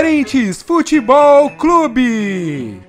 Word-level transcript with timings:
Incoerentes 0.00 0.62
Futebol 0.62 1.50
Clube. 1.58 2.79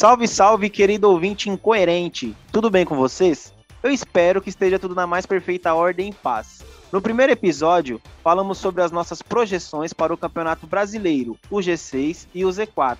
Salve, 0.00 0.26
salve, 0.26 0.70
querido 0.70 1.10
ouvinte 1.10 1.50
incoerente! 1.50 2.34
Tudo 2.50 2.70
bem 2.70 2.86
com 2.86 2.96
vocês? 2.96 3.52
Eu 3.82 3.90
espero 3.90 4.40
que 4.40 4.48
esteja 4.48 4.78
tudo 4.78 4.94
na 4.94 5.06
mais 5.06 5.26
perfeita 5.26 5.74
ordem 5.74 6.08
e 6.08 6.14
paz. 6.14 6.64
No 6.90 7.02
primeiro 7.02 7.32
episódio, 7.34 8.00
falamos 8.24 8.56
sobre 8.56 8.80
as 8.80 8.90
nossas 8.90 9.20
projeções 9.20 9.92
para 9.92 10.14
o 10.14 10.16
Campeonato 10.16 10.66
Brasileiro, 10.66 11.36
o 11.50 11.58
G6 11.58 12.26
e 12.34 12.46
o 12.46 12.48
Z4. 12.48 12.96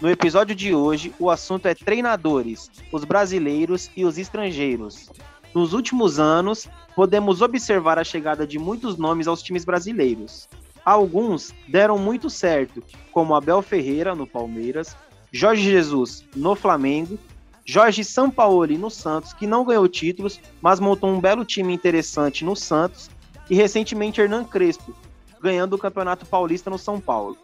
No 0.00 0.10
episódio 0.10 0.56
de 0.56 0.74
hoje, 0.74 1.14
o 1.20 1.30
assunto 1.30 1.66
é 1.66 1.74
treinadores, 1.76 2.68
os 2.90 3.04
brasileiros 3.04 3.88
e 3.96 4.04
os 4.04 4.18
estrangeiros. 4.18 5.08
Nos 5.54 5.72
últimos 5.72 6.18
anos, 6.18 6.68
podemos 6.96 7.42
observar 7.42 7.96
a 7.96 8.02
chegada 8.02 8.44
de 8.44 8.58
muitos 8.58 8.96
nomes 8.96 9.28
aos 9.28 9.40
times 9.40 9.64
brasileiros. 9.64 10.48
Alguns 10.84 11.54
deram 11.68 11.96
muito 11.96 12.28
certo, 12.28 12.82
como 13.12 13.36
Abel 13.36 13.62
Ferreira 13.62 14.16
no 14.16 14.26
Palmeiras, 14.26 14.96
Jorge 15.32 15.62
Jesus 15.62 16.24
no 16.34 16.54
Flamengo, 16.54 17.18
Jorge 17.64 18.02
Sampaoli 18.02 18.76
no 18.76 18.90
Santos, 18.90 19.32
que 19.32 19.46
não 19.46 19.64
ganhou 19.64 19.86
títulos, 19.86 20.40
mas 20.60 20.80
montou 20.80 21.10
um 21.10 21.20
belo 21.20 21.44
time 21.44 21.72
interessante 21.72 22.44
no 22.44 22.56
Santos, 22.56 23.10
e 23.48 23.54
recentemente 23.54 24.20
Hernan 24.20 24.44
Crespo, 24.44 24.94
ganhando 25.40 25.74
o 25.74 25.78
Campeonato 25.78 26.24
Paulista 26.26 26.70
no 26.70 26.78
São 26.78 27.00
Paulo. 27.00 27.36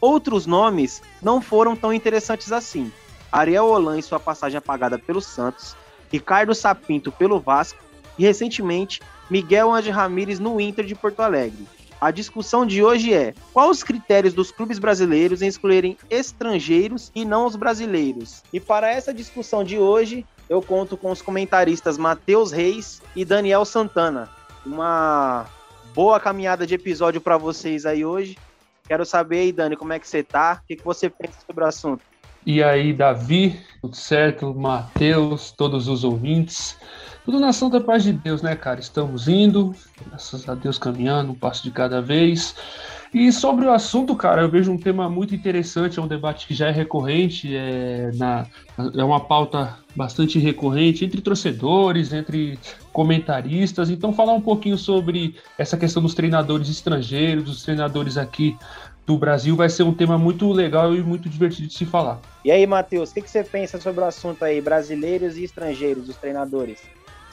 Outros 0.00 0.46
nomes 0.46 1.02
não 1.20 1.40
foram 1.40 1.74
tão 1.74 1.92
interessantes 1.92 2.52
assim. 2.52 2.92
Ariel 3.30 3.66
Holan 3.66 3.98
em 3.98 4.02
sua 4.02 4.20
passagem 4.20 4.58
apagada 4.58 4.98
pelo 4.98 5.20
Santos, 5.20 5.76
Ricardo 6.10 6.54
Sapinto 6.54 7.12
pelo 7.12 7.40
Vasco 7.40 7.78
e 8.18 8.22
recentemente 8.22 9.00
Miguel 9.30 9.72
Ange 9.72 9.90
Ramírez 9.90 10.38
no 10.38 10.60
Inter 10.60 10.84
de 10.84 10.94
Porto 10.94 11.20
Alegre. 11.20 11.66
A 12.00 12.12
discussão 12.12 12.64
de 12.64 12.82
hoje 12.82 13.12
é: 13.12 13.34
quais 13.52 13.70
os 13.70 13.82
critérios 13.82 14.32
dos 14.32 14.52
clubes 14.52 14.78
brasileiros 14.78 15.42
em 15.42 15.48
excluírem 15.48 15.96
estrangeiros 16.08 17.10
e 17.14 17.24
não 17.24 17.46
os 17.46 17.56
brasileiros? 17.56 18.42
E 18.52 18.60
para 18.60 18.90
essa 18.90 19.12
discussão 19.12 19.64
de 19.64 19.78
hoje, 19.78 20.24
eu 20.48 20.62
conto 20.62 20.96
com 20.96 21.10
os 21.10 21.20
comentaristas 21.20 21.98
Matheus 21.98 22.52
Reis 22.52 23.02
e 23.16 23.24
Daniel 23.24 23.64
Santana. 23.64 24.28
Uma 24.64 25.46
boa 25.92 26.20
caminhada 26.20 26.66
de 26.66 26.74
episódio 26.74 27.20
para 27.20 27.36
vocês 27.36 27.84
aí 27.84 28.04
hoje. 28.04 28.38
Quero 28.86 29.04
saber 29.04 29.40
aí, 29.40 29.52
Dani, 29.52 29.76
como 29.76 29.92
é 29.92 29.98
que 29.98 30.08
você 30.08 30.22
tá? 30.22 30.60
O 30.62 30.66
que, 30.66 30.76
que 30.76 30.84
você 30.84 31.10
pensa 31.10 31.38
sobre 31.46 31.64
o 31.64 31.66
assunto? 31.66 32.02
E 32.46 32.62
aí, 32.62 32.92
Davi, 32.92 33.60
tudo 33.82 33.94
certo? 33.94 34.54
Matheus, 34.54 35.50
todos 35.50 35.88
os 35.88 36.04
ouvintes. 36.04 36.78
Tudo 37.28 37.40
na 37.40 37.52
santa 37.52 37.78
paz 37.78 38.04
de 38.04 38.14
Deus, 38.14 38.40
né, 38.40 38.56
cara? 38.56 38.80
Estamos 38.80 39.28
indo, 39.28 39.74
graças 40.06 40.48
a 40.48 40.54
Deus 40.54 40.78
caminhando, 40.78 41.32
um 41.32 41.34
passo 41.34 41.62
de 41.62 41.70
cada 41.70 42.00
vez. 42.00 42.54
E 43.12 43.30
sobre 43.30 43.66
o 43.66 43.70
assunto, 43.70 44.16
cara, 44.16 44.40
eu 44.40 44.48
vejo 44.48 44.72
um 44.72 44.78
tema 44.78 45.10
muito 45.10 45.34
interessante, 45.34 45.98
é 45.98 46.02
um 46.02 46.08
debate 46.08 46.46
que 46.46 46.54
já 46.54 46.68
é 46.68 46.70
recorrente, 46.70 47.54
é, 47.54 48.12
na, 48.14 48.46
é 48.96 49.04
uma 49.04 49.20
pauta 49.20 49.76
bastante 49.94 50.38
recorrente 50.38 51.04
entre 51.04 51.20
torcedores, 51.20 52.14
entre 52.14 52.58
comentaristas. 52.94 53.90
Então, 53.90 54.10
falar 54.10 54.32
um 54.32 54.40
pouquinho 54.40 54.78
sobre 54.78 55.34
essa 55.58 55.76
questão 55.76 56.02
dos 56.02 56.14
treinadores 56.14 56.70
estrangeiros, 56.70 57.44
dos 57.44 57.62
treinadores 57.62 58.16
aqui 58.16 58.56
do 59.04 59.18
Brasil, 59.18 59.54
vai 59.54 59.68
ser 59.68 59.82
um 59.82 59.92
tema 59.92 60.16
muito 60.16 60.50
legal 60.50 60.94
e 60.94 61.02
muito 61.02 61.28
divertido 61.28 61.68
de 61.68 61.74
se 61.74 61.84
falar. 61.84 62.22
E 62.42 62.50
aí, 62.50 62.66
Matheus, 62.66 63.10
o 63.10 63.14
que, 63.14 63.20
que 63.20 63.30
você 63.30 63.44
pensa 63.44 63.78
sobre 63.78 64.00
o 64.00 64.06
assunto 64.06 64.42
aí, 64.46 64.62
brasileiros 64.62 65.36
e 65.36 65.44
estrangeiros, 65.44 66.08
os 66.08 66.16
treinadores? 66.16 66.78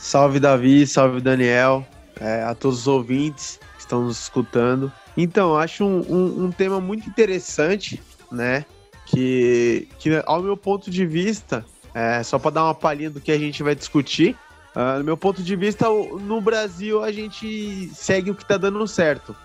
Salve 0.05 0.39
Davi, 0.39 0.85
salve 0.85 1.19
Daniel, 1.19 1.83
é, 2.21 2.43
a 2.43 2.53
todos 2.53 2.81
os 2.81 2.88
ouvintes 2.88 3.59
que 3.73 3.79
estão 3.79 4.03
nos 4.03 4.21
escutando. 4.21 4.91
Então, 5.17 5.57
acho 5.57 5.83
um, 5.83 5.99
um, 6.07 6.45
um 6.45 6.51
tema 6.51 6.79
muito 6.79 7.09
interessante, 7.09 7.99
né? 8.31 8.63
Que, 9.07 9.89
que, 9.97 10.21
ao 10.27 10.43
meu 10.43 10.55
ponto 10.55 10.91
de 10.91 11.07
vista, 11.07 11.66
é, 11.91 12.21
só 12.21 12.38
para 12.38 12.51
dar 12.51 12.66
uma 12.66 12.75
palhinha 12.75 13.09
do 13.09 13.19
que 13.19 13.31
a 13.31 13.39
gente 13.39 13.63
vai 13.63 13.73
discutir, 13.73 14.38
uh, 14.75 14.99
no 14.99 15.03
meu 15.03 15.17
ponto 15.17 15.41
de 15.41 15.55
vista, 15.55 15.88
no 15.89 16.39
Brasil 16.39 17.03
a 17.03 17.11
gente 17.11 17.89
segue 17.91 18.29
o 18.29 18.35
que 18.35 18.43
está 18.43 18.57
dando 18.57 18.87
certo. 18.87 19.35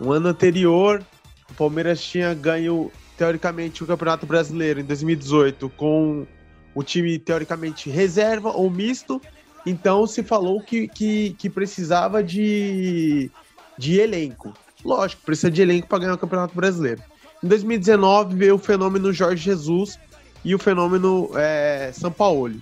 Um 0.00 0.10
ano 0.10 0.30
anterior, 0.30 1.00
o 1.48 1.54
Palmeiras 1.54 2.02
tinha 2.02 2.34
ganho, 2.34 2.90
teoricamente, 3.16 3.84
o 3.84 3.86
Campeonato 3.86 4.26
Brasileiro 4.26 4.80
em 4.80 4.84
2018 4.84 5.70
com 5.76 6.26
o 6.74 6.82
time, 6.82 7.20
teoricamente, 7.20 7.88
reserva 7.88 8.50
ou 8.50 8.68
misto, 8.68 9.22
então 9.64 10.06
se 10.06 10.22
falou 10.22 10.60
que, 10.60 10.88
que, 10.88 11.34
que 11.38 11.48
precisava 11.48 12.22
de, 12.22 13.30
de 13.78 14.00
elenco. 14.00 14.52
Lógico, 14.84 15.22
precisa 15.22 15.50
de 15.50 15.62
elenco 15.62 15.86
para 15.86 16.00
ganhar 16.00 16.14
o 16.14 16.18
Campeonato 16.18 16.54
Brasileiro. 16.54 17.02
Em 17.42 17.48
2019 17.48 18.36
veio 18.36 18.54
o 18.56 18.58
fenômeno 18.58 19.12
Jorge 19.12 19.42
Jesus 19.42 19.98
e 20.44 20.54
o 20.54 20.58
fenômeno 20.58 21.30
é, 21.34 21.90
São 21.92 22.10
Paulo. 22.10 22.54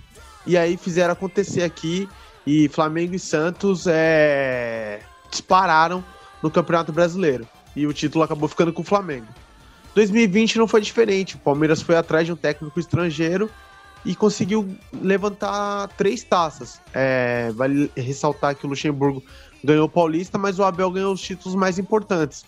E 0.45 0.57
aí 0.57 0.77
fizeram 0.77 1.13
acontecer 1.13 1.63
aqui 1.63 2.07
e 2.45 2.67
Flamengo 2.69 3.15
e 3.15 3.19
Santos 3.19 3.85
é, 3.87 5.01
dispararam 5.29 6.03
no 6.41 6.49
Campeonato 6.49 6.91
Brasileiro. 6.91 7.47
E 7.75 7.85
o 7.87 7.93
título 7.93 8.23
acabou 8.23 8.49
ficando 8.49 8.73
com 8.73 8.81
o 8.81 8.85
Flamengo. 8.85 9.27
2020 9.95 10.57
não 10.57 10.67
foi 10.67 10.81
diferente. 10.81 11.35
O 11.35 11.39
Palmeiras 11.39 11.81
foi 11.81 11.95
atrás 11.95 12.25
de 12.25 12.33
um 12.33 12.35
técnico 12.35 12.79
estrangeiro 12.79 13.49
e 14.05 14.15
conseguiu 14.15 14.67
levantar 15.01 15.87
três 15.97 16.23
taças. 16.23 16.79
É, 16.93 17.51
vale 17.53 17.91
ressaltar 17.95 18.55
que 18.55 18.65
o 18.65 18.69
Luxemburgo 18.69 19.23
ganhou 19.63 19.85
o 19.85 19.89
Paulista, 19.89 20.37
mas 20.37 20.59
o 20.59 20.63
Abel 20.63 20.89
ganhou 20.91 21.13
os 21.13 21.21
títulos 21.21 21.55
mais 21.55 21.77
importantes. 21.77 22.45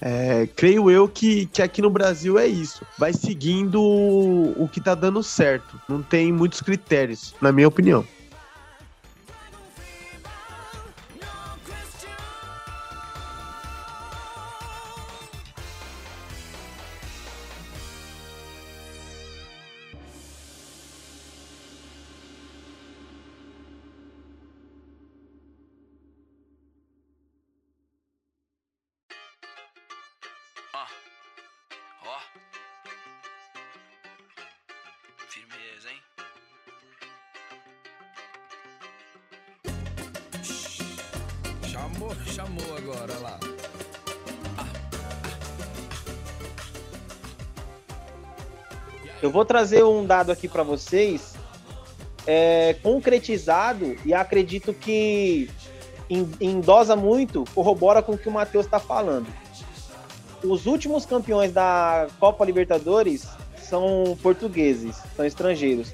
É, 0.00 0.46
creio 0.54 0.90
eu 0.90 1.08
que, 1.08 1.46
que 1.46 1.62
aqui 1.62 1.80
no 1.80 1.90
Brasil 1.90 2.38
é 2.38 2.46
isso. 2.46 2.84
Vai 2.98 3.12
seguindo 3.12 3.80
o 3.82 4.68
que 4.70 4.80
tá 4.80 4.94
dando 4.94 5.22
certo. 5.22 5.80
Não 5.88 6.02
tem 6.02 6.32
muitos 6.32 6.60
critérios, 6.60 7.34
na 7.40 7.50
minha 7.50 7.68
opinião. 7.68 8.04
Vou 49.34 49.44
trazer 49.44 49.82
um 49.84 50.06
dado 50.06 50.30
aqui 50.30 50.46
para 50.46 50.62
vocês, 50.62 51.34
é, 52.24 52.76
concretizado, 52.84 53.96
e 54.04 54.14
acredito 54.14 54.72
que 54.72 55.50
endosa 56.40 56.94
muito, 56.94 57.44
corrobora 57.52 58.00
com 58.00 58.12
o 58.12 58.18
que 58.18 58.28
o 58.28 58.32
Matheus 58.32 58.64
está 58.64 58.78
falando. 58.78 59.26
Os 60.44 60.66
últimos 60.66 61.04
campeões 61.04 61.50
da 61.50 62.06
Copa 62.20 62.44
Libertadores 62.44 63.26
são 63.60 64.16
portugueses, 64.22 65.02
são 65.16 65.24
estrangeiros. 65.24 65.92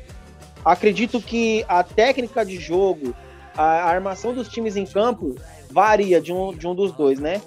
Acredito 0.62 1.18
que 1.18 1.64
a 1.66 1.82
técnica 1.82 2.44
de 2.44 2.58
jogo, 2.58 3.14
a 3.56 3.88
armação 3.88 4.34
dos 4.34 4.48
times 4.48 4.76
em 4.76 4.84
campo 4.84 5.34
varia 5.70 6.20
de 6.20 6.30
um, 6.30 6.52
de 6.52 6.66
um 6.66 6.74
dos 6.74 6.92
dois, 6.92 7.18
né? 7.18 7.40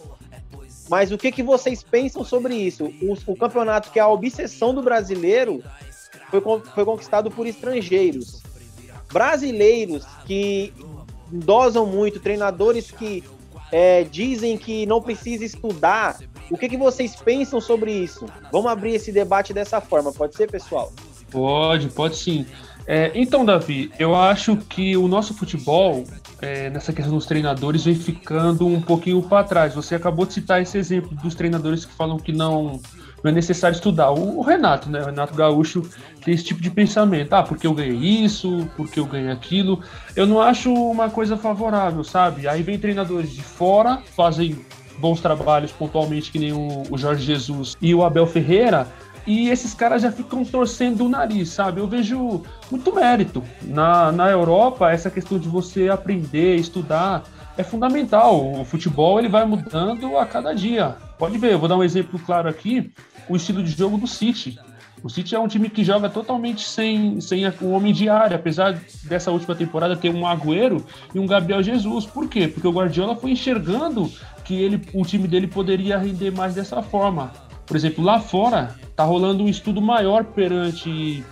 Mas 0.89 1.11
o 1.11 1.17
que, 1.17 1.31
que 1.31 1.43
vocês 1.43 1.81
pensam 1.81 2.23
sobre 2.23 2.55
isso? 2.55 2.85
O, 3.01 3.31
o 3.31 3.35
campeonato 3.35 3.91
que 3.91 3.99
é 3.99 4.01
a 4.01 4.07
obsessão 4.07 4.73
do 4.73 4.81
brasileiro 4.81 5.63
foi, 6.41 6.61
foi 6.73 6.85
conquistado 6.85 7.29
por 7.29 7.45
estrangeiros. 7.45 8.41
Brasileiros 9.11 10.05
que 10.25 10.73
dosam 11.31 11.85
muito, 11.85 12.19
treinadores 12.19 12.91
que 12.91 13.23
é, 13.71 14.03
dizem 14.03 14.57
que 14.57 14.85
não 14.85 15.01
precisa 15.01 15.43
estudar. 15.43 16.19
O 16.49 16.57
que, 16.57 16.69
que 16.69 16.77
vocês 16.77 17.15
pensam 17.15 17.59
sobre 17.59 17.91
isso? 17.91 18.25
Vamos 18.51 18.71
abrir 18.71 18.95
esse 18.95 19.11
debate 19.11 19.53
dessa 19.53 19.81
forma, 19.81 20.11
pode 20.11 20.35
ser, 20.35 20.49
pessoal? 20.49 20.91
Pode, 21.31 21.89
pode 21.89 22.17
sim. 22.17 22.45
É, 22.85 23.11
então, 23.15 23.45
Davi, 23.45 23.91
eu 23.97 24.13
acho 24.13 24.57
que 24.57 24.95
o 24.97 25.07
nosso 25.07 25.33
futebol, 25.33 26.03
é, 26.41 26.69
nessa 26.69 26.91
questão 26.91 27.15
dos 27.15 27.25
treinadores, 27.25 27.85
vem 27.85 27.95
ficando 27.95 28.67
um 28.67 28.81
pouquinho 28.81 29.21
para 29.21 29.43
trás. 29.43 29.73
Você 29.73 29.95
acabou 29.95 30.25
de 30.25 30.33
citar 30.33 30.61
esse 30.61 30.77
exemplo 30.77 31.15
dos 31.23 31.33
treinadores 31.33 31.85
que 31.85 31.93
falam 31.93 32.17
que 32.17 32.31
não, 32.31 32.81
não 33.23 33.31
é 33.31 33.33
necessário 33.33 33.75
estudar. 33.75 34.11
O, 34.11 34.41
Renato, 34.41 34.89
né? 34.89 35.01
O 35.01 35.05
Renato 35.05 35.33
Gaúcho 35.33 35.87
tem 36.23 36.33
esse 36.33 36.43
tipo 36.43 36.61
de 36.61 36.69
pensamento. 36.69 37.33
Ah, 37.33 37.43
porque 37.43 37.65
eu 37.65 37.73
ganhei 37.73 37.95
isso, 37.95 38.67
porque 38.75 38.99
eu 38.99 39.05
ganhei 39.05 39.31
aquilo. 39.31 39.81
Eu 40.15 40.27
não 40.27 40.41
acho 40.41 40.73
uma 40.73 41.09
coisa 41.09 41.37
favorável, 41.37 42.03
sabe? 42.03 42.47
Aí 42.47 42.61
vem 42.61 42.77
treinadores 42.77 43.31
de 43.31 43.41
fora, 43.41 44.01
fazem 44.15 44.59
bons 44.97 45.21
trabalhos 45.21 45.71
pontualmente, 45.71 46.31
que 46.31 46.39
nem 46.39 46.51
o, 46.51 46.83
o 46.89 46.97
Jorge 46.97 47.23
Jesus 47.23 47.75
e 47.81 47.95
o 47.95 48.03
Abel 48.03 48.27
Ferreira, 48.27 48.87
e 49.25 49.49
esses 49.49 49.73
caras 49.73 50.01
já 50.01 50.11
ficam 50.11 50.43
torcendo 50.43 51.05
o 51.05 51.09
nariz, 51.09 51.49
sabe? 51.49 51.79
Eu 51.79 51.87
vejo 51.87 52.43
muito 52.69 52.93
mérito. 52.93 53.41
Na, 53.61 54.11
na 54.11 54.29
Europa, 54.29 54.91
essa 54.91 55.09
questão 55.09 55.39
de 55.39 55.47
você 55.47 55.87
aprender, 55.87 56.55
estudar, 56.57 57.23
é 57.57 57.63
fundamental. 57.63 58.59
O 58.59 58.65
futebol 58.65 59.19
ele 59.19 59.29
vai 59.29 59.45
mudando 59.45 60.17
a 60.17 60.25
cada 60.25 60.53
dia. 60.53 60.97
Pode 61.17 61.37
ver, 61.37 61.53
eu 61.53 61.59
vou 61.59 61.69
dar 61.69 61.77
um 61.77 61.83
exemplo 61.83 62.19
claro 62.19 62.49
aqui: 62.49 62.91
o 63.29 63.35
estilo 63.35 63.63
de 63.63 63.71
jogo 63.71 63.97
do 63.97 64.07
City. 64.07 64.59
O 65.03 65.09
City 65.09 65.35
é 65.35 65.39
um 65.39 65.47
time 65.49 65.69
que 65.69 65.83
joga 65.83 66.09
totalmente 66.09 66.65
sem, 66.65 67.19
sem 67.19 67.45
o 67.61 67.71
homem 67.71 67.91
de 67.91 68.07
área, 68.07 68.37
apesar 68.37 68.79
dessa 69.03 69.31
última 69.31 69.53
temporada 69.53 69.97
ter 69.97 70.09
um 70.09 70.25
Agüero 70.25 70.85
e 71.13 71.19
um 71.19 71.27
Gabriel 71.27 71.61
Jesus. 71.61 72.05
Por 72.05 72.29
quê? 72.29 72.47
Porque 72.47 72.67
o 72.67 72.71
Guardiola 72.71 73.15
foi 73.15 73.31
enxergando 73.31 74.09
que 74.45 74.55
ele, 74.55 74.81
o 74.93 75.03
time 75.03 75.27
dele 75.27 75.47
poderia 75.47 75.97
render 75.97 76.31
mais 76.31 76.55
dessa 76.55 76.81
forma. 76.81 77.33
Por 77.65 77.75
exemplo, 77.75 78.03
lá 78.03 78.19
fora 78.19 78.75
tá 78.95 79.03
rolando 79.03 79.43
um 79.43 79.49
estudo 79.49 79.81
maior 79.81 80.23
perante 80.23 81.23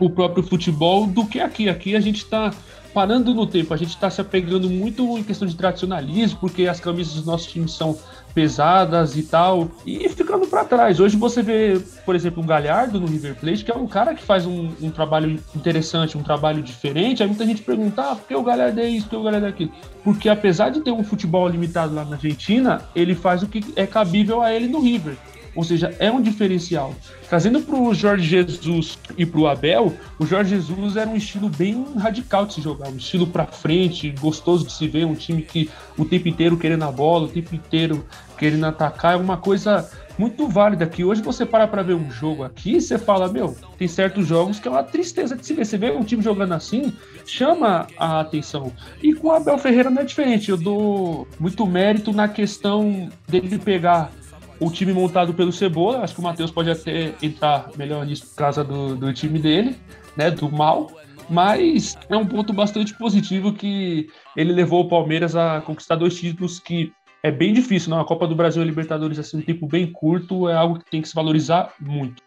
o 0.00 0.08
próprio 0.08 0.42
futebol 0.42 1.06
do 1.06 1.26
que 1.26 1.40
aqui. 1.40 1.68
Aqui 1.68 1.96
a 1.96 2.00
gente 2.00 2.18
está 2.18 2.50
parando 2.94 3.34
no 3.34 3.46
tempo, 3.46 3.74
a 3.74 3.76
gente 3.76 3.90
está 3.90 4.08
se 4.10 4.20
apegando 4.20 4.68
muito 4.68 5.18
em 5.18 5.22
questão 5.22 5.46
de 5.46 5.54
tradicionalismo, 5.54 6.38
porque 6.40 6.66
as 6.66 6.80
camisas 6.80 7.14
dos 7.14 7.26
nossos 7.26 7.46
times 7.46 7.72
são 7.72 7.98
pesadas 8.34 9.16
e 9.16 9.22
tal, 9.22 9.70
e 9.86 10.08
ficando 10.08 10.46
para 10.46 10.64
trás. 10.64 11.00
Hoje 11.00 11.16
você 11.16 11.42
vê, 11.42 11.80
por 12.04 12.14
exemplo, 12.14 12.42
um 12.42 12.46
Galhardo 12.46 13.00
no 13.00 13.06
River 13.06 13.34
Plate, 13.34 13.64
que 13.64 13.70
é 13.70 13.74
um 13.74 13.86
cara 13.86 14.14
que 14.14 14.22
faz 14.22 14.46
um, 14.46 14.70
um 14.80 14.90
trabalho 14.90 15.38
interessante, 15.54 16.16
um 16.16 16.22
trabalho 16.22 16.62
diferente. 16.62 17.22
Aí 17.22 17.28
muita 17.28 17.44
gente 17.44 17.62
pergunta, 17.62 18.02
ah, 18.02 18.16
por 18.16 18.26
que 18.26 18.34
o 18.34 18.42
Galhardo 18.42 18.80
é 18.80 18.88
isso, 18.88 19.06
por 19.06 19.10
que 19.10 19.16
o 19.16 19.22
Galhardo 19.22 19.46
é 19.46 19.50
aquilo? 19.50 19.72
Porque 20.04 20.28
apesar 20.28 20.70
de 20.70 20.80
ter 20.80 20.92
um 20.92 21.04
futebol 21.04 21.48
limitado 21.48 21.94
lá 21.94 22.04
na 22.04 22.16
Argentina, 22.16 22.82
ele 22.94 23.14
faz 23.14 23.42
o 23.42 23.48
que 23.48 23.64
é 23.76 23.86
cabível 23.86 24.42
a 24.42 24.52
ele 24.52 24.68
no 24.68 24.80
River. 24.80 25.16
Ou 25.58 25.64
seja, 25.64 25.92
é 25.98 26.08
um 26.08 26.22
diferencial. 26.22 26.94
Trazendo 27.28 27.60
para 27.60 27.74
o 27.74 27.92
Jorge 27.92 28.24
Jesus 28.24 28.96
e 29.16 29.26
para 29.26 29.40
o 29.40 29.48
Abel, 29.48 29.92
o 30.16 30.24
Jorge 30.24 30.54
Jesus 30.54 30.96
era 30.96 31.10
um 31.10 31.16
estilo 31.16 31.48
bem 31.48 31.84
radical 31.96 32.46
de 32.46 32.54
se 32.54 32.60
jogar, 32.60 32.88
um 32.90 32.96
estilo 32.96 33.26
para 33.26 33.44
frente, 33.44 34.14
gostoso 34.20 34.64
de 34.64 34.72
se 34.72 34.86
ver, 34.86 35.04
um 35.04 35.16
time 35.16 35.42
que 35.42 35.68
o 35.98 36.04
tempo 36.04 36.28
inteiro 36.28 36.56
querendo 36.56 36.84
a 36.84 36.92
bola, 36.92 37.24
o 37.24 37.28
tempo 37.28 37.56
inteiro 37.56 38.06
querendo 38.38 38.66
atacar, 38.66 39.14
é 39.14 39.16
uma 39.16 39.36
coisa 39.36 39.90
muito 40.16 40.46
válida 40.46 40.86
que 40.86 41.02
hoje 41.02 41.22
você 41.22 41.44
para 41.44 41.66
para 41.66 41.82
ver 41.82 41.94
um 41.94 42.08
jogo 42.08 42.44
aqui 42.44 42.80
você 42.80 42.96
fala, 42.96 43.26
meu, 43.26 43.56
tem 43.76 43.88
certos 43.88 44.28
jogos 44.28 44.60
que 44.60 44.68
é 44.68 44.70
uma 44.70 44.84
tristeza 44.84 45.34
de 45.34 45.44
se 45.44 45.54
ver. 45.54 45.64
Você 45.64 45.76
vê 45.76 45.90
um 45.90 46.04
time 46.04 46.22
jogando 46.22 46.52
assim, 46.54 46.92
chama 47.26 47.88
a 47.98 48.20
atenção. 48.20 48.72
E 49.02 49.12
com 49.12 49.26
o 49.26 49.32
Abel 49.32 49.58
Ferreira 49.58 49.90
não 49.90 50.02
é 50.02 50.04
diferente. 50.04 50.50
Eu 50.50 50.56
dou 50.56 51.26
muito 51.40 51.66
mérito 51.66 52.12
na 52.12 52.28
questão 52.28 53.10
dele 53.28 53.58
pegar 53.58 54.12
o 54.60 54.70
time 54.70 54.92
montado 54.92 55.34
pelo 55.34 55.52
Cebola. 55.52 56.00
Acho 56.00 56.14
que 56.14 56.20
o 56.20 56.24
Matheus 56.24 56.50
pode 56.50 56.70
até 56.70 57.14
entrar 57.22 57.70
melhor 57.76 58.04
nisso 58.04 58.26
por 58.26 58.36
causa 58.36 58.64
do, 58.64 58.96
do 58.96 59.12
time 59.12 59.38
dele, 59.38 59.76
né? 60.16 60.30
Do 60.30 60.50
mal. 60.50 60.90
Mas 61.30 61.96
é 62.08 62.16
um 62.16 62.26
ponto 62.26 62.52
bastante 62.52 62.94
positivo 62.94 63.52
que 63.52 64.08
ele 64.36 64.52
levou 64.52 64.84
o 64.84 64.88
Palmeiras 64.88 65.36
a 65.36 65.60
conquistar 65.60 65.96
dois 65.96 66.18
títulos 66.18 66.58
que 66.58 66.90
é 67.22 67.30
bem 67.30 67.52
difícil, 67.52 67.90
não? 67.90 68.00
A 68.00 68.04
Copa 68.04 68.26
do 68.26 68.34
Brasil 68.34 68.62
e 68.62 68.64
a 68.64 68.66
Libertadores, 68.66 69.18
assim, 69.18 69.38
um 69.38 69.42
tempo 69.42 69.66
bem 69.66 69.90
curto, 69.90 70.48
é 70.48 70.54
algo 70.54 70.78
que 70.78 70.90
tem 70.90 71.02
que 71.02 71.08
se 71.08 71.14
valorizar 71.14 71.74
muito. 71.80 72.22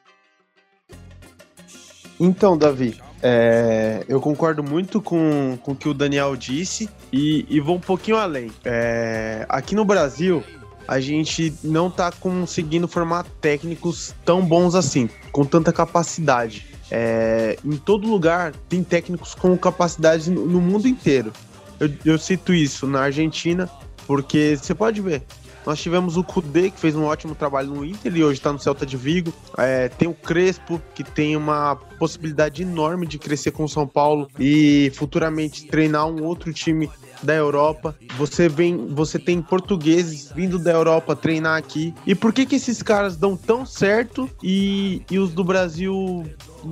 Então, 2.20 2.56
Davi, 2.56 3.00
é, 3.24 4.06
eu 4.08 4.20
concordo 4.20 4.64
muito 4.64 5.02
com, 5.02 5.58
com 5.64 5.72
o 5.72 5.76
que 5.76 5.90
o 5.90 5.94
Daniel 5.94 6.36
disse 6.36 6.90
e, 7.12 7.46
e 7.50 7.60
vou 7.60 7.78
um 7.78 7.80
pouquinho 7.80 8.18
além. 8.18 8.52
É, 8.64 9.46
aqui 9.50 9.74
no 9.74 9.86
Brasil, 9.86 10.44
a 10.92 11.00
gente 11.00 11.54
não 11.64 11.90
tá 11.90 12.12
conseguindo 12.12 12.86
formar 12.86 13.24
técnicos 13.40 14.14
tão 14.26 14.46
bons 14.46 14.76
assim, 14.76 15.10
com 15.32 15.46
tanta 15.46 15.72
capacidade. 15.72 16.68
É, 16.92 17.58
em 17.64 17.78
todo 17.78 18.10
lugar 18.10 18.54
tem 18.68 18.84
técnicos 18.84 19.34
com 19.34 19.58
capacidade 19.58 20.30
no, 20.30 20.46
no 20.46 20.60
mundo 20.60 20.90
inteiro. 20.90 21.32
Eu, 21.80 21.90
eu, 22.04 22.20
cito 22.20 22.54
isso 22.54 22.86
na 22.88 23.04
Argentina, 23.04 23.70
porque 24.06 24.58
você 24.62 24.76
pode 24.76 25.00
ver. 25.00 25.24
Nós 25.66 25.80
tivemos 25.80 26.18
o 26.18 26.26
Kudê, 26.26 26.70
que 26.70 26.78
fez 26.78 26.94
um 26.94 27.06
ótimo 27.06 27.36
trabalho 27.36 27.70
no 27.70 27.86
Inter 27.86 28.14
e 28.14 28.22
hoje 28.22 28.40
está 28.40 28.52
no 28.52 28.60
Celta 28.60 28.86
de 28.86 28.98
Vigo. 28.98 29.34
É, 29.58 29.88
tem 29.88 30.10
o 30.10 30.14
Crespo, 30.14 30.82
que 30.94 31.06
tem 31.06 31.38
uma 31.38 31.78
possibilidade 31.98 32.64
enorme 32.64 33.08
de 33.08 33.18
crescer 33.18 33.52
com 33.52 33.64
o 33.64 33.70
São 33.70 33.88
Paulo 33.88 34.28
e 34.38 34.92
futuramente 34.94 35.68
treinar 35.68 36.06
um 36.06 36.22
outro 36.22 36.52
time 36.52 36.90
da 37.24 37.34
Europa. 37.34 37.96
Você 38.18 38.50
vem, 38.50 38.88
você 38.88 39.20
tem 39.20 39.42
portugueses 39.42 40.32
vindo 40.34 40.58
da 40.58 40.72
Europa 40.72 41.16
treinar 41.16 41.58
aqui. 41.58 41.94
E 42.06 42.16
por 42.16 42.34
que 42.34 42.46
que 42.46 42.56
esses 42.56 42.82
caras 42.82 43.16
dão 43.16 43.36
tão 43.36 43.66
certo 43.66 44.30
e, 44.44 45.02
e 45.10 45.20
os 45.20 45.32
do 45.32 45.44
Brasil 45.44 46.26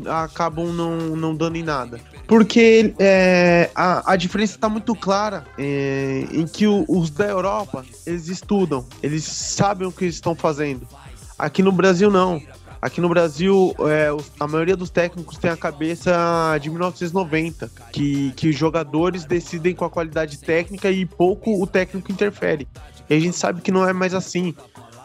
acabam 0.06 0.68
não, 0.74 0.98
não 1.16 1.36
dando 1.36 1.58
em 1.58 1.64
nada? 1.64 2.00
Porque 2.28 2.94
é, 3.00 3.72
a, 3.74 4.14
a 4.14 4.16
diferença 4.16 4.56
está 4.56 4.70
muito 4.70 4.96
clara 4.96 5.46
é, 5.58 6.28
em 6.32 6.46
que 6.46 6.68
o, 6.68 6.86
os 6.88 7.10
da 7.10 7.26
Europa 7.26 7.84
eles 8.06 8.28
estudam, 8.28 8.86
eles 9.02 9.24
sabem 9.24 9.88
o 9.88 9.92
que 9.92 10.06
estão 10.06 10.36
fazendo. 10.36 10.88
Aqui 11.40 11.64
no 11.64 11.72
Brasil 11.72 12.12
não. 12.12 12.42
Aqui 12.82 13.02
no 13.02 13.10
Brasil, 13.10 13.76
é, 13.90 14.10
a 14.40 14.48
maioria 14.48 14.76
dos 14.76 14.90
técnicos 14.90 15.38
tem 15.38 15.52
a 15.52 15.58
cabeça 15.58 16.58
de 16.62 16.70
1990, 16.70 17.70
que, 17.92 18.32
que 18.38 18.48
os 18.48 18.56
jogadores 18.56 19.26
decidem 19.26 19.76
com 19.76 19.84
a 19.84 19.90
qualidade 19.90 20.38
técnica 20.38 20.90
e 20.90 21.06
pouco 21.06 21.62
o 21.62 21.68
técnico 21.68 22.10
interfere. 22.10 22.66
E 23.10 23.14
a 23.14 23.20
gente 23.20 23.36
sabe 23.36 23.60
que 23.60 23.72
não 23.72 23.88
é 23.88 23.92
mais 23.92 24.14
assim. 24.14 24.56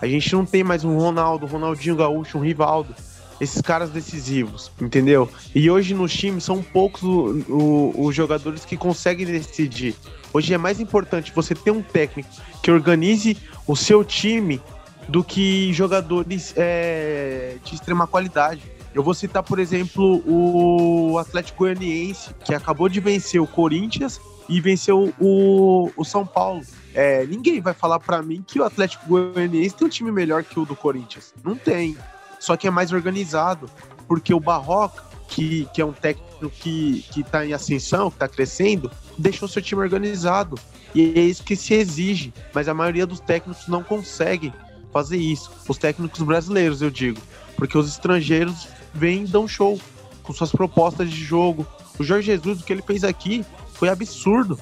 A 0.01 0.07
gente 0.07 0.33
não 0.33 0.47
tem 0.47 0.63
mais 0.63 0.85
um 0.85 0.97
Ronaldo, 0.97 1.47
Ronaldinho 1.47 1.97
Gaúcho, 1.97 2.39
um 2.39 2.43
Rivaldo. 2.43 2.95
Esses 3.41 3.61
caras 3.61 3.91
decisivos, 3.91 4.71
entendeu? 4.81 5.29
E 5.53 5.69
hoje 5.69 5.93
nos 5.95 6.13
times 6.13 6.45
são 6.45 6.63
poucos 6.63 7.03
os 7.03 8.15
jogadores 8.15 8.65
que 8.65 8.77
conseguem 8.77 9.27
decidir. 9.27 9.97
Hoje 10.33 10.55
é 10.55 10.59
mais 10.59 10.79
importante 10.79 11.33
você 11.35 11.57
ter 11.57 11.73
um 11.73 11.83
técnico 11.83 12.29
que 12.63 12.71
organize 12.71 13.37
o 13.67 13.75
seu 13.75 14.05
time 14.05 14.61
do 15.09 15.23
que 15.23 15.73
jogadores 15.73 16.55
é, 16.57 17.57
de 17.65 17.75
extrema 17.75 18.07
qualidade. 18.07 18.63
Eu 18.95 19.03
vou 19.03 19.13
citar, 19.13 19.43
por 19.43 19.59
exemplo, 19.59 20.23
o 20.27 21.19
Atlético 21.19 21.59
Goianiense, 21.61 22.31
que 22.45 22.55
acabou 22.55 22.89
de 22.89 23.01
vencer 23.01 23.41
o 23.41 23.47
Corinthians 23.47 24.21
e 24.49 24.61
venceu 24.61 25.13
o, 25.21 25.91
o 25.97 26.05
São 26.05 26.25
Paulo. 26.25 26.63
É, 26.95 27.27
ninguém 27.27 27.61
vai 27.61 27.75
falar 27.75 27.99
para 27.99 28.23
mim 28.23 28.45
que 28.47 28.61
o 28.61 28.65
Atlético 28.65 29.07
Goianiense 29.09 29.75
tem 29.75 29.87
um 29.87 29.91
time 29.91 30.13
melhor 30.13 30.45
que 30.45 30.61
o 30.61 30.65
do 30.65 30.77
Corinthians. 30.77 31.35
Não 31.43 31.57
tem. 31.57 31.97
Só 32.39 32.57
que 32.57 32.69
é 32.69 32.71
mais 32.71 32.93
organizado, 32.93 33.69
porque 34.07 34.33
o 34.33 34.39
Barroca, 34.39 35.03
que, 35.27 35.69
que 35.75 35.81
é 35.81 35.85
um 35.85 35.93
técnico 35.93 36.49
que, 36.51 37.05
que 37.11 37.25
tá 37.25 37.45
em 37.45 37.53
ascensão, 37.53 38.11
que 38.13 38.19
tá 38.19 38.29
crescendo, 38.29 38.91
deixou 39.19 39.49
seu 39.49 39.61
time 39.61 39.81
organizado. 39.81 40.57
E 40.95 41.19
é 41.19 41.23
isso 41.23 41.43
que 41.43 41.57
se 41.57 41.75
exige. 41.75 42.33
Mas 42.53 42.69
a 42.69 42.75
maioria 42.75 43.07
dos 43.07 43.19
técnicos 43.19 43.67
não 43.67 43.83
consegue 43.83 44.53
fazer 44.95 45.17
isso. 45.17 45.51
Os 45.69 45.77
técnicos 45.77 46.23
brasileiros, 46.23 46.81
eu 46.81 46.89
digo. 46.89 47.21
Porque 47.57 47.77
os 47.77 47.89
estrangeiros 47.89 48.69
vêm 48.95 49.25
e 49.25 49.27
dão 49.27 49.49
show 49.49 49.79
com 50.23 50.33
suas 50.33 50.53
propostas 50.53 51.11
de 51.11 51.17
jogo. 51.17 51.67
O 51.99 52.05
Jorge 52.05 52.27
Jesus, 52.27 52.61
o 52.61 52.65
que 52.65 52.73
ele 52.73 52.83
fez 52.83 53.03
aqui 53.03 53.45
foi 53.73 53.89
absurdo. 53.89 54.59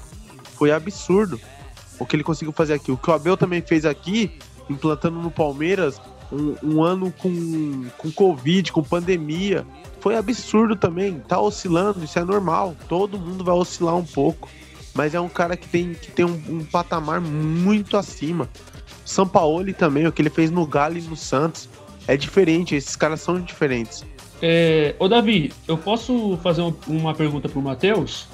Foi 0.55 0.73
absurdo 0.73 1.39
o 1.99 2.07
que 2.07 2.17
ele 2.17 2.25
conseguiu 2.25 2.53
fazer 2.53 2.73
aqui. 2.73 2.91
O 2.91 2.97
que 2.97 3.11
o 3.11 3.13
Abel 3.13 3.37
também 3.37 3.61
fez 3.61 3.85
aqui, 3.85 4.33
implantando 4.71 5.21
no 5.21 5.31
Palmeiras 5.31 6.01
um, 6.33 6.57
um 6.63 6.83
ano 6.83 7.13
com, 7.19 7.85
com 7.99 8.11
Covid, 8.11 8.73
com 8.73 8.83
pandemia. 8.83 9.67
Foi 10.01 10.17
absurdo 10.17 10.75
também. 10.75 11.21
Tá 11.21 11.39
oscilando, 11.39 12.03
isso 12.03 12.19
é 12.19 12.25
normal. 12.25 12.75
Todo 12.89 13.19
mundo 13.19 13.45
vai 13.45 13.55
oscilar 13.55 13.97
um 13.97 14.05
pouco. 14.05 14.49
Mas 14.95 15.15
é 15.15 15.21
um 15.21 15.29
cara 15.29 15.57
que 15.59 15.69
tem, 15.69 15.93
que 15.93 16.11
tem 16.11 16.25
um, 16.25 16.43
um 16.49 16.65
patamar 16.65 17.21
muito 17.21 17.99
acima. 17.99 18.49
São 19.05 19.27
Paulo 19.27 19.73
também, 19.75 20.07
o 20.07 20.13
que 20.13 20.23
ele 20.23 20.31
fez 20.31 20.51
no 20.51 20.67
Galo 20.67 20.99
e 20.99 21.03
no 21.03 21.17
Santos. 21.17 21.69
É 22.07 22.17
diferente, 22.17 22.75
esses 22.75 22.97
caras 22.97 23.21
são 23.21 23.41
diferentes. 23.41 24.05
É, 24.41 24.95
ô 24.99 25.09
Davi, 25.09 25.53
eu 25.69 25.79
posso 25.79 26.37
fazer 26.43 26.63
uma 26.89 27.15
pergunta 27.15 27.49
pro 27.49 27.63
Matheus? 27.63 28.27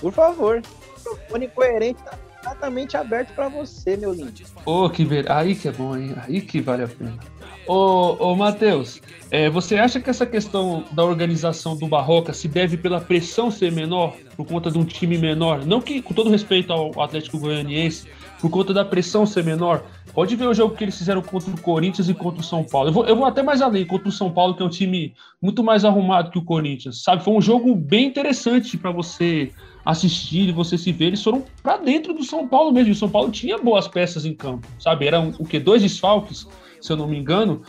Por 0.00 0.12
favor. 0.12 0.62
O 1.06 1.10
microfone 1.10 1.48
coerente 1.48 2.02
tá 2.02 2.18
exatamente 2.42 2.96
aberto 2.96 3.34
para 3.34 3.48
você, 3.48 3.96
meu 3.96 4.12
lindo. 4.12 4.32
Ô, 4.64 4.84
oh, 4.84 4.90
que 4.90 5.04
ver... 5.04 5.30
aí 5.30 5.54
que 5.54 5.68
é 5.68 5.72
bom, 5.72 5.96
hein? 5.96 6.14
Aí 6.26 6.40
que 6.40 6.60
vale 6.60 6.84
a 6.84 6.88
pena. 6.88 7.18
Ô, 7.66 8.16
ô 8.18 8.34
Matheus, 8.34 9.00
é, 9.30 9.48
você 9.50 9.76
acha 9.76 10.00
que 10.00 10.08
essa 10.08 10.26
questão 10.26 10.84
da 10.92 11.04
organização 11.04 11.76
do 11.76 11.86
Barroca 11.86 12.32
se 12.32 12.48
deve 12.48 12.76
pela 12.76 13.00
pressão 13.00 13.50
ser 13.50 13.70
menor, 13.70 14.16
por 14.36 14.46
conta 14.46 14.70
de 14.70 14.78
um 14.78 14.84
time 14.84 15.18
menor? 15.18 15.64
Não 15.66 15.80
que, 15.80 16.00
com 16.00 16.14
todo 16.14 16.30
respeito 16.30 16.72
ao 16.72 17.00
Atlético 17.00 17.38
Goianiense, 17.38 18.08
por 18.40 18.50
conta 18.50 18.72
da 18.72 18.84
pressão 18.84 19.26
ser 19.26 19.44
menor. 19.44 19.84
Pode 20.12 20.34
ver 20.34 20.46
o 20.46 20.54
jogo 20.54 20.74
que 20.74 20.84
eles 20.84 20.98
fizeram 20.98 21.22
contra 21.22 21.50
o 21.50 21.60
Corinthians 21.60 22.08
e 22.08 22.14
contra 22.14 22.40
o 22.40 22.44
São 22.44 22.64
Paulo. 22.64 22.88
Eu 22.88 22.92
vou, 22.92 23.06
eu 23.06 23.16
vou 23.16 23.24
até 23.24 23.42
mais 23.42 23.62
além, 23.62 23.86
contra 23.86 24.08
o 24.08 24.12
São 24.12 24.30
Paulo, 24.30 24.54
que 24.54 24.62
é 24.62 24.66
um 24.66 24.70
time 24.70 25.14
muito 25.40 25.62
mais 25.62 25.84
arrumado 25.84 26.30
que 26.30 26.38
o 26.38 26.44
Corinthians, 26.44 27.02
sabe? 27.02 27.22
Foi 27.22 27.34
um 27.34 27.40
jogo 27.40 27.74
bem 27.74 28.06
interessante 28.06 28.76
para 28.76 28.90
você 28.90 29.52
assistir 29.84 30.48
e 30.48 30.52
você 30.52 30.76
se 30.76 30.90
ver. 30.92 31.06
Eles 31.06 31.22
foram 31.22 31.44
para 31.62 31.76
dentro 31.76 32.12
do 32.12 32.24
São 32.24 32.46
Paulo 32.48 32.72
mesmo. 32.72 32.88
E 32.88 32.92
o 32.92 32.96
São 32.96 33.08
Paulo 33.08 33.30
tinha 33.30 33.56
boas 33.58 33.86
peças 33.86 34.24
em 34.24 34.34
campo, 34.34 34.66
sabe? 34.78 35.06
Eram 35.06 35.32
o 35.38 35.46
que? 35.46 35.58
Dois 35.58 35.82
desfalques, 35.82 36.46
se 36.80 36.92
eu 36.92 36.96
não 36.96 37.06
me 37.06 37.18
engano. 37.18 37.62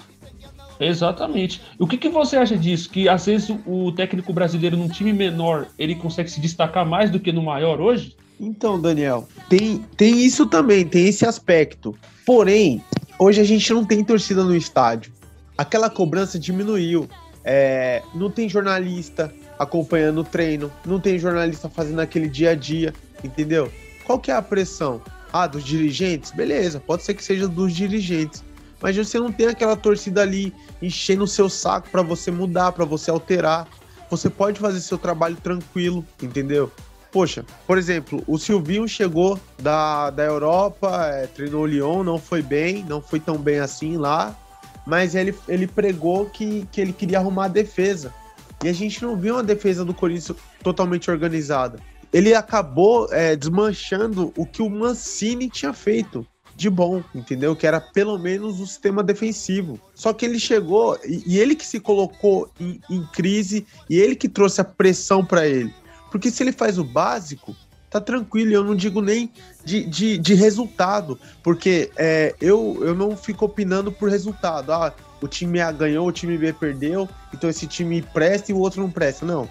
Exatamente. 0.80 1.62
O 1.78 1.86
que, 1.86 1.96
que 1.96 2.10
você 2.10 2.38
acha 2.38 2.58
disso? 2.58 2.90
Que 2.90 3.08
às 3.08 3.28
vezes 3.28 3.56
o 3.68 3.92
técnico 3.92 4.34
brasileiro 4.34 4.76
num 4.76 4.88
time 4.88 5.14
menor 5.14 5.68
ele 5.78 5.94
consegue 5.94 6.30
se 6.30 6.42
destacar 6.42 6.86
mais 6.88 7.12
do 7.12 7.20
que 7.20 7.32
no 7.32 7.44
maior 7.44 7.80
hoje? 7.80 8.16
Então, 8.44 8.82
Daniel, 8.82 9.28
tem, 9.48 9.86
tem 9.96 10.26
isso 10.26 10.48
também, 10.48 10.84
tem 10.84 11.08
esse 11.08 11.24
aspecto. 11.28 11.96
Porém, 12.26 12.84
hoje 13.20 13.40
a 13.40 13.44
gente 13.44 13.72
não 13.72 13.86
tem 13.86 14.04
torcida 14.04 14.44
no 14.44 14.56
estádio. 14.56 15.14
Aquela 15.56 15.92
cobrança 15.92 16.40
diminuiu. 16.40 17.08
É, 17.44 18.02
não 18.16 18.32
tem 18.32 18.50
jornalista 18.50 19.32
acompanhando 19.60 20.22
o 20.22 20.24
treino, 20.24 20.72
não 20.84 21.00
tem 21.00 21.20
jornalista 21.20 21.70
fazendo 21.70 22.00
aquele 22.00 22.28
dia 22.28 22.52
a 22.52 22.56
dia, 22.56 22.96
entendeu? 23.24 23.72
Qual 24.06 24.18
que 24.18 24.32
é 24.32 24.36
a 24.36 24.42
pressão? 24.42 25.00
Ah, 25.32 25.46
dos 25.46 25.64
dirigentes? 25.64 26.32
Beleza, 26.32 26.80
pode 26.80 27.04
ser 27.04 27.14
que 27.14 27.24
seja 27.24 27.48
dos 27.48 27.76
dirigentes. 27.76 28.44
Mas 28.82 28.98
você 28.98 29.20
não 29.20 29.32
tem 29.32 29.48
aquela 29.48 29.76
torcida 29.76 30.24
ali 30.24 30.52
enchendo 30.82 31.26
o 31.26 31.28
seu 31.28 31.48
saco 31.48 31.90
para 31.92 32.02
você 32.02 32.32
mudar, 32.32 32.72
para 32.72 32.86
você 32.86 33.12
alterar. 33.12 33.68
Você 34.10 34.32
pode 34.32 34.60
fazer 34.60 34.82
seu 34.82 34.98
trabalho 34.98 35.36
tranquilo, 35.36 36.04
entendeu? 36.22 36.72
Poxa, 37.12 37.46
por 37.68 37.78
exemplo, 37.78 38.24
o 38.26 38.38
Silvinho 38.38 38.88
chegou 38.88 39.38
da, 39.60 40.10
da 40.10 40.24
Europa, 40.24 41.08
é, 41.08 41.28
treinou 41.28 41.64
o 41.64 41.66
Lyon, 41.66 42.04
não 42.04 42.18
foi 42.18 42.42
bem, 42.42 42.86
não 42.88 43.02
foi 43.02 43.20
tão 43.20 43.38
bem 43.38 43.60
assim 43.60 43.98
lá, 43.98 44.34
mas 44.86 45.14
ele, 45.14 45.36
ele 45.48 45.68
pregou 45.68 46.28
que, 46.28 46.66
que 46.72 46.80
ele 46.80 46.94
queria 46.94 47.20
arrumar 47.20 47.46
a 47.46 47.50
defesa. 47.50 48.14
E 48.64 48.70
a 48.70 48.74
gente 48.74 49.02
não 49.04 49.18
viu 49.18 49.36
uma 49.36 49.44
defesa 49.44 49.84
do 49.84 49.94
Corinthians 49.94 50.38
totalmente 50.64 51.12
organizada. 51.12 51.80
Ele 52.14 52.34
acabou 52.34 53.08
é, 53.12 53.36
desmanchando 53.36 54.32
o 54.38 54.46
que 54.46 54.62
o 54.62 54.70
Mancini 54.70 55.50
tinha 55.50 55.74
feito 55.74 56.26
de 56.56 56.70
bom, 56.70 57.04
entendeu? 57.16 57.56
Que 57.56 57.66
era 57.66 57.82
pelo 57.82 58.18
menos 58.20 58.60
o 58.60 58.68
sistema 58.68 59.02
defensivo. 59.02 59.80
Só 59.96 60.14
que 60.14 60.26
ele 60.26 60.40
chegou 60.40 60.98
e, 61.04 61.24
e 61.26 61.40
ele 61.40 61.56
que 61.56 61.66
se 61.66 61.80
colocou 61.80 62.52
em, 62.60 62.80
em 62.90 63.04
crise 63.08 63.66
e 63.90 63.98
ele 63.98 64.16
que 64.16 64.30
trouxe 64.30 64.62
a 64.62 64.66
pressão 64.66 65.26
para 65.26 65.48
ele. 65.48 65.74
Porque 66.12 66.30
se 66.30 66.44
ele 66.44 66.52
faz 66.52 66.78
o 66.78 66.84
básico, 66.84 67.56
tá 67.90 68.00
tranquilo. 68.00 68.52
Eu 68.52 68.64
não 68.64 68.76
digo 68.76 69.02
nem 69.02 69.32
de, 69.64 69.86
de, 69.86 70.18
de 70.18 70.34
resultado, 70.34 71.18
porque 71.42 71.90
é, 71.96 72.36
eu, 72.42 72.78
eu 72.82 72.94
não 72.94 73.16
fico 73.16 73.46
opinando 73.46 73.92
por 73.92 74.10
resultado. 74.10 74.72
Ah, 74.72 74.94
o 75.22 75.28
time 75.28 75.62
A 75.62 75.72
ganhou, 75.72 76.08
o 76.08 76.12
time 76.12 76.38
B 76.38 76.52
perdeu, 76.52 77.08
então 77.34 77.50
esse 77.50 77.68
time 77.68 78.02
presta 78.02 78.52
e 78.52 78.56
o 78.56 78.60
outro 78.60 78.82
não 78.82 78.92
presta. 78.92 79.26
Não. 79.26 79.50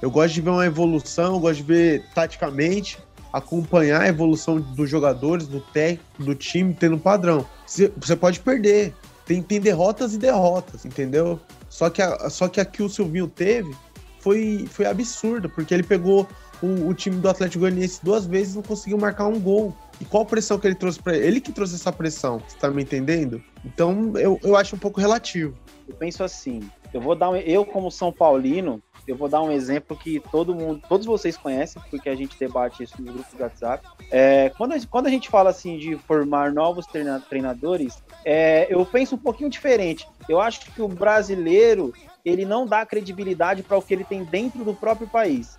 Eu 0.00 0.10
gosto 0.10 0.34
de 0.34 0.40
ver 0.40 0.50
uma 0.50 0.64
evolução, 0.64 1.34
eu 1.34 1.40
gosto 1.40 1.56
de 1.58 1.62
ver 1.62 2.04
taticamente, 2.14 2.98
acompanhar 3.30 4.00
a 4.00 4.08
evolução 4.08 4.58
dos 4.58 4.88
jogadores, 4.88 5.46
do 5.46 5.60
técnico, 5.60 6.24
do 6.24 6.34
time, 6.34 6.72
tendo 6.72 6.98
padrão. 6.98 7.46
Você 7.66 8.16
pode 8.16 8.40
perder. 8.40 8.94
Tem, 9.26 9.42
tem 9.42 9.60
derrotas 9.60 10.14
e 10.14 10.18
derrotas, 10.18 10.84
entendeu? 10.84 11.38
Só 11.68 11.88
que, 11.88 12.02
a, 12.02 12.28
só 12.28 12.48
que 12.48 12.60
aqui 12.60 12.82
o 12.82 12.88
Silvinho 12.88 13.28
teve 13.28 13.72
foi, 14.20 14.66
foi 14.70 14.86
absurdo, 14.86 15.48
porque 15.48 15.74
ele 15.74 15.82
pegou 15.82 16.28
o, 16.62 16.88
o, 16.88 16.94
time 16.94 17.16
do 17.16 17.28
Atlético 17.28 17.60
Goianiense 17.60 18.00
duas 18.02 18.26
vezes 18.26 18.52
e 18.52 18.56
não 18.56 18.62
conseguiu 18.62 18.98
marcar 18.98 19.26
um 19.26 19.40
gol. 19.40 19.74
E 20.00 20.04
qual 20.04 20.24
pressão 20.24 20.58
que 20.58 20.66
ele 20.66 20.74
trouxe 20.74 21.02
para 21.02 21.16
ele? 21.16 21.26
Ele 21.26 21.40
que 21.40 21.52
trouxe 21.52 21.74
essa 21.74 21.92
pressão, 21.92 22.42
você 22.46 22.56
tá 22.56 22.70
me 22.70 22.82
entendendo? 22.82 23.42
Então 23.64 24.12
eu, 24.16 24.38
eu 24.42 24.56
acho 24.56 24.76
um 24.76 24.78
pouco 24.78 25.00
relativo. 25.00 25.54
Eu 25.88 25.94
penso 25.94 26.22
assim, 26.22 26.60
eu 26.92 27.00
vou 27.00 27.14
dar 27.14 27.30
um, 27.30 27.36
eu 27.36 27.64
como 27.64 27.90
São 27.90 28.12
Paulino, 28.12 28.82
eu 29.06 29.16
vou 29.16 29.28
dar 29.28 29.42
um 29.42 29.50
exemplo 29.50 29.96
que 29.96 30.20
todo 30.30 30.54
mundo, 30.54 30.82
todos 30.88 31.06
vocês 31.06 31.36
conhecem, 31.36 31.82
porque 31.90 32.08
a 32.08 32.14
gente 32.14 32.38
debate 32.38 32.82
isso 32.82 33.00
no 33.00 33.12
grupo 33.12 33.36
do 33.36 33.42
WhatsApp. 33.42 33.86
É, 34.10 34.50
quando, 34.50 34.72
a, 34.72 34.76
quando 34.88 35.06
a 35.06 35.10
gente 35.10 35.28
fala 35.28 35.50
assim 35.50 35.78
de 35.78 35.96
formar 35.96 36.52
novos 36.52 36.86
treinadores, 37.28 38.02
é, 38.24 38.66
eu 38.72 38.84
penso 38.84 39.16
um 39.16 39.18
pouquinho 39.18 39.50
diferente. 39.50 40.06
Eu 40.28 40.40
acho 40.40 40.60
que 40.72 40.80
o 40.80 40.88
brasileiro 40.88 41.92
ele 42.24 42.44
não 42.44 42.66
dá 42.66 42.84
credibilidade 42.84 43.62
para 43.62 43.76
o 43.76 43.82
que 43.82 43.94
ele 43.94 44.04
tem 44.04 44.24
dentro 44.24 44.64
do 44.64 44.74
próprio 44.74 45.06
país. 45.06 45.56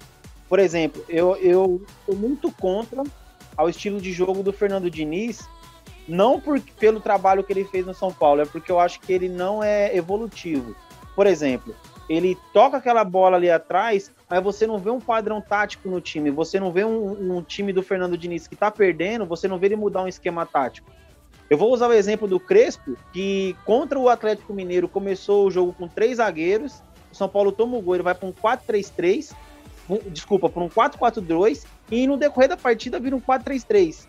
Por 0.48 0.60
exemplo, 0.60 1.03
eu, 1.08 1.36
eu 1.38 1.82
sou 2.06 2.15
muito 2.15 2.51
contra 2.51 3.03
ao 3.56 3.70
estilo 3.70 4.01
de 4.01 4.12
jogo 4.12 4.44
do 4.44 4.51
Fernando 4.51 4.89
Diniz, 4.89 5.48
não 6.08 6.39
por, 6.39 6.60
pelo 6.80 7.00
trabalho 7.00 7.44
que 7.44 7.53
ele 7.53 7.63
fez 7.65 7.86
no 7.86 7.94
São 7.94 8.12
Paulo, 8.12 8.41
é 8.41 8.46
porque 8.46 8.72
eu 8.72 8.80
acho 8.80 9.00
que 9.00 9.13
ele 9.13 9.30
não 9.30 9.63
é 9.63 9.96
evolutivo. 9.96 10.75
Por 11.15 11.27
exemplo, 11.27 11.75
ele 12.10 12.38
toca 12.53 12.77
aquela 12.77 13.03
bola 13.03 13.38
ali 13.38 13.50
atrás, 13.50 14.12
mas 14.30 14.44
você 14.44 14.68
não 14.68 14.77
vê 14.77 14.89
um 14.89 15.00
padrão 15.00 15.41
tático 15.41 15.89
no 15.89 16.01
time, 16.01 16.30
você 16.30 16.60
não 16.60 16.72
vê 16.72 16.84
um, 16.84 17.38
um 17.38 17.41
time 17.41 17.72
do 17.72 17.82
Fernando 17.82 18.18
Diniz 18.18 18.48
que 18.48 18.53
está 18.53 18.70
perdendo, 18.70 19.25
você 19.25 19.48
não 19.48 19.58
vê 19.58 19.68
ele 19.68 19.75
mudar 19.77 20.03
um 20.03 20.08
esquema 20.08 20.46
tático. 20.46 20.91
Eu 21.51 21.58
vou 21.58 21.74
usar 21.74 21.89
o 21.89 21.93
exemplo 21.93 22.29
do 22.29 22.39
Crespo, 22.39 22.96
que 23.12 23.58
contra 23.65 24.00
o 24.00 24.08
Atlético 24.08 24.53
Mineiro 24.53 24.88
começou 24.88 25.46
o 25.46 25.51
jogo 25.51 25.74
com 25.74 25.86
três 25.86 26.15
zagueiros. 26.15 26.81
O 27.12 27.15
São 27.15 27.27
Paulo 27.27 27.51
toma 27.51 27.75
o 27.75 27.81
gol, 27.81 27.96
ele 27.96 28.03
vai 28.03 28.15
para 28.15 28.25
um 28.25 28.31
4-3-3, 28.31 29.36
um, 29.89 29.98
desculpa, 30.10 30.48
para 30.48 30.63
um 30.63 30.70
4-4-2, 30.70 31.65
e 31.91 32.08
no 32.08 32.15
decorrer 32.15 32.48
da 32.48 32.55
partida 32.55 33.01
vira 33.01 33.17
um 33.17 33.20
4-3-3. 33.20 34.08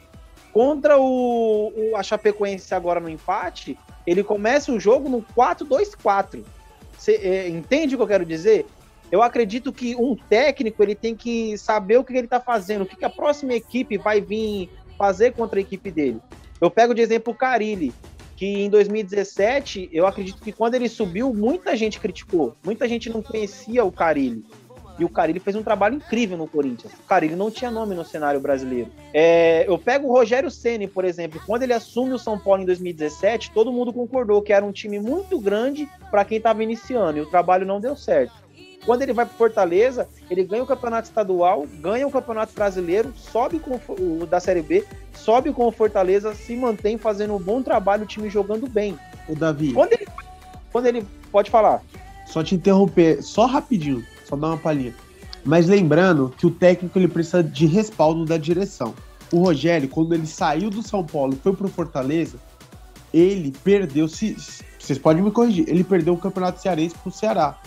Contra 0.53 0.97
o, 0.97 1.73
o, 1.75 1.97
a 1.97 2.03
Chapecoense 2.05 2.73
agora 2.77 3.01
no 3.01 3.09
empate, 3.09 3.77
ele 4.07 4.23
começa 4.23 4.71
o 4.71 4.79
jogo 4.79 5.09
no 5.09 5.21
4-2-4. 5.37 6.45
Você 6.97 7.15
é, 7.15 7.49
entende 7.49 7.97
o 7.97 7.99
que 7.99 8.05
eu 8.05 8.09
quero 8.09 8.25
dizer? 8.25 8.67
Eu 9.11 9.21
acredito 9.21 9.73
que 9.73 9.97
um 9.97 10.15
técnico 10.15 10.81
ele 10.81 10.95
tem 10.95 11.17
que 11.17 11.59
saber 11.59 11.97
o 11.97 12.05
que 12.05 12.13
ele 12.13 12.27
está 12.27 12.39
fazendo, 12.39 12.83
o 12.83 12.87
que, 12.87 12.95
que 12.95 13.05
a 13.05 13.11
próxima 13.11 13.53
equipe 13.53 13.99
vai 13.99 14.21
vir 14.21 14.71
fazer 14.97 15.33
contra 15.33 15.59
a 15.59 15.61
equipe 15.61 15.91
dele. 15.91 16.21
Eu 16.63 16.71
pego 16.71 16.95
de 16.95 17.03
exemplo 17.03 17.33
o 17.33 17.37
Carilli, 17.37 17.93
que 18.37 18.47
em 18.47 18.71
2017, 18.71 19.91
eu 19.93 20.07
acredito 20.07 20.41
que 20.41 20.53
quando 20.53 20.77
ele 20.77 20.89
subiu, 20.89 21.35
muita 21.35 21.75
gente 21.77 21.99
criticou. 21.99 22.55
Muita 22.65 22.87
gente 22.87 23.11
não 23.11 23.21
conhecia 23.21 23.85
o 23.85 23.91
Carilli. 23.91 24.45
E 24.97 25.05
o 25.05 25.09
Carilli 25.09 25.41
fez 25.41 25.57
um 25.57 25.63
trabalho 25.65 25.97
incrível 25.97 26.39
no 26.39 26.47
Corinthians. 26.47 26.93
O 26.93 27.03
Carilli 27.03 27.35
não 27.35 27.51
tinha 27.51 27.69
nome 27.69 27.97
no 27.97 28.05
cenário 28.05 28.39
brasileiro. 28.39 28.93
É, 29.13 29.65
eu 29.67 29.77
pego 29.77 30.07
o 30.07 30.13
Rogério 30.13 30.53
Ceni, 30.53 30.87
por 30.87 31.05
exemplo. 31.05 31.43
Quando 31.45 31.65
ele 31.65 31.73
assume 31.73 32.13
o 32.13 32.19
São 32.19 32.39
Paulo 32.39 32.63
em 32.63 32.67
2017, 32.67 33.51
todo 33.51 33.73
mundo 33.73 33.93
concordou 33.93 34.41
que 34.41 34.53
era 34.53 34.65
um 34.65 34.71
time 34.71 35.01
muito 35.01 35.41
grande 35.41 35.89
para 36.13 36.25
quem 36.25 36.39
estava 36.39 36.63
iniciando. 36.63 37.19
E 37.19 37.23
o 37.23 37.27
trabalho 37.27 37.67
não 37.67 37.81
deu 37.81 37.97
certo. 37.97 38.42
Quando 38.85 39.03
ele 39.03 39.13
vai 39.13 39.25
para 39.25 39.35
Fortaleza, 39.35 40.09
ele 40.29 40.43
ganha 40.43 40.63
o 40.63 40.67
campeonato 40.67 41.09
estadual, 41.09 41.67
ganha 41.81 42.07
o 42.07 42.11
campeonato 42.11 42.53
brasileiro, 42.53 43.13
sobe 43.17 43.61
com 43.61 43.79
o 43.89 44.27
da 44.27 44.41
Série 44.41 44.63
B, 44.63 44.85
sobe 45.13 45.53
com 45.53 45.67
o 45.67 45.73
Fortaleza, 45.73 46.35
se 46.35 46.57
mantém 46.57 46.99
fazendo 46.99 47.35
um 47.35 47.39
bom 47.39 47.63
trabalho, 47.63 48.03
o 48.03 48.07
time 48.07 48.29
jogando 48.29 48.69
bem. 48.69 48.99
O 49.29 49.37
Davi. 49.37 49.73
Quando 49.73 49.93
ele, 49.93 50.07
quando 50.73 50.87
ele 50.87 51.07
pode 51.31 51.51
falar. 51.51 51.81
Só 52.27 52.43
te 52.43 52.57
interromper, 52.57 53.23
só 53.23 53.47
rapidinho, 53.47 54.05
só 54.25 54.35
dar 54.35 54.49
uma 54.49 54.59
palhinha. 54.59 54.95
Mas 55.45 55.67
lembrando 55.67 56.33
que 56.37 56.47
o 56.47 56.51
técnico 56.51 56.99
ele 56.99 57.09
precisa 57.09 57.43
de 57.43 57.67
respaldo 57.67 58.25
da 58.25 58.37
direção. 58.37 58.95
O 59.33 59.39
Rogério, 59.39 59.89
quando 59.89 60.15
ele 60.15 60.27
saiu 60.27 60.71
do 60.71 60.83
São 60.83 61.05
Paulo 61.05 61.35
e 61.35 61.37
foi 61.37 61.55
pro 61.55 61.69
Fortaleza, 61.69 62.39
ele 63.15 63.53
perdeu, 63.63 64.09
se, 64.09 64.37
vocês 64.79 64.99
podem 64.99 65.23
me 65.23 65.31
corrigir, 65.31 65.69
ele 65.69 65.85
perdeu 65.85 66.15
o 66.15 66.19
Campeonato 66.19 66.61
Cearense 66.61 66.97
pro 66.99 67.11
Ceará. 67.11 67.59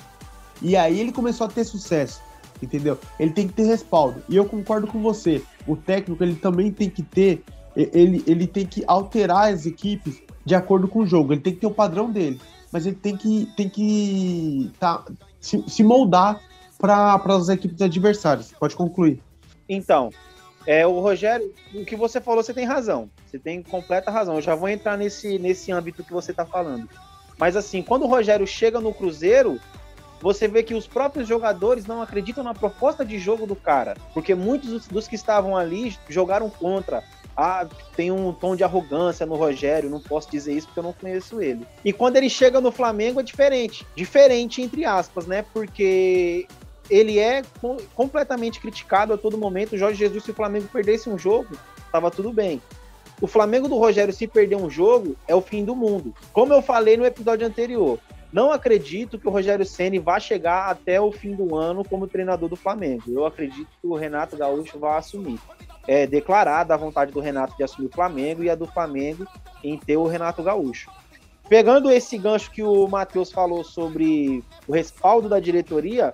E 0.61 0.75
aí 0.75 0.99
ele 0.99 1.11
começou 1.11 1.47
a 1.47 1.49
ter 1.49 1.63
sucesso, 1.63 2.21
entendeu? 2.61 2.97
Ele 3.19 3.31
tem 3.31 3.47
que 3.47 3.53
ter 3.53 3.63
respaldo. 3.63 4.23
E 4.29 4.35
eu 4.35 4.45
concordo 4.45 4.87
com 4.87 5.01
você. 5.01 5.41
O 5.67 5.75
técnico 5.75 6.23
ele 6.23 6.35
também 6.35 6.71
tem 6.71 6.89
que 6.89 7.03
ter, 7.03 7.43
ele, 7.75 8.23
ele 8.25 8.47
tem 8.47 8.65
que 8.65 8.83
alterar 8.87 9.53
as 9.53 9.65
equipes 9.65 10.21
de 10.45 10.55
acordo 10.55 10.87
com 10.87 10.99
o 10.99 11.07
jogo. 11.07 11.33
Ele 11.33 11.41
tem 11.41 11.53
que 11.53 11.59
ter 11.59 11.67
o 11.67 11.71
padrão 11.71 12.11
dele, 12.11 12.39
mas 12.71 12.85
ele 12.85 12.95
tem 12.95 13.17
que 13.17 13.47
tem 13.57 13.69
que 13.69 14.71
tá, 14.79 15.03
se, 15.39 15.63
se 15.67 15.83
moldar 15.83 16.39
para 16.79 17.21
as 17.35 17.49
equipes 17.49 17.81
adversárias. 17.81 18.51
Pode 18.51 18.75
concluir. 18.75 19.21
Então, 19.67 20.11
é, 20.67 20.85
o 20.85 20.99
Rogério, 20.99 21.53
o 21.73 21.85
que 21.85 21.95
você 21.95 22.19
falou, 22.19 22.43
você 22.43 22.53
tem 22.53 22.65
razão. 22.65 23.09
Você 23.25 23.37
tem 23.37 23.61
completa 23.61 24.11
razão. 24.11 24.35
Eu 24.35 24.41
já 24.41 24.55
vou 24.55 24.69
entrar 24.69 24.97
nesse, 24.97 25.37
nesse 25.37 25.71
âmbito 25.71 26.03
que 26.03 26.13
você 26.13 26.31
está 26.31 26.45
falando. 26.45 26.89
Mas 27.37 27.55
assim, 27.55 27.81
quando 27.81 28.03
o 28.03 28.07
Rogério 28.07 28.47
chega 28.47 28.79
no 28.79 28.93
Cruzeiro, 28.93 29.59
você 30.21 30.47
vê 30.47 30.63
que 30.63 30.73
os 30.73 30.87
próprios 30.87 31.27
jogadores 31.27 31.85
não 31.85 32.01
acreditam 32.01 32.43
na 32.43 32.53
proposta 32.53 33.05
de 33.05 33.19
jogo 33.19 33.45
do 33.45 33.55
cara, 33.55 33.95
porque 34.13 34.33
muitos 34.33 34.87
dos, 34.87 35.07
que 35.07 35.15
estavam 35.15 35.55
ali 35.55 35.95
jogaram 36.09 36.49
contra. 36.49 37.03
ah, 37.35 37.67
tem 37.95 38.11
um 38.11 38.31
tom 38.31 38.55
de 38.55 38.63
arrogância 38.63 39.25
no 39.25 39.35
Rogério, 39.35 39.89
não 39.89 39.99
posso 39.99 40.31
dizer 40.31 40.53
isso 40.53 40.67
porque 40.67 40.79
eu 40.79 40.83
não 40.83 40.93
conheço 40.93 41.41
ele. 41.41 41.67
E 41.83 41.91
quando 41.91 42.15
ele 42.15 42.29
chega 42.29 42.61
no 42.61 42.71
Flamengo 42.71 43.19
é 43.19 43.23
diferente. 43.23 43.85
Diferente, 43.95 44.61
entre 44.61 44.85
aspas, 44.85 45.27
né? 45.27 45.43
Porque 45.53 46.47
ele 46.89 47.19
é 47.19 47.41
completamente 47.93 48.59
criticado 48.59 49.13
a 49.13 49.17
todo 49.17 49.37
momento. 49.37 49.73
O 49.73 49.77
Jorge 49.77 49.99
Jesus, 49.99 50.23
se 50.23 50.31
o 50.31 50.35
Flamengo 50.35 50.67
perdesse 50.71 51.09
um 51.09 51.17
jogo, 51.17 51.57
tava 51.91 52.09
tudo 52.09 52.31
bem. 52.31 52.61
O 53.21 53.27
Flamengo 53.27 53.67
do 53.67 53.77
Rogério, 53.77 54.13
se 54.13 54.27
perder 54.27 54.57
um 54.57 54.69
jogo, 54.69 55.15
é 55.27 55.33
o 55.33 55.41
fim 55.41 55.63
do 55.63 55.75
mundo. 55.75 56.13
Como 56.33 56.53
eu 56.53 56.61
falei 56.61 56.97
no 56.97 57.05
episódio 57.05 57.47
anterior, 57.47 57.97
não 58.35 58.51
acredito 58.51 59.17
que 59.17 59.25
o 59.25 59.31
Rogério 59.31 59.65
Ceni 59.65 59.97
vá 59.97 60.19
chegar 60.19 60.69
até 60.69 60.99
o 60.99 61.09
fim 61.09 61.33
do 61.33 61.55
ano 61.55 61.85
como 61.85 62.05
treinador 62.05 62.49
do 62.49 62.57
Flamengo. 62.57 63.03
Eu 63.07 63.25
acredito 63.25 63.69
que 63.79 63.87
o 63.87 63.95
Renato 63.95 64.35
Gaúcho 64.35 64.77
vai 64.77 64.97
assumir. 64.97 65.39
É 65.87 66.05
declarada 66.05 66.73
a 66.73 66.77
vontade 66.77 67.13
do 67.13 67.21
Renato 67.21 67.55
de 67.55 67.63
assumir 67.63 67.87
o 67.87 67.95
Flamengo 67.95 68.43
e 68.43 68.49
a 68.49 68.55
do 68.55 68.67
Flamengo 68.67 69.25
em 69.63 69.77
ter 69.77 69.95
o 69.95 70.05
Renato 70.05 70.43
Gaúcho. 70.43 70.91
Pegando 71.47 71.89
esse 71.89 72.17
gancho 72.17 72.51
que 72.51 72.61
o 72.61 72.85
Matheus 72.89 73.31
falou 73.31 73.63
sobre 73.63 74.43
o 74.67 74.73
respaldo 74.73 75.29
da 75.29 75.39
diretoria, 75.39 76.11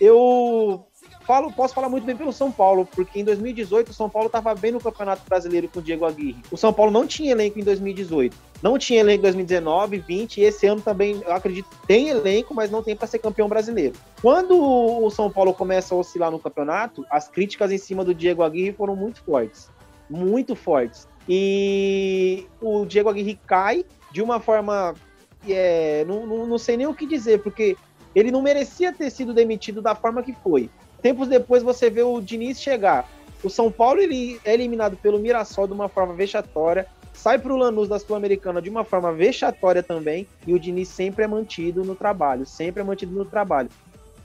eu 0.00 0.87
falo, 1.28 1.52
posso 1.52 1.74
falar 1.74 1.90
muito 1.90 2.04
bem 2.04 2.16
pelo 2.16 2.32
São 2.32 2.50
Paulo, 2.50 2.86
porque 2.86 3.20
em 3.20 3.24
2018 3.24 3.90
o 3.90 3.92
São 3.92 4.08
Paulo 4.08 4.28
estava 4.28 4.54
bem 4.54 4.72
no 4.72 4.80
Campeonato 4.80 5.20
Brasileiro 5.28 5.68
com 5.68 5.78
o 5.78 5.82
Diego 5.82 6.06
Aguirre. 6.06 6.42
O 6.50 6.56
São 6.56 6.72
Paulo 6.72 6.90
não 6.90 7.06
tinha 7.06 7.32
elenco 7.32 7.60
em 7.60 7.62
2018. 7.62 8.34
Não 8.62 8.78
tinha 8.78 9.00
elenco 9.00 9.18
em 9.18 9.22
2019, 9.22 9.98
20 9.98 10.38
e 10.38 10.44
esse 10.44 10.66
ano 10.66 10.80
também, 10.80 11.22
eu 11.22 11.32
acredito, 11.34 11.68
tem 11.86 12.08
elenco, 12.08 12.54
mas 12.54 12.70
não 12.70 12.82
tem 12.82 12.96
para 12.96 13.06
ser 13.06 13.18
campeão 13.18 13.46
brasileiro. 13.46 13.94
Quando 14.22 14.58
o 14.58 15.10
São 15.10 15.30
Paulo 15.30 15.52
começa 15.52 15.94
a 15.94 15.98
oscilar 15.98 16.30
no 16.30 16.38
campeonato, 16.38 17.04
as 17.10 17.28
críticas 17.28 17.70
em 17.70 17.78
cima 17.78 18.02
do 18.02 18.14
Diego 18.14 18.42
Aguirre 18.42 18.72
foram 18.72 18.96
muito 18.96 19.22
fortes. 19.22 19.68
Muito 20.08 20.56
fortes. 20.56 21.06
E 21.28 22.46
o 22.58 22.86
Diego 22.86 23.10
Aguirre 23.10 23.38
cai 23.46 23.84
de 24.10 24.22
uma 24.22 24.40
forma. 24.40 24.94
É, 25.46 26.06
não, 26.06 26.26
não, 26.26 26.46
não 26.46 26.58
sei 26.58 26.78
nem 26.78 26.86
o 26.86 26.94
que 26.94 27.06
dizer, 27.06 27.42
porque 27.42 27.76
ele 28.14 28.30
não 28.30 28.40
merecia 28.40 28.92
ter 28.92 29.10
sido 29.10 29.34
demitido 29.34 29.82
da 29.82 29.94
forma 29.94 30.22
que 30.22 30.32
foi. 30.32 30.70
Tempos 31.02 31.28
depois 31.28 31.62
você 31.62 31.88
vê 31.88 32.02
o 32.02 32.20
Diniz 32.20 32.60
chegar. 32.60 33.08
O 33.42 33.48
São 33.48 33.70
Paulo 33.70 34.00
ele 34.00 34.40
é 34.44 34.52
eliminado 34.52 34.96
pelo 34.96 35.18
Mirassol 35.18 35.66
de 35.66 35.72
uma 35.72 35.88
forma 35.88 36.12
vexatória, 36.12 36.86
sai 37.12 37.38
para 37.38 37.52
o 37.52 37.56
Lanús 37.56 37.88
da 37.88 37.98
Sul-Americana 37.98 38.60
de 38.60 38.68
uma 38.68 38.84
forma 38.84 39.12
vexatória 39.12 39.82
também, 39.82 40.26
e 40.46 40.54
o 40.54 40.58
Diniz 40.58 40.88
sempre 40.88 41.24
é 41.24 41.28
mantido 41.28 41.84
no 41.84 41.94
trabalho, 41.94 42.44
sempre 42.46 42.80
é 42.80 42.84
mantido 42.84 43.12
no 43.12 43.24
trabalho. 43.24 43.68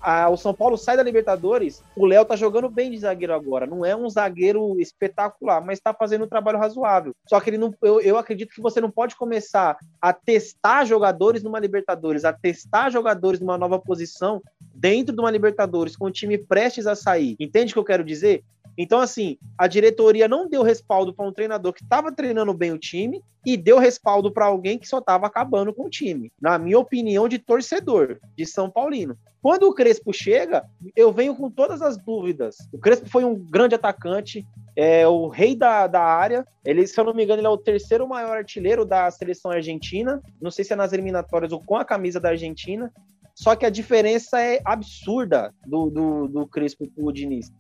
Ah, 0.06 0.30
o 0.30 0.36
São 0.36 0.54
Paulo 0.54 0.78
sai 0.78 0.98
da 0.98 1.04
Libertadores, 1.04 1.82
o 1.96 2.06
Léo 2.06 2.26
tá 2.26 2.36
jogando 2.36 2.70
bem 2.70 2.92
de 2.92 2.98
zagueiro 2.98 3.34
agora. 3.34 3.66
Não 3.66 3.86
é 3.86 3.96
um 3.96 4.10
zagueiro 4.10 4.78
espetacular, 4.78 5.66
mas 5.66 5.80
tá 5.80 5.94
fazendo 5.94 6.26
um 6.26 6.28
trabalho 6.28 6.60
razoável. 6.60 7.16
Só 7.26 7.40
que 7.40 7.50
ele 7.50 7.58
não, 7.58 7.74
eu, 7.82 8.02
eu 8.02 8.18
acredito 8.18 8.54
que 8.54 8.62
você 8.62 8.82
não 8.82 8.92
pode 8.92 9.16
começar 9.16 9.78
a 10.02 10.12
testar 10.12 10.84
jogadores 10.84 11.42
numa 11.42 11.58
Libertadores, 11.58 12.26
a 12.26 12.34
testar 12.34 12.90
jogadores 12.90 13.40
numa 13.40 13.58
nova 13.58 13.80
posição 13.80 14.42
dentro 14.76 15.16
de 15.16 15.22
uma 15.22 15.32
Libertadores, 15.32 15.96
com 15.96 16.06
o 16.06 16.12
time 16.12 16.38
prestes 16.38 16.86
a 16.86 16.96
sair. 16.96 17.38
Entende 17.40 17.72
o 17.72 17.76
que 17.76 17.80
eu 17.80 17.86
quero 17.86 18.04
dizer? 18.04 18.44
Então, 18.78 19.00
assim, 19.00 19.38
a 19.58 19.68
diretoria 19.68 20.28
não 20.28 20.50
deu 20.50 20.64
respaldo 20.64 21.14
para 21.14 21.28
um 21.28 21.34
treinador 21.34 21.74
que 21.74 21.84
estava 21.84 22.12
treinando 22.12 22.54
bem 22.54 22.72
o 22.72 22.78
time 22.78 23.22
e 23.46 23.58
deu 23.58 23.78
respaldo 23.78 24.32
para 24.32 24.46
alguém 24.46 24.80
que 24.80 24.88
só 24.88 25.00
estava 25.00 25.28
acabando 25.28 25.74
com 25.74 25.86
o 25.86 25.90
time. 25.90 26.32
Na 26.42 26.58
minha 26.58 26.80
opinião, 26.80 27.28
de 27.28 27.38
torcedor, 27.38 28.20
de 28.36 28.46
São 28.46 28.70
Paulino. 28.70 29.18
Quando 29.42 29.64
o 29.64 29.74
Crespo 29.74 30.14
chega, 30.14 30.64
eu 30.96 31.12
venho 31.12 31.36
com 31.36 31.52
todas 31.52 31.82
as 31.82 31.98
dúvidas. 31.98 32.56
O 32.72 32.80
Crespo 32.80 33.10
foi 33.10 33.26
um 33.26 33.36
grande 33.36 33.76
atacante, 33.76 34.48
é 34.76 35.06
o 35.06 35.28
rei 35.28 35.54
da, 35.54 35.86
da 35.86 36.02
área. 36.02 36.48
Ele, 36.64 36.88
se 36.88 36.98
eu 36.98 37.04
não 37.04 37.14
me 37.14 37.26
engano, 37.26 37.42
ele 37.42 37.48
é 37.48 37.50
o 37.50 37.58
terceiro 37.58 38.08
maior 38.08 38.38
artilheiro 38.38 38.86
da 38.86 39.12
seleção 39.12 39.52
argentina. 39.52 40.22
Não 40.42 40.50
sei 40.50 40.64
se 40.64 40.72
é 40.72 40.76
nas 40.78 40.94
eliminatórias 40.94 41.52
ou 41.52 41.62
com 41.62 41.76
a 41.76 41.84
camisa 41.84 42.22
da 42.22 42.30
Argentina. 42.30 42.92
Só 43.36 43.56
que 43.56 43.66
a 43.66 43.70
diferença 43.70 44.40
é 44.40 44.62
absurda 44.64 45.54
do, 45.66 45.90
do, 45.90 46.28
do 46.28 46.48
Crespo 46.48 46.88
pro 46.90 47.12
Diniz. 47.12 47.52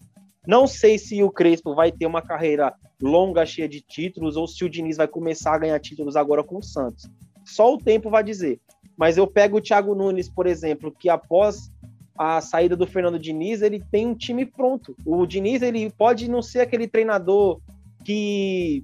Não 0.46 0.68
sei 0.68 0.98
se 0.98 1.24
o 1.24 1.32
Crespo 1.32 1.74
vai 1.74 1.92
ter 1.92 2.06
uma 2.06 2.22
carreira 2.22 2.74
longa, 3.02 3.46
cheia 3.46 3.68
de 3.68 3.82
títulos, 3.82 4.36
ou 4.36 4.48
se 4.48 4.64
o 4.66 4.70
Diniz 4.70 4.98
vai 4.98 5.08
começar 5.08 5.56
a 5.56 5.58
ganhar 5.58 5.80
títulos 5.80 6.16
agora 6.16 6.44
com 6.44 6.58
o 6.58 6.64
Santos. 6.64 7.10
Só 7.46 7.74
o 7.74 7.78
tempo 7.78 8.10
vai 8.10 8.24
dizer. 8.24 8.60
Mas 8.98 9.18
eu 9.18 9.26
pego 9.26 9.58
o 9.58 9.62
Thiago 9.62 9.96
Nunes, 9.96 10.30
por 10.30 10.46
exemplo, 10.46 10.92
que 10.92 11.10
após 11.10 11.72
a 12.18 12.42
saída 12.42 12.76
do 12.76 12.86
Fernando 12.86 13.18
Diniz, 13.18 13.62
ele 13.62 13.84
tem 13.92 14.06
um 14.08 14.16
time 14.16 14.46
pronto. 14.46 14.96
O 15.06 15.26
Diniz 15.26 15.62
ele 15.62 15.90
pode 15.90 16.30
não 16.30 16.42
ser 16.42 16.60
aquele 16.60 16.88
treinador 16.88 17.60
que 18.04 18.84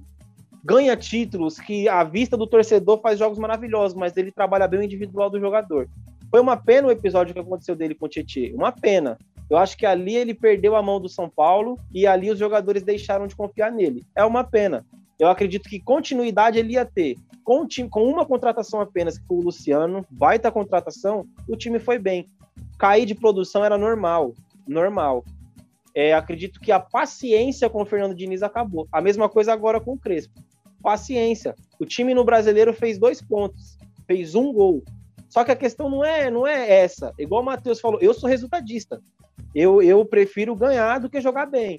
ganha 0.64 0.96
títulos, 0.96 1.58
que 1.58 1.88
à 1.88 2.02
vista 2.04 2.36
do 2.36 2.46
torcedor 2.46 3.00
faz 3.00 3.18
jogos 3.18 3.38
maravilhosos, 3.38 3.96
mas 3.96 4.16
ele 4.16 4.32
trabalha 4.32 4.66
bem 4.66 4.80
o 4.80 4.82
individual 4.82 5.30
do 5.30 5.40
jogador. 5.40 5.88
Foi 6.30 6.40
uma 6.40 6.56
pena 6.56 6.88
o 6.88 6.90
episódio 6.90 7.34
que 7.34 7.40
aconteceu 7.40 7.74
dele 7.74 7.94
com 7.94 8.06
o 8.06 8.08
Tietchan, 8.08 8.54
uma 8.54 8.72
pena. 8.72 9.18
Eu 9.50 9.58
acho 9.58 9.76
que 9.76 9.84
ali 9.84 10.14
ele 10.14 10.32
perdeu 10.32 10.76
a 10.76 10.82
mão 10.82 11.00
do 11.00 11.08
São 11.08 11.28
Paulo 11.28 11.76
e 11.92 12.06
ali 12.06 12.30
os 12.30 12.38
jogadores 12.38 12.84
deixaram 12.84 13.26
de 13.26 13.34
confiar 13.34 13.72
nele. 13.72 14.06
É 14.14 14.24
uma 14.24 14.44
pena. 14.44 14.86
Eu 15.18 15.28
acredito 15.28 15.68
que 15.68 15.80
continuidade 15.80 16.58
ele 16.58 16.74
ia 16.74 16.84
ter. 16.84 17.16
Com, 17.42 17.66
com 17.90 18.04
uma 18.04 18.24
contratação 18.24 18.80
apenas, 18.80 19.18
que 19.18 19.26
foi 19.26 19.38
o 19.38 19.42
Luciano, 19.42 20.06
baita 20.08 20.52
contratação, 20.52 21.26
o 21.48 21.56
time 21.56 21.80
foi 21.80 21.98
bem. 21.98 22.26
Cair 22.78 23.04
de 23.04 23.14
produção 23.14 23.64
era 23.64 23.76
normal, 23.76 24.34
normal. 24.68 25.24
É, 25.94 26.14
acredito 26.14 26.60
que 26.60 26.70
a 26.70 26.78
paciência 26.78 27.68
com 27.68 27.82
o 27.82 27.84
Fernando 27.84 28.14
Diniz 28.14 28.44
acabou. 28.44 28.86
A 28.92 29.00
mesma 29.00 29.28
coisa 29.28 29.52
agora 29.52 29.80
com 29.80 29.94
o 29.94 29.98
Crespo. 29.98 30.40
Paciência. 30.80 31.56
O 31.80 31.84
time 31.84 32.14
no 32.14 32.24
brasileiro 32.24 32.72
fez 32.72 32.98
dois 32.98 33.20
pontos, 33.20 33.76
fez 34.06 34.36
um 34.36 34.52
gol. 34.52 34.84
Só 35.28 35.44
que 35.44 35.50
a 35.50 35.56
questão 35.56 35.90
não 35.90 36.04
é, 36.04 36.30
não 36.30 36.46
é 36.46 36.82
essa. 36.82 37.12
Igual 37.18 37.42
o 37.42 37.44
Matheus 37.44 37.80
falou, 37.80 38.00
eu 38.00 38.14
sou 38.14 38.28
resultadista. 38.28 39.00
Eu, 39.54 39.82
eu 39.82 40.04
prefiro 40.04 40.54
ganhar 40.54 40.98
do 40.98 41.08
que 41.08 41.20
jogar 41.20 41.46
bem. 41.46 41.78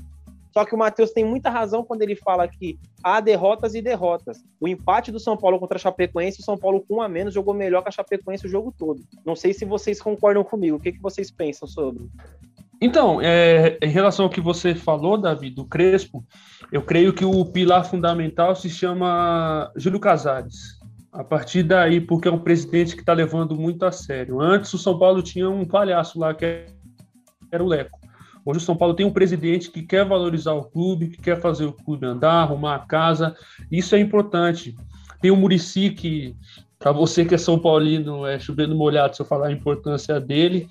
Só 0.53 0.65
que 0.65 0.75
o 0.75 0.77
Matheus 0.77 1.11
tem 1.11 1.23
muita 1.23 1.49
razão 1.49 1.83
quando 1.83 2.01
ele 2.01 2.15
fala 2.15 2.47
que 2.47 2.77
há 3.01 3.21
derrotas 3.21 3.73
e 3.73 3.81
derrotas. 3.81 4.43
O 4.59 4.67
empate 4.67 5.11
do 5.11 5.19
São 5.19 5.37
Paulo 5.37 5.59
contra 5.59 5.77
a 5.77 5.79
Chapecoense, 5.79 6.41
o 6.41 6.43
São 6.43 6.57
Paulo 6.57 6.83
com 6.85 6.95
um 6.95 7.01
a 7.01 7.07
menos 7.07 7.33
jogou 7.33 7.53
melhor 7.53 7.81
que 7.81 7.89
a 7.89 7.91
Chapecoense 7.91 8.45
o 8.45 8.49
jogo 8.49 8.73
todo. 8.77 9.01
Não 9.25 9.35
sei 9.35 9.53
se 9.53 9.63
vocês 9.63 10.01
concordam 10.01 10.43
comigo. 10.43 10.75
O 10.75 10.79
que, 10.79 10.91
que 10.91 11.01
vocês 11.01 11.31
pensam 11.31 11.67
sobre? 11.67 12.03
Então, 12.81 13.21
é, 13.21 13.77
em 13.81 13.89
relação 13.89 14.25
ao 14.25 14.31
que 14.31 14.41
você 14.41 14.75
falou, 14.75 15.17
Davi, 15.17 15.51
do 15.51 15.65
Crespo, 15.65 16.25
eu 16.71 16.81
creio 16.81 17.13
que 17.13 17.23
o 17.23 17.45
pilar 17.45 17.85
fundamental 17.85 18.55
se 18.55 18.69
chama 18.69 19.71
Júlio 19.75 19.99
Casares. 19.99 20.81
A 21.13 21.23
partir 21.23 21.63
daí, 21.63 22.01
porque 22.01 22.27
é 22.27 22.31
um 22.31 22.39
presidente 22.39 22.95
que 22.95 23.01
está 23.01 23.13
levando 23.13 23.55
muito 23.55 23.85
a 23.85 23.91
sério. 23.91 24.41
Antes, 24.41 24.73
o 24.73 24.77
São 24.77 24.97
Paulo 24.97 25.21
tinha 25.21 25.49
um 25.49 25.65
palhaço 25.65 26.17
lá 26.17 26.33
que 26.33 26.65
era 27.51 27.63
o 27.63 27.67
Leco. 27.67 27.99
Hoje 28.43 28.57
o 28.57 28.61
São 28.61 28.75
Paulo 28.75 28.95
tem 28.95 29.05
um 29.05 29.11
presidente 29.11 29.69
que 29.69 29.83
quer 29.83 30.05
valorizar 30.05 30.53
o 30.53 30.63
clube, 30.63 31.09
que 31.09 31.21
quer 31.21 31.39
fazer 31.39 31.65
o 31.65 31.73
clube 31.73 32.07
andar, 32.07 32.41
arrumar 32.41 32.75
a 32.75 32.79
casa. 32.79 33.35
Isso 33.71 33.95
é 33.95 33.99
importante. 33.99 34.75
Tem 35.21 35.29
o 35.29 35.35
Murici 35.35 35.91
que, 35.91 36.35
para 36.79 36.91
você 36.91 37.23
que 37.23 37.35
é 37.35 37.37
São 37.37 37.59
Paulino, 37.59 38.25
é 38.25 38.39
chovendo 38.39 38.75
molhado 38.75 39.15
se 39.15 39.21
eu 39.21 39.25
falar 39.25 39.47
a 39.47 39.51
importância 39.51 40.19
dele. 40.19 40.67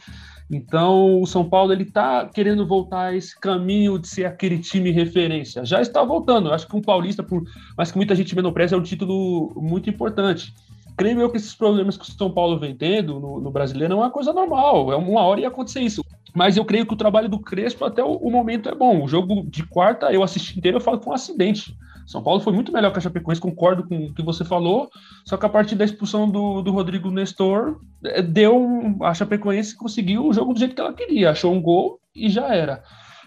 Então, 0.51 1.21
o 1.23 1.27
São 1.27 1.49
Paulo 1.49 1.73
ele 1.73 1.85
está 1.85 2.27
querendo 2.27 2.67
voltar 2.67 3.11
a 3.11 3.17
esse 3.17 3.39
caminho 3.39 3.97
de 3.97 4.09
ser 4.09 4.25
aquele 4.25 4.59
time 4.59 4.91
referência. 4.91 5.65
Já 5.65 5.81
está 5.81 6.03
voltando. 6.03 6.53
Acho 6.53 6.67
que 6.67 6.77
um 6.77 6.83
paulista, 6.83 7.23
por 7.23 7.45
mais 7.79 7.93
que 7.93 7.97
muita 7.97 8.17
gente 8.17 8.35
menospreze, 8.35 8.75
é 8.75 8.77
um 8.77 8.83
título 8.83 9.53
muito 9.55 9.89
importante. 9.89 10.53
Creio 10.97 11.21
eu 11.21 11.31
que 11.31 11.37
esses 11.37 11.55
problemas 11.55 11.97
que 11.97 12.03
o 12.03 12.13
São 12.13 12.33
Paulo 12.33 12.59
vem 12.59 12.75
tendo 12.75 13.21
no, 13.21 13.41
no 13.41 13.51
brasileiro 13.53 13.95
é 13.95 13.97
uma 13.97 14.11
coisa 14.11 14.33
normal. 14.33 14.93
É 14.93 14.97
uma 14.97 15.21
hora 15.23 15.41
ia 15.41 15.49
acontecer 15.49 15.83
isso. 15.83 16.05
Mas 16.35 16.57
eu 16.57 16.65
creio 16.65 16.87
que 16.87 16.95
o 16.95 16.97
trabalho 16.97 17.29
do 17.29 17.41
Crespo 17.41 17.85
até 17.85 18.03
o, 18.03 18.13
o 18.13 18.31
momento 18.31 18.69
é 18.69 18.75
bom. 18.75 19.03
O 19.05 19.09
jogo 19.09 19.45
de 19.49 19.65
quarta, 19.67 20.13
eu 20.13 20.23
assisti 20.23 20.59
inteiro, 20.59 20.77
eu 20.77 20.81
falo 20.81 21.01
com 21.01 21.11
um 21.11 21.15
acidente. 21.15 21.77
São 22.07 22.23
Paulo 22.23 22.41
foi 22.41 22.53
muito 22.53 22.73
melhor 22.73 22.93
que 22.93 22.99
a 22.99 23.01
Chapecoense, 23.01 23.41
concordo 23.41 23.87
com 23.87 24.07
o 24.07 24.13
que 24.13 24.23
você 24.23 24.45
falou, 24.45 24.91
só 25.25 25.37
que 25.37 25.47
a 25.47 25.49
partir 25.49 25.77
da 25.77 25.85
expulsão 25.85 26.29
do, 26.29 26.61
do 26.61 26.73
Rodrigo 26.73 27.09
Nestor, 27.09 27.81
é, 28.05 28.21
deu 28.21 28.97
a 29.03 29.15
Chapecoense 29.15 29.77
conseguiu 29.77 30.27
o 30.27 30.33
jogo 30.33 30.53
do 30.53 30.59
jeito 30.59 30.75
que 30.75 30.81
ela 30.81 30.93
queria, 30.93 31.31
achou 31.31 31.53
um 31.53 31.63
gol 31.63 32.01
e 32.15 32.29
já 32.29 32.53
era. 32.53 32.83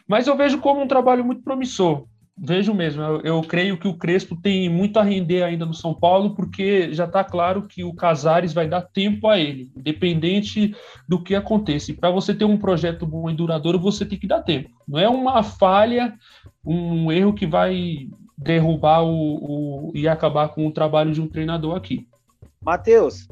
Mas 0.05 0.27
eu 0.27 0.35
vejo 0.35 0.59
como 0.59 0.81
um 0.81 0.87
trabalho 0.87 1.23
muito 1.23 1.41
promissor. 1.43 2.05
Vejo 2.35 2.73
mesmo, 2.73 3.01
eu, 3.01 3.21
eu, 3.21 3.41
creio 3.41 3.77
que 3.77 3.87
o 3.87 3.93
Crespo 3.93 4.35
tem 4.35 4.67
muito 4.67 4.97
a 4.97 5.03
render 5.03 5.43
ainda 5.43 5.67
no 5.67 5.73
São 5.73 5.93
Paulo, 5.93 6.33
porque 6.33 6.91
já 6.91 7.05
está 7.05 7.23
claro 7.23 7.67
que 7.67 7.83
o 7.83 7.93
Casares 7.93 8.53
vai 8.53 8.67
dar 8.67 8.81
tempo 8.81 9.27
a 9.27 9.37
ele, 9.37 9.71
independente 9.77 10.75
do 11.07 11.21
que 11.21 11.35
aconteça. 11.35 11.93
Para 11.93 12.09
você 12.09 12.33
ter 12.33 12.45
um 12.45 12.57
projeto 12.57 13.05
bom 13.05 13.29
e 13.29 13.35
duradouro, 13.35 13.79
você 13.79 14.03
tem 14.03 14.17
que 14.17 14.25
dar 14.25 14.41
tempo. 14.41 14.71
Não 14.87 14.99
é 14.99 15.07
uma 15.07 15.43
falha, 15.43 16.15
um 16.65 17.11
erro 17.11 17.33
que 17.33 17.45
vai 17.45 18.09
derrubar 18.35 19.03
o, 19.03 19.89
o, 19.89 19.91
e 19.93 20.07
acabar 20.07 20.49
com 20.49 20.65
o 20.65 20.71
trabalho 20.71 21.13
de 21.13 21.21
um 21.21 21.27
treinador 21.27 21.75
aqui. 21.75 22.07
Matheus. 22.59 23.27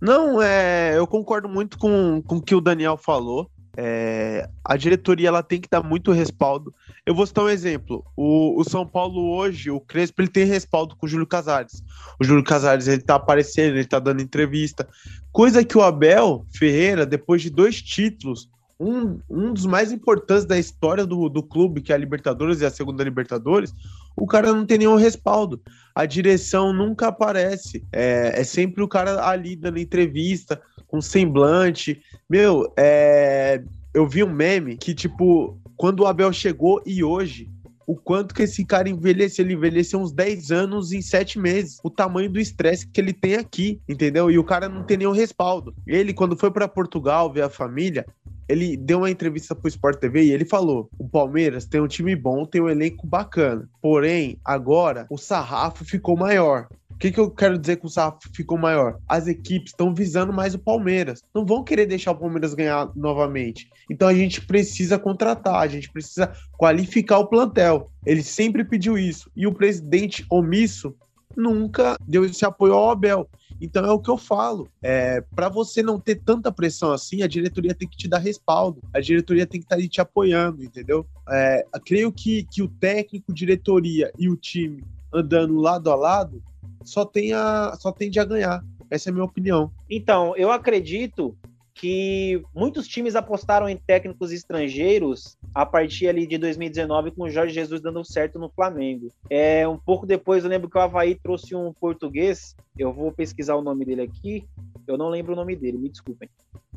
Não, 0.00 0.40
é, 0.40 0.96
eu 0.96 1.06
concordo 1.06 1.48
muito 1.48 1.78
com, 1.78 2.22
com 2.22 2.36
o 2.36 2.42
que 2.42 2.54
o 2.54 2.60
Daniel 2.60 2.96
falou. 2.96 3.50
É, 3.76 4.48
a 4.64 4.76
diretoria 4.76 5.28
ela 5.28 5.42
tem 5.42 5.60
que 5.60 5.68
dar 5.68 5.82
muito 5.82 6.12
respaldo. 6.12 6.74
Eu 7.04 7.14
vou 7.14 7.26
citar 7.26 7.44
um 7.44 7.48
exemplo. 7.48 8.04
O, 8.16 8.60
o 8.60 8.64
São 8.64 8.86
Paulo 8.86 9.34
hoje, 9.34 9.70
o 9.70 9.80
Crespo, 9.80 10.22
ele 10.22 10.28
tem 10.28 10.44
respaldo 10.44 10.96
com 10.96 11.06
o 11.06 11.08
Júlio 11.08 11.26
Casares. 11.26 11.82
O 12.20 12.24
Júlio 12.24 12.44
Casares 12.44 12.86
ele 12.86 13.02
tá 13.02 13.16
aparecendo, 13.16 13.76
ele 13.76 13.84
tá 13.84 13.98
dando 13.98 14.22
entrevista. 14.22 14.88
Coisa 15.32 15.64
que 15.64 15.76
o 15.76 15.82
Abel 15.82 16.46
Ferreira, 16.56 17.04
depois 17.04 17.42
de 17.42 17.50
dois 17.50 17.82
títulos, 17.82 18.48
um, 18.78 19.20
um 19.28 19.52
dos 19.52 19.66
mais 19.66 19.92
importantes 19.92 20.44
da 20.44 20.58
história 20.58 21.06
do, 21.06 21.28
do 21.28 21.42
clube, 21.42 21.80
que 21.80 21.92
é 21.92 21.94
a 21.94 21.98
Libertadores 21.98 22.60
e 22.60 22.66
a 22.66 22.70
segunda 22.70 23.04
Libertadores, 23.04 23.72
o 24.16 24.26
cara 24.26 24.52
não 24.52 24.66
tem 24.66 24.78
nenhum 24.78 24.96
respaldo. 24.96 25.60
A 25.94 26.06
direção 26.06 26.72
nunca 26.72 27.08
aparece. 27.08 27.84
É, 27.92 28.40
é 28.40 28.44
sempre 28.44 28.82
o 28.82 28.88
cara 28.88 29.26
ali 29.26 29.56
dando 29.56 29.78
entrevista, 29.78 30.60
com 30.94 31.00
semblante. 31.00 32.00
Meu, 32.30 32.72
é, 32.76 33.60
eu 33.92 34.06
vi 34.06 34.22
um 34.22 34.32
meme 34.32 34.76
que, 34.76 34.94
tipo, 34.94 35.58
quando 35.76 36.00
o 36.00 36.06
Abel 36.06 36.32
chegou 36.32 36.80
e 36.86 37.02
hoje, 37.02 37.48
o 37.84 37.96
quanto 37.96 38.32
que 38.32 38.42
esse 38.42 38.64
cara 38.64 38.88
envelheceu. 38.88 39.44
Ele 39.44 39.54
envelheceu 39.54 39.98
uns 39.98 40.12
10 40.12 40.52
anos 40.52 40.92
em 40.92 41.02
7 41.02 41.38
meses. 41.40 41.80
O 41.82 41.90
tamanho 41.90 42.30
do 42.30 42.38
estresse 42.38 42.86
que 42.86 43.00
ele 43.00 43.12
tem 43.12 43.34
aqui, 43.34 43.80
entendeu? 43.88 44.30
E 44.30 44.38
o 44.38 44.44
cara 44.44 44.68
não 44.68 44.84
tem 44.84 44.96
nenhum 44.96 45.10
respaldo. 45.10 45.74
Ele, 45.84 46.14
quando 46.14 46.36
foi 46.36 46.50
para 46.52 46.68
Portugal 46.68 47.32
ver 47.32 47.42
a 47.42 47.50
família, 47.50 48.06
ele 48.48 48.76
deu 48.76 48.98
uma 48.98 49.10
entrevista 49.10 49.54
pro 49.54 49.68
Sport 49.68 49.98
TV 49.98 50.24
e 50.24 50.32
ele 50.32 50.44
falou: 50.44 50.88
o 50.96 51.08
Palmeiras 51.08 51.66
tem 51.66 51.80
um 51.80 51.88
time 51.88 52.14
bom, 52.14 52.46
tem 52.46 52.60
um 52.60 52.68
elenco 52.68 53.04
bacana. 53.06 53.68
Porém, 53.82 54.38
agora 54.44 55.06
o 55.10 55.18
sarrafo 55.18 55.84
ficou 55.84 56.16
maior. 56.16 56.68
O 56.94 56.96
que, 56.96 57.10
que 57.10 57.18
eu 57.18 57.30
quero 57.30 57.58
dizer 57.58 57.76
com 57.76 57.88
o 57.88 57.90
sarrafo 57.90 58.30
ficou 58.32 58.56
maior? 58.56 58.98
As 59.08 59.26
equipes 59.26 59.72
estão 59.72 59.92
visando 59.92 60.32
mais 60.32 60.54
o 60.54 60.58
Palmeiras. 60.58 61.22
Não 61.34 61.44
vão 61.44 61.64
querer 61.64 61.86
deixar 61.86 62.12
o 62.12 62.16
Palmeiras 62.16 62.54
ganhar 62.54 62.90
novamente. 62.94 63.68
Então 63.90 64.08
a 64.08 64.14
gente 64.14 64.40
precisa 64.40 64.98
contratar, 64.98 65.56
a 65.56 65.66
gente 65.66 65.90
precisa 65.90 66.32
qualificar 66.56 67.18
o 67.18 67.26
plantel. 67.26 67.90
Ele 68.06 68.22
sempre 68.22 68.64
pediu 68.64 68.96
isso. 68.96 69.28
E 69.36 69.46
o 69.46 69.52
presidente 69.52 70.24
omisso 70.30 70.94
nunca 71.36 71.96
deu 72.06 72.24
esse 72.24 72.44
apoio 72.44 72.74
ao 72.74 72.90
Abel. 72.90 73.28
Então 73.60 73.84
é 73.84 73.90
o 73.90 74.00
que 74.00 74.10
eu 74.10 74.16
falo. 74.16 74.68
É, 74.80 75.20
para 75.34 75.48
você 75.48 75.82
não 75.82 75.98
ter 75.98 76.16
tanta 76.16 76.52
pressão 76.52 76.92
assim, 76.92 77.22
a 77.22 77.26
diretoria 77.26 77.74
tem 77.74 77.88
que 77.88 77.96
te 77.96 78.08
dar 78.08 78.18
respaldo. 78.18 78.80
A 78.94 79.00
diretoria 79.00 79.46
tem 79.46 79.60
que 79.60 79.64
estar 79.64 79.76
tá 79.76 79.80
ali 79.80 79.88
te 79.88 80.00
apoiando, 80.00 80.62
entendeu? 80.62 81.04
É, 81.28 81.66
creio 81.84 82.12
que, 82.12 82.44
que 82.44 82.62
o 82.62 82.68
técnico, 82.68 83.34
diretoria 83.34 84.12
e 84.16 84.28
o 84.28 84.36
time 84.36 84.84
andando 85.12 85.56
lado 85.56 85.90
a 85.90 85.94
lado 85.94 86.42
só, 86.84 87.04
tem 87.04 87.32
a, 87.32 87.76
só 87.78 87.90
tende 87.90 88.20
a 88.20 88.24
ganhar. 88.24 88.64
Essa 88.90 89.08
é 89.08 89.10
a 89.10 89.12
minha 89.12 89.24
opinião. 89.24 89.70
Então, 89.90 90.36
eu 90.36 90.50
acredito 90.50 91.36
que 91.74 92.40
muitos 92.54 92.86
times 92.86 93.16
apostaram 93.16 93.68
em 93.68 93.76
técnicos 93.76 94.30
estrangeiros 94.30 95.36
a 95.52 95.66
partir 95.66 96.06
ali 96.06 96.26
de 96.26 96.38
2019 96.38 97.10
com 97.10 97.24
o 97.24 97.30
Jorge 97.30 97.52
Jesus 97.52 97.80
dando 97.80 98.04
certo 98.04 98.38
no 98.38 98.48
Flamengo. 98.48 99.10
É 99.28 99.66
um 99.66 99.76
pouco 99.76 100.06
depois 100.06 100.44
eu 100.44 100.50
lembro 100.50 100.70
que 100.70 100.78
o 100.78 100.80
Havaí 100.80 101.16
trouxe 101.16 101.54
um 101.54 101.72
português, 101.72 102.54
eu 102.78 102.92
vou 102.92 103.10
pesquisar 103.10 103.56
o 103.56 103.62
nome 103.62 103.84
dele 103.84 104.02
aqui, 104.02 104.44
eu 104.86 104.96
não 104.96 105.08
lembro 105.08 105.32
o 105.32 105.36
nome 105.36 105.56
dele, 105.56 105.76
me 105.76 105.88
desculpem. 105.88 106.28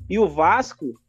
E 0.10 0.18
o 0.18 0.28
Vasco 0.28 1.00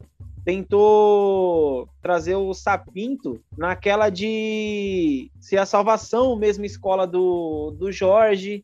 tentou 0.45 1.89
trazer 2.01 2.35
o 2.35 2.53
Sapinto 2.53 3.39
naquela 3.57 4.09
de 4.09 5.29
ser 5.39 5.57
a 5.57 5.65
salvação, 5.65 6.35
mesma 6.35 6.65
escola 6.65 7.05
do, 7.05 7.71
do 7.71 7.91
Jorge, 7.91 8.63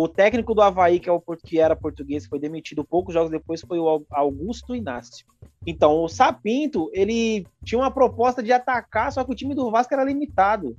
o 0.00 0.08
técnico 0.08 0.54
do 0.54 0.62
Havaí, 0.62 1.00
que, 1.00 1.08
é 1.08 1.12
o, 1.12 1.20
que 1.20 1.58
era 1.58 1.74
português, 1.74 2.24
foi 2.24 2.38
demitido 2.38 2.84
poucos 2.84 3.12
jogos 3.12 3.32
depois, 3.32 3.62
foi 3.62 3.80
o 3.80 4.04
Augusto 4.10 4.72
Inácio. 4.72 5.26
Então, 5.66 6.04
o 6.04 6.08
Sapinto, 6.08 6.88
ele 6.92 7.44
tinha 7.64 7.80
uma 7.80 7.90
proposta 7.90 8.40
de 8.40 8.52
atacar, 8.52 9.10
só 9.10 9.24
que 9.24 9.32
o 9.32 9.34
time 9.34 9.56
do 9.56 9.72
Vasco 9.72 9.92
era 9.92 10.04
limitado. 10.04 10.76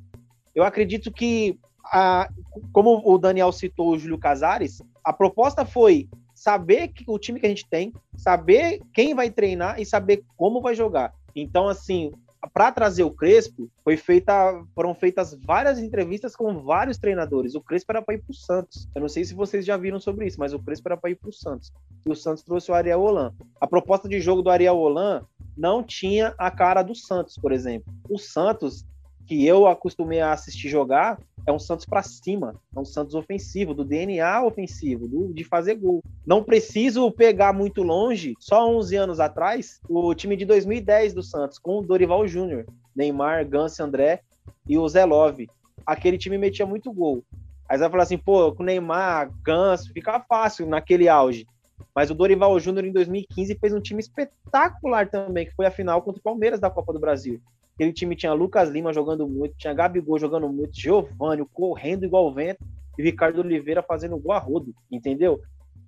Eu 0.56 0.64
acredito 0.64 1.12
que, 1.12 1.60
a, 1.84 2.30
como 2.72 3.02
o 3.04 3.18
Daniel 3.18 3.52
citou 3.52 3.90
o 3.90 4.00
Júlio 4.00 4.18
Casares, 4.18 4.82
a 5.04 5.12
proposta 5.12 5.66
foi 5.66 6.08
saber 6.34 6.88
que, 6.88 7.04
o 7.06 7.20
time 7.20 7.42
que 7.42 7.46
a 7.46 7.50
gente 7.50 7.68
tem, 7.68 7.94
saber 8.16 8.80
quem 8.94 9.14
vai 9.14 9.30
treinar 9.30 9.82
e 9.82 9.86
saber 9.86 10.24
como 10.38 10.62
vai 10.62 10.74
jogar. 10.74 11.14
Então, 11.36 11.68
assim, 11.68 12.14
para 12.54 12.72
trazer 12.72 13.04
o 13.04 13.12
Crespo, 13.12 13.70
foi 13.84 13.98
feita, 13.98 14.64
foram 14.74 14.96
feitas 14.96 15.38
várias 15.46 15.80
entrevistas 15.80 16.36
com 16.36 16.62
vários 16.64 16.98
treinadores. 16.98 17.54
O 17.54 17.62
Crespo 17.62 17.92
era 17.92 18.02
para 18.02 18.16
ir 18.16 18.20
para 18.20 18.32
o 18.32 18.34
Santos. 18.34 18.88
Eu 18.96 19.02
não 19.02 19.10
sei 19.10 19.26
se 19.26 19.34
vocês 19.34 19.66
já 19.66 19.76
viram 19.76 20.00
sobre 20.00 20.26
isso, 20.26 20.40
mas 20.40 20.54
o 20.54 20.60
Crespo 20.60 20.88
era 20.88 20.98
para 20.98 21.10
ir 21.10 21.16
para 21.16 21.30
o 21.30 21.34
Santos. 21.34 21.74
E 22.06 22.10
o 22.10 22.16
Santos 22.16 22.44
trouxe 22.44 22.72
o 22.72 22.74
Ariel 22.74 23.02
Holan. 23.02 23.34
A 23.60 23.68
proposta 23.68 24.08
de 24.08 24.22
jogo 24.22 24.42
do 24.42 24.50
Ariel 24.50 24.78
Holan 24.78 25.26
não 25.58 25.84
tinha 25.84 26.34
a 26.38 26.50
cara 26.50 26.82
do 26.82 26.96
Santos, 26.96 27.36
por 27.38 27.52
exemplo. 27.52 27.94
O 28.10 28.18
Santos, 28.18 28.86
que 29.30 29.46
eu 29.46 29.68
acostumei 29.68 30.20
a 30.22 30.32
assistir 30.32 30.70
jogar, 30.70 31.20
é 31.46 31.52
um 31.52 31.60
Santos 31.60 31.86
para 31.86 32.02
cima, 32.02 32.56
é 32.76 32.80
um 32.80 32.84
Santos 32.84 33.14
ofensivo, 33.14 33.76
do 33.76 33.86
DNA 33.86 34.44
ofensivo, 34.44 35.08
do, 35.08 35.32
de 35.32 35.44
fazer 35.44 35.76
gol. 35.76 36.02
Não 36.26 36.44
preciso 36.44 37.12
pegar 37.12 37.54
muito 37.54 37.84
longe, 37.84 38.34
só 38.40 38.68
11 38.68 38.96
anos 38.96 39.20
atrás, 39.20 39.80
o 39.88 40.16
time 40.16 40.36
de 40.36 40.46
2010 40.46 41.14
do 41.14 41.22
Santos, 41.22 41.60
com 41.60 41.78
o 41.78 41.84
Dorival 41.84 42.28
Júnior, 42.28 42.66
Neymar, 42.96 43.48
Gans, 43.48 43.80
André 43.80 44.22
e 44.68 44.80
o 44.80 44.90
Zé 44.90 45.06
Love. 45.06 45.48
Aquele 45.86 46.18
time 46.18 46.36
metia 46.36 46.66
muito 46.66 46.92
gol. 46.92 47.24
Aí 47.70 47.78
você 47.78 47.84
vai 47.84 47.92
falar 47.92 48.04
assim, 48.04 48.18
pô, 48.18 48.52
com 48.52 48.64
Neymar, 48.64 49.32
Ganso, 49.44 49.94
fica 49.94 50.20
fácil 50.22 50.66
naquele 50.66 51.08
auge. 51.08 51.46
Mas 51.94 52.10
o 52.10 52.16
Dorival 52.16 52.60
Júnior 52.60 52.84
em 52.84 52.92
2015 52.92 53.60
fez 53.60 53.74
um 53.76 53.80
time 53.80 54.00
espetacular 54.00 55.08
também, 55.08 55.46
que 55.46 55.54
foi 55.54 55.68
a 55.68 55.72
final 55.72 56.02
contra 56.02 56.20
o 56.20 56.24
Palmeiras 56.24 56.60
da 56.60 56.72
Copa 56.72 56.92
do 56.92 57.00
Brasil. 57.00 57.40
Aquele 57.80 57.94
time 57.94 58.14
tinha 58.14 58.34
Lucas 58.34 58.68
Lima 58.68 58.92
jogando 58.92 59.26
muito, 59.26 59.56
tinha 59.56 59.74
Gabigol 59.74 60.20
jogando 60.20 60.50
muito, 60.50 60.78
Giovanni 60.78 61.46
correndo 61.54 62.04
igual 62.04 62.28
o 62.28 62.34
vento 62.34 62.60
e 62.98 63.02
Ricardo 63.02 63.40
Oliveira 63.40 63.82
fazendo 63.82 64.18
gol 64.18 64.34
a 64.34 64.38
rodo, 64.38 64.76
entendeu? 64.92 65.40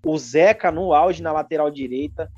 O 0.06 0.18
Zeca 0.18 0.72
no 0.72 0.94
auge 0.94 1.22
na 1.22 1.34
lateral 1.34 1.70
direita. 1.70 2.32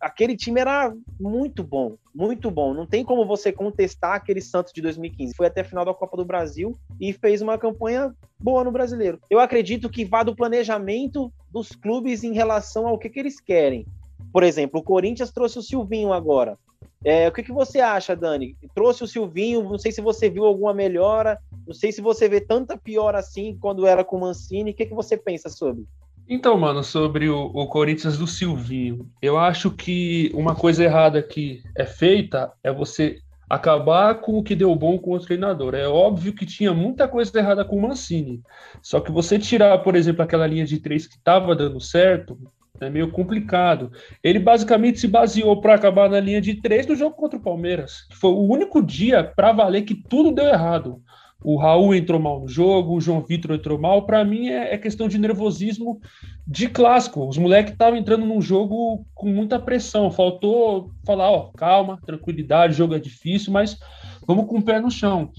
Aquele 0.00 0.34
time 0.34 0.62
era 0.62 0.96
muito 1.20 1.62
bom, 1.62 1.98
muito 2.14 2.50
bom. 2.50 2.72
Não 2.72 2.86
tem 2.86 3.04
como 3.04 3.26
você 3.26 3.52
contestar 3.52 4.14
aquele 4.14 4.40
Santos 4.40 4.72
de 4.72 4.80
2015. 4.80 5.34
Foi 5.36 5.46
até 5.46 5.60
a 5.60 5.64
final 5.64 5.84
da 5.84 5.92
Copa 5.92 6.16
do 6.16 6.24
Brasil 6.24 6.78
e 6.98 7.12
fez 7.12 7.42
uma 7.42 7.58
campanha 7.58 8.14
boa 8.40 8.64
no 8.64 8.72
brasileiro. 8.72 9.20
Eu 9.28 9.40
acredito 9.40 9.90
que 9.90 10.06
vá 10.06 10.22
do 10.22 10.34
planejamento 10.34 11.30
dos 11.50 11.72
clubes 11.72 12.24
em 12.24 12.32
relação 12.32 12.86
ao 12.86 12.98
que, 12.98 13.10
que 13.10 13.20
eles 13.20 13.38
querem. 13.40 13.86
Por 14.32 14.42
exemplo, 14.42 14.80
o 14.80 14.82
Corinthians 14.82 15.30
trouxe 15.30 15.58
o 15.58 15.62
Silvinho 15.62 16.14
agora. 16.14 16.58
É, 17.04 17.28
o 17.28 17.32
que, 17.32 17.42
que 17.42 17.52
você 17.52 17.80
acha, 17.80 18.16
Dani? 18.16 18.56
Trouxe 18.74 19.04
o 19.04 19.06
Silvinho, 19.06 19.62
não 19.62 19.78
sei 19.78 19.92
se 19.92 20.00
você 20.00 20.28
viu 20.28 20.44
alguma 20.44 20.74
melhora, 20.74 21.38
não 21.66 21.74
sei 21.74 21.92
se 21.92 22.00
você 22.00 22.28
vê 22.28 22.40
tanta 22.40 22.76
pior 22.76 23.14
assim 23.14 23.56
quando 23.60 23.86
era 23.86 24.04
com 24.04 24.16
o 24.16 24.20
Mancini. 24.20 24.70
O 24.70 24.74
que, 24.74 24.86
que 24.86 24.94
você 24.94 25.16
pensa 25.16 25.48
sobre? 25.48 25.84
Então, 26.28 26.58
mano, 26.58 26.82
sobre 26.82 27.28
o, 27.28 27.44
o, 27.54 27.68
Corinthians 27.68 28.18
do 28.18 28.26
Silvinho, 28.26 29.08
eu 29.22 29.38
acho 29.38 29.70
que 29.70 30.32
uma 30.34 30.56
coisa 30.56 30.82
errada 30.82 31.22
que 31.22 31.62
é 31.76 31.86
feita 31.86 32.52
é 32.64 32.72
você 32.72 33.20
acabar 33.48 34.16
com 34.16 34.38
o 34.38 34.42
que 34.42 34.56
deu 34.56 34.74
bom 34.74 34.98
com 34.98 35.12
o 35.12 35.20
treinador. 35.20 35.76
É 35.76 35.86
óbvio 35.86 36.32
que 36.32 36.44
tinha 36.44 36.74
muita 36.74 37.06
coisa 37.06 37.38
errada 37.38 37.64
com 37.64 37.76
o 37.76 37.82
Mancini. 37.82 38.42
Só 38.82 38.98
que 38.98 39.12
você 39.12 39.38
tirar, 39.38 39.78
por 39.78 39.94
exemplo, 39.94 40.22
aquela 40.22 40.48
linha 40.48 40.66
de 40.66 40.80
três 40.80 41.06
que 41.06 41.14
estava 41.14 41.54
dando 41.54 41.80
certo, 41.80 42.36
é 42.80 42.90
meio 42.90 43.10
complicado. 43.10 43.90
Ele 44.22 44.38
basicamente 44.38 45.00
se 45.00 45.08
baseou 45.08 45.60
para 45.60 45.74
acabar 45.74 46.08
na 46.08 46.20
linha 46.20 46.40
de 46.40 46.54
três 46.54 46.86
do 46.86 46.96
jogo 46.96 47.16
contra 47.16 47.38
o 47.38 47.42
Palmeiras, 47.42 48.02
que 48.10 48.16
foi 48.16 48.30
o 48.30 48.42
único 48.42 48.82
dia 48.82 49.32
para 49.36 49.52
valer 49.52 49.82
que 49.82 49.94
tudo 49.94 50.32
deu 50.32 50.46
errado. 50.46 51.00
O 51.42 51.56
Raul 51.56 51.94
entrou 51.94 52.18
mal 52.18 52.40
no 52.40 52.48
jogo, 52.48 52.94
o 52.94 53.00
João 53.00 53.20
Vitor 53.20 53.54
entrou 53.54 53.78
mal. 53.78 54.06
Para 54.06 54.24
mim 54.24 54.48
é, 54.48 54.74
é, 54.74 54.78
questão 54.78 55.06
de 55.06 55.18
nervosismo 55.18 56.00
de 56.46 56.68
clássico. 56.68 57.26
Os 57.28 57.36
moleques 57.38 57.72
estavam 57.72 57.98
entrando 57.98 58.24
num 58.24 58.40
jogo 58.40 59.06
com 59.14 59.28
muita 59.28 59.58
pressão. 59.58 60.10
Faltou 60.10 60.90
falar, 61.04 61.30
ó, 61.30 61.50
calma, 61.56 62.00
tranquilidade, 62.04 62.74
jogo 62.74 62.94
é 62.94 62.98
difícil, 62.98 63.52
mas 63.52 63.78
vamos 64.26 64.46
com 64.46 64.58
o 64.58 64.62
pé 64.62 64.80
no 64.80 64.90
chão. 64.90 65.30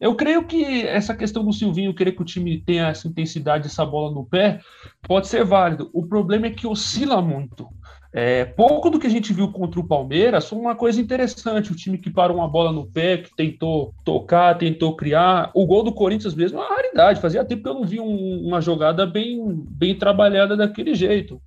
Eu 0.00 0.14
creio 0.14 0.44
que 0.44 0.82
essa 0.86 1.14
questão 1.14 1.44
do 1.44 1.52
Silvinho 1.52 1.94
querer 1.94 2.12
que 2.12 2.22
o 2.22 2.24
time 2.24 2.60
tenha 2.60 2.88
essa 2.88 3.08
intensidade, 3.08 3.66
essa 3.66 3.84
bola 3.84 4.12
no 4.12 4.24
pé, 4.24 4.60
pode 5.02 5.28
ser 5.28 5.44
válido. 5.44 5.90
O 5.92 6.06
problema 6.06 6.46
é 6.46 6.50
que 6.50 6.66
oscila 6.66 7.20
muito. 7.22 7.68
É, 8.16 8.44
pouco 8.44 8.90
do 8.90 9.00
que 9.00 9.08
a 9.08 9.10
gente 9.10 9.32
viu 9.32 9.50
contra 9.50 9.80
o 9.80 9.88
Palmeiras 9.88 10.48
foi 10.48 10.56
uma 10.56 10.76
coisa 10.76 11.00
interessante. 11.00 11.72
O 11.72 11.74
time 11.74 11.98
que 11.98 12.08
parou 12.08 12.36
uma 12.36 12.46
bola 12.46 12.70
no 12.70 12.86
pé, 12.86 13.16
que 13.18 13.34
tentou 13.34 13.92
tocar, 14.04 14.56
tentou 14.56 14.94
criar. 14.94 15.50
O 15.52 15.66
gol 15.66 15.82
do 15.82 15.92
Corinthians 15.92 16.32
mesmo 16.32 16.60
é 16.60 16.62
uma 16.62 16.76
raridade. 16.76 17.20
Fazia 17.20 17.44
tempo 17.44 17.64
que 17.64 17.68
eu 17.68 17.74
não 17.74 17.82
vi 17.82 17.98
um, 17.98 18.46
uma 18.46 18.60
jogada 18.60 19.04
bem, 19.04 19.42
bem 19.68 19.98
trabalhada 19.98 20.56
daquele 20.56 20.94
jeito. 20.94 21.42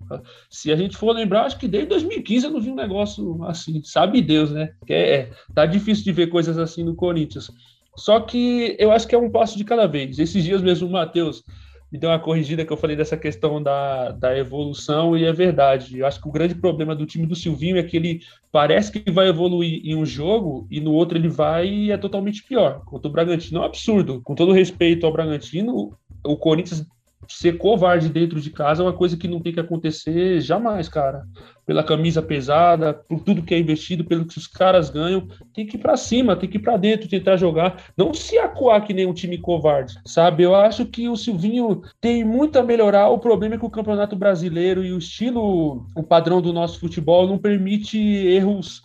Se 0.49 0.69
a 0.69 0.75
gente 0.75 0.97
for 0.97 1.13
lembrar, 1.13 1.45
acho 1.45 1.57
que 1.57 1.69
desde 1.69 1.87
2015 1.87 2.45
eu 2.45 2.51
não 2.51 2.59
vi 2.59 2.69
um 2.69 2.75
negócio 2.75 3.41
assim. 3.45 3.81
Sabe 3.85 4.21
Deus, 4.21 4.51
né? 4.51 4.73
Que 4.85 4.93
é, 4.93 5.15
é 5.15 5.29
tá 5.55 5.65
difícil 5.65 6.03
de 6.03 6.11
ver 6.11 6.27
coisas 6.27 6.57
assim 6.57 6.83
no 6.83 6.95
Corinthians. 6.95 7.49
Só 7.97 8.19
que 8.19 8.75
eu 8.79 8.91
acho 8.91 9.07
que 9.07 9.15
é 9.15 9.17
um 9.17 9.29
passo 9.29 9.57
de 9.57 9.63
cada 9.63 9.87
vez. 9.87 10.19
Esses 10.19 10.43
dias 10.43 10.61
mesmo 10.61 10.87
o 10.87 10.91
Matheus 10.91 11.43
me 11.91 11.97
deu 11.97 12.09
uma 12.09 12.19
corrigida 12.19 12.65
que 12.65 12.71
eu 12.71 12.77
falei 12.77 12.95
dessa 12.95 13.15
questão 13.15 13.63
da, 13.63 14.11
da 14.11 14.37
evolução, 14.37 15.17
e 15.17 15.23
é 15.23 15.31
verdade. 15.31 15.99
Eu 15.99 16.05
acho 16.05 16.21
que 16.21 16.27
o 16.27 16.31
grande 16.31 16.53
problema 16.53 16.93
do 16.93 17.05
time 17.05 17.25
do 17.25 17.35
Silvinho 17.35 17.77
é 17.77 17.83
que 17.83 17.95
ele 17.95 18.21
parece 18.51 18.91
que 18.91 19.09
vai 19.09 19.29
evoluir 19.29 19.81
em 19.85 19.95
um 19.95 20.05
jogo 20.05 20.67
e 20.69 20.81
no 20.81 20.91
outro 20.91 21.17
ele 21.17 21.29
vai 21.29 21.67
e 21.67 21.91
é 21.91 21.97
totalmente 21.97 22.43
pior. 22.43 22.81
Contra 22.85 23.07
o 23.07 23.11
Bragantino 23.11 23.59
é 23.59 23.61
um 23.61 23.65
absurdo. 23.65 24.21
Com 24.21 24.35
todo 24.35 24.51
respeito 24.51 25.05
ao 25.05 25.13
Bragantino, 25.13 25.97
o 26.25 26.35
Corinthians 26.35 26.85
ser 27.27 27.57
covarde 27.57 28.09
dentro 28.09 28.39
de 28.39 28.49
casa 28.49 28.81
é 28.81 28.85
uma 28.85 28.93
coisa 28.93 29.17
que 29.17 29.27
não 29.27 29.39
tem 29.39 29.53
que 29.53 29.59
acontecer 29.59 30.39
jamais, 30.41 30.87
cara. 30.87 31.23
Pela 31.65 31.83
camisa 31.83 32.21
pesada, 32.21 32.93
por 32.93 33.19
tudo 33.19 33.43
que 33.43 33.53
é 33.53 33.59
investido, 33.59 34.05
pelo 34.05 34.25
que 34.25 34.37
os 34.37 34.47
caras 34.47 34.89
ganham, 34.89 35.27
tem 35.53 35.65
que 35.65 35.75
ir 35.75 35.79
para 35.79 35.97
cima, 35.97 36.35
tem 36.35 36.49
que 36.49 36.57
ir 36.57 36.61
para 36.61 36.77
dentro, 36.77 37.09
tentar 37.09 37.35
jogar, 37.35 37.83
não 37.97 38.13
se 38.13 38.37
acuar 38.37 38.85
que 38.85 38.93
nem 38.93 39.05
um 39.05 39.13
time 39.13 39.37
covarde, 39.37 39.95
sabe? 40.05 40.43
Eu 40.43 40.55
acho 40.55 40.85
que 40.85 41.09
o 41.09 41.17
Silvinho 41.17 41.81
tem 41.99 42.23
muito 42.23 42.57
a 42.57 42.63
melhorar. 42.63 43.09
O 43.09 43.19
problema 43.19 43.55
é 43.55 43.57
que 43.57 43.65
o 43.65 43.69
Campeonato 43.69 44.15
Brasileiro 44.15 44.83
e 44.83 44.93
o 44.93 44.97
estilo, 44.97 45.85
o 45.95 46.03
padrão 46.03 46.41
do 46.41 46.53
nosso 46.53 46.79
futebol 46.79 47.27
não 47.27 47.37
permite 47.37 47.97
erros 47.97 48.81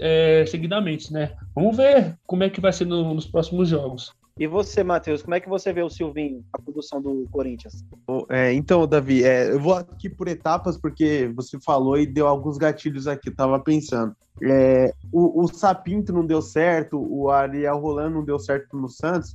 é, 0.00 0.44
seguidamente, 0.46 1.12
né? 1.12 1.32
Vamos 1.54 1.76
ver 1.76 2.16
como 2.26 2.44
é 2.44 2.50
que 2.50 2.60
vai 2.60 2.72
ser 2.72 2.84
no, 2.84 3.14
nos 3.14 3.26
próximos 3.26 3.68
jogos. 3.68 4.12
E 4.38 4.46
você, 4.46 4.84
Matheus, 4.84 5.22
como 5.22 5.34
é 5.34 5.40
que 5.40 5.48
você 5.48 5.72
vê 5.72 5.82
o 5.82 5.88
Silvinho, 5.88 6.44
a 6.52 6.60
produção 6.60 7.00
do 7.00 7.26
Corinthians? 7.30 7.82
É, 8.28 8.52
então, 8.52 8.86
Davi, 8.86 9.24
é, 9.24 9.50
eu 9.50 9.58
vou 9.58 9.72
aqui 9.72 10.10
por 10.10 10.28
etapas, 10.28 10.76
porque 10.76 11.32
você 11.34 11.58
falou 11.58 11.96
e 11.96 12.04
deu 12.04 12.26
alguns 12.26 12.58
gatilhos 12.58 13.08
aqui, 13.08 13.30
eu 13.30 13.34
tava 13.34 13.58
pensando. 13.58 14.14
É, 14.42 14.92
o, 15.10 15.42
o 15.42 15.48
Sapinto 15.48 16.12
não 16.12 16.26
deu 16.26 16.42
certo, 16.42 16.98
o 16.98 17.30
Ariel 17.30 17.78
Rolando 17.78 18.16
não 18.16 18.24
deu 18.24 18.38
certo 18.38 18.76
no 18.76 18.90
Santos, 18.90 19.34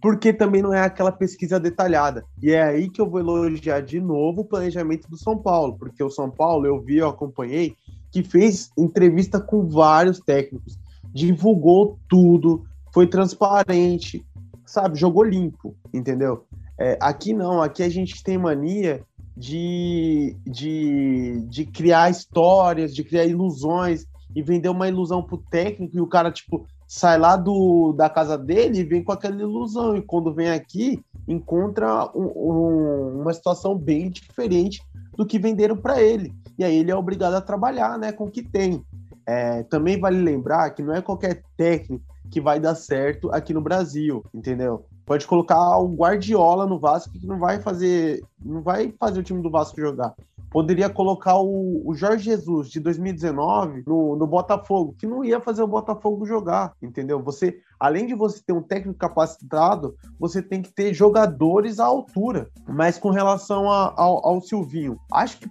porque 0.00 0.32
também 0.32 0.62
não 0.62 0.72
é 0.72 0.80
aquela 0.80 1.12
pesquisa 1.12 1.60
detalhada. 1.60 2.24
E 2.42 2.50
é 2.50 2.62
aí 2.62 2.88
que 2.88 2.98
eu 2.98 3.10
vou 3.10 3.20
elogiar 3.20 3.80
de 3.80 4.00
novo 4.00 4.40
o 4.40 4.46
planejamento 4.46 5.06
do 5.10 5.18
São 5.18 5.36
Paulo, 5.36 5.76
porque 5.78 6.02
o 6.02 6.08
São 6.08 6.30
Paulo, 6.30 6.64
eu 6.64 6.80
vi, 6.80 6.96
eu 6.96 7.08
acompanhei, 7.08 7.76
que 8.10 8.22
fez 8.22 8.70
entrevista 8.78 9.38
com 9.38 9.68
vários 9.68 10.18
técnicos, 10.18 10.78
divulgou 11.12 11.98
tudo, 12.08 12.64
foi 12.92 13.06
transparente, 13.06 14.24
sabe, 14.70 14.98
jogou 14.98 15.24
limpo, 15.24 15.74
entendeu? 15.92 16.44
É, 16.78 16.96
aqui 17.00 17.32
não, 17.32 17.60
aqui 17.60 17.82
a 17.82 17.88
gente 17.88 18.22
tem 18.22 18.38
mania 18.38 19.02
de, 19.36 20.36
de, 20.46 21.44
de 21.48 21.66
criar 21.66 22.08
histórias, 22.08 22.94
de 22.94 23.02
criar 23.02 23.24
ilusões 23.24 24.06
e 24.34 24.40
vender 24.42 24.68
uma 24.68 24.88
ilusão 24.88 25.22
pro 25.24 25.38
técnico 25.38 25.96
e 25.96 26.00
o 26.00 26.06
cara, 26.06 26.30
tipo, 26.30 26.64
sai 26.86 27.18
lá 27.18 27.36
do, 27.36 27.92
da 27.94 28.08
casa 28.08 28.38
dele 28.38 28.78
e 28.78 28.84
vem 28.84 29.02
com 29.02 29.10
aquela 29.10 29.40
ilusão. 29.40 29.96
E 29.96 30.02
quando 30.02 30.32
vem 30.32 30.50
aqui, 30.50 31.04
encontra 31.26 32.08
um, 32.14 32.26
um, 32.26 33.22
uma 33.22 33.32
situação 33.34 33.76
bem 33.76 34.08
diferente 34.08 34.80
do 35.16 35.26
que 35.26 35.38
venderam 35.38 35.76
para 35.76 36.00
ele. 36.00 36.32
E 36.56 36.62
aí 36.62 36.76
ele 36.76 36.92
é 36.92 36.96
obrigado 36.96 37.34
a 37.34 37.40
trabalhar 37.40 37.98
né, 37.98 38.12
com 38.12 38.24
o 38.24 38.30
que 38.30 38.42
tem. 38.42 38.84
É, 39.26 39.64
também 39.64 39.98
vale 39.98 40.20
lembrar 40.22 40.70
que 40.70 40.82
não 40.82 40.94
é 40.94 41.02
qualquer 41.02 41.42
técnico 41.56 42.04
que 42.30 42.40
vai 42.40 42.60
dar 42.60 42.74
certo 42.74 43.30
aqui 43.32 43.52
no 43.52 43.60
Brasil, 43.60 44.24
entendeu? 44.32 44.86
Pode 45.04 45.26
colocar 45.26 45.78
o 45.78 45.88
Guardiola 45.88 46.66
no 46.66 46.78
Vasco 46.78 47.12
que 47.18 47.26
não 47.26 47.38
vai 47.38 47.60
fazer, 47.60 48.22
não 48.44 48.62
vai 48.62 48.92
fazer 48.98 49.20
o 49.20 49.22
time 49.22 49.42
do 49.42 49.50
Vasco 49.50 49.80
jogar 49.80 50.14
poderia 50.50 50.90
colocar 50.90 51.38
o, 51.38 51.82
o 51.88 51.94
Jorge 51.94 52.24
Jesus 52.24 52.68
de 52.68 52.80
2019 52.80 53.84
no, 53.86 54.16
no, 54.16 54.26
Botafogo, 54.26 54.94
que 54.98 55.06
não 55.06 55.24
ia 55.24 55.40
fazer 55.40 55.62
o 55.62 55.66
Botafogo 55.66 56.26
jogar, 56.26 56.72
entendeu? 56.82 57.22
Você, 57.22 57.60
além 57.78 58.06
de 58.06 58.14
você 58.14 58.42
ter 58.44 58.52
um 58.52 58.62
técnico 58.62 58.98
capacitado, 58.98 59.94
você 60.18 60.42
tem 60.42 60.60
que 60.60 60.72
ter 60.72 60.92
jogadores 60.92 61.78
à 61.78 61.86
altura. 61.86 62.48
Mas 62.68 62.98
com 62.98 63.10
relação 63.10 63.70
a, 63.70 63.94
ao, 63.96 64.26
ao, 64.26 64.40
Silvinho, 64.40 64.98
acho 65.12 65.38
que, 65.38 65.48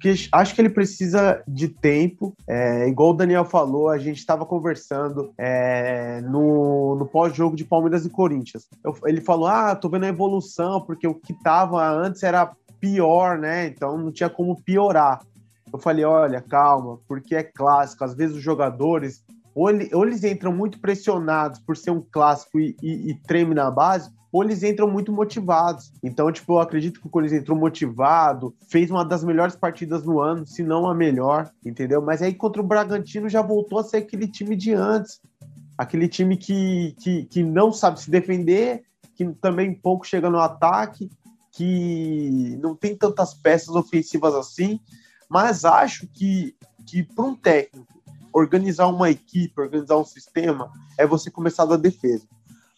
que, 0.00 0.28
acho 0.32 0.54
que 0.54 0.60
ele 0.60 0.70
precisa 0.70 1.42
de 1.46 1.68
tempo. 1.68 2.34
É, 2.48 2.88
igual 2.88 3.10
o 3.10 3.16
Daniel 3.16 3.44
falou, 3.44 3.88
a 3.88 3.98
gente 3.98 4.18
estava 4.18 4.44
conversando 4.44 5.32
é, 5.38 6.20
no, 6.22 6.96
no 6.96 7.06
pós-jogo 7.06 7.54
de 7.54 7.64
Palmeiras 7.64 8.04
e 8.04 8.10
Corinthians. 8.10 8.68
Eu, 8.84 8.96
ele 9.04 9.20
falou: 9.20 9.46
Ah, 9.46 9.76
tô 9.76 9.88
vendo 9.88 10.04
a 10.04 10.08
evolução, 10.08 10.80
porque 10.80 11.06
o 11.06 11.14
que 11.14 11.32
tava 11.42 11.86
antes 11.88 12.22
era 12.22 12.29
pior, 12.80 13.38
né? 13.38 13.66
Então 13.66 13.96
não 13.98 14.10
tinha 14.10 14.30
como 14.30 14.60
piorar. 14.62 15.20
Eu 15.72 15.78
falei, 15.78 16.04
olha, 16.04 16.40
calma, 16.40 16.98
porque 17.06 17.34
é 17.34 17.42
clássico. 17.42 18.04
Às 18.04 18.14
vezes 18.14 18.36
os 18.36 18.42
jogadores, 18.42 19.24
ou, 19.54 19.70
ele, 19.70 19.88
ou 19.94 20.04
eles 20.04 20.24
entram 20.24 20.52
muito 20.52 20.80
pressionados 20.80 21.60
por 21.60 21.76
ser 21.76 21.90
um 21.90 22.00
clássico 22.00 22.58
e, 22.58 22.76
e, 22.82 23.10
e 23.10 23.14
treme 23.14 23.54
na 23.54 23.70
base, 23.70 24.10
ou 24.32 24.44
eles 24.44 24.62
entram 24.62 24.88
muito 24.90 25.12
motivados. 25.12 25.92
Então, 26.02 26.30
tipo, 26.30 26.54
eu 26.54 26.60
acredito 26.60 27.00
que 27.00 27.06
o 27.06 27.10
Corinthians 27.10 27.42
entrou 27.42 27.58
motivado, 27.58 28.54
fez 28.68 28.90
uma 28.90 29.04
das 29.04 29.24
melhores 29.24 29.56
partidas 29.56 30.04
no 30.04 30.20
ano, 30.20 30.46
se 30.46 30.62
não 30.62 30.88
a 30.88 30.94
melhor, 30.94 31.50
entendeu? 31.64 32.00
Mas 32.00 32.22
aí 32.22 32.34
contra 32.34 32.62
o 32.62 32.66
Bragantino 32.66 33.28
já 33.28 33.42
voltou 33.42 33.78
a 33.78 33.84
ser 33.84 33.98
aquele 33.98 34.28
time 34.28 34.56
de 34.56 34.72
antes. 34.72 35.20
Aquele 35.76 36.08
time 36.08 36.36
que, 36.36 36.94
que, 37.00 37.24
que 37.24 37.42
não 37.42 37.72
sabe 37.72 38.00
se 38.00 38.10
defender, 38.10 38.82
que 39.16 39.24
também 39.40 39.74
pouco 39.74 40.06
chega 40.06 40.30
no 40.30 40.38
ataque, 40.38 41.10
que 41.52 42.58
não 42.62 42.74
tem 42.74 42.96
tantas 42.96 43.34
peças 43.34 43.74
ofensivas 43.74 44.34
assim, 44.34 44.80
mas 45.28 45.64
acho 45.64 46.06
que, 46.08 46.54
que 46.86 47.02
para 47.02 47.24
um 47.24 47.34
técnico 47.34 48.00
organizar 48.32 48.86
uma 48.86 49.10
equipe, 49.10 49.60
organizar 49.60 49.96
um 49.96 50.04
sistema, 50.04 50.72
é 50.96 51.06
você 51.06 51.30
começar 51.30 51.64
da 51.64 51.76
defesa. 51.76 52.26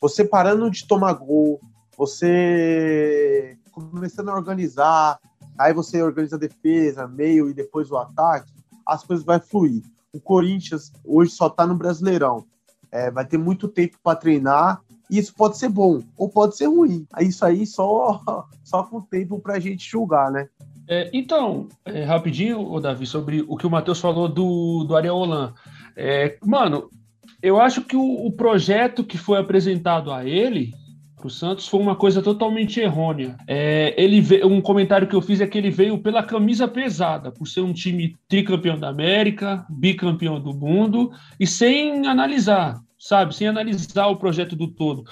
Você 0.00 0.24
parando 0.24 0.70
de 0.70 0.86
tomar 0.86 1.12
gol, 1.12 1.60
você 1.96 3.56
começando 3.70 4.30
a 4.30 4.34
organizar, 4.34 5.18
aí 5.58 5.72
você 5.72 6.02
organiza 6.02 6.36
a 6.36 6.38
defesa, 6.38 7.06
meio 7.06 7.48
e 7.48 7.54
depois 7.54 7.90
o 7.90 7.96
ataque, 7.96 8.52
as 8.86 9.04
coisas 9.04 9.24
vão 9.24 9.40
fluir. 9.40 9.82
O 10.12 10.20
Corinthians 10.20 10.92
hoje 11.04 11.32
só 11.32 11.46
está 11.46 11.66
no 11.66 11.74
Brasileirão. 11.74 12.44
É, 12.90 13.10
vai 13.10 13.24
ter 13.24 13.38
muito 13.38 13.68
tempo 13.68 13.98
para 14.02 14.16
treinar 14.16 14.82
isso 15.10 15.34
pode 15.34 15.58
ser 15.58 15.68
bom 15.68 16.00
ou 16.16 16.28
pode 16.28 16.56
ser 16.56 16.66
ruim. 16.66 17.06
Isso 17.20 17.44
aí 17.44 17.66
só, 17.66 18.20
só 18.64 18.82
com 18.82 18.98
o 18.98 19.02
tempo 19.02 19.38
para 19.40 19.54
a 19.54 19.60
gente 19.60 19.88
julgar, 19.88 20.30
né? 20.30 20.48
É, 20.88 21.10
então, 21.12 21.68
é, 21.84 22.04
rapidinho, 22.04 22.78
Davi, 22.80 23.06
sobre 23.06 23.44
o 23.46 23.56
que 23.56 23.66
o 23.66 23.70
Matheus 23.70 24.00
falou 24.00 24.28
do, 24.28 24.84
do 24.84 24.96
Ariel 24.96 25.16
Holan. 25.16 25.54
É, 25.96 26.36
mano, 26.44 26.90
eu 27.42 27.60
acho 27.60 27.82
que 27.82 27.96
o, 27.96 28.26
o, 28.26 28.32
projeto 28.32 29.04
que 29.04 29.16
foi 29.16 29.38
apresentado 29.38 30.12
a 30.12 30.24
ele, 30.24 30.72
para 31.16 31.26
o 31.26 31.30
Santos, 31.30 31.68
foi 31.68 31.80
uma 31.80 31.94
coisa 31.94 32.20
totalmente 32.20 32.80
errônea. 32.80 33.36
É, 33.46 33.94
ele 33.96 34.20
veio, 34.20 34.48
um 34.48 34.60
comentário 34.60 35.06
que 35.06 35.14
eu 35.14 35.22
fiz 35.22 35.40
é 35.40 35.46
que 35.46 35.56
ele 35.56 35.70
veio 35.70 35.98
pela 35.98 36.22
camisa 36.22 36.66
pesada, 36.66 37.30
por 37.30 37.46
ser 37.46 37.60
um 37.60 37.72
time 37.72 38.16
tricampeão 38.28 38.78
da 38.78 38.88
América, 38.88 39.64
bicampeão 39.70 40.40
do 40.40 40.52
mundo, 40.52 41.12
e 41.38 41.46
sem 41.46 42.06
analisar 42.06 42.80
sabe? 43.02 43.34
Sem 43.34 43.48
analisar 43.48 44.06
o 44.06 44.16
projeto 44.16 44.54
do 44.54 44.68
todo. 44.68 45.04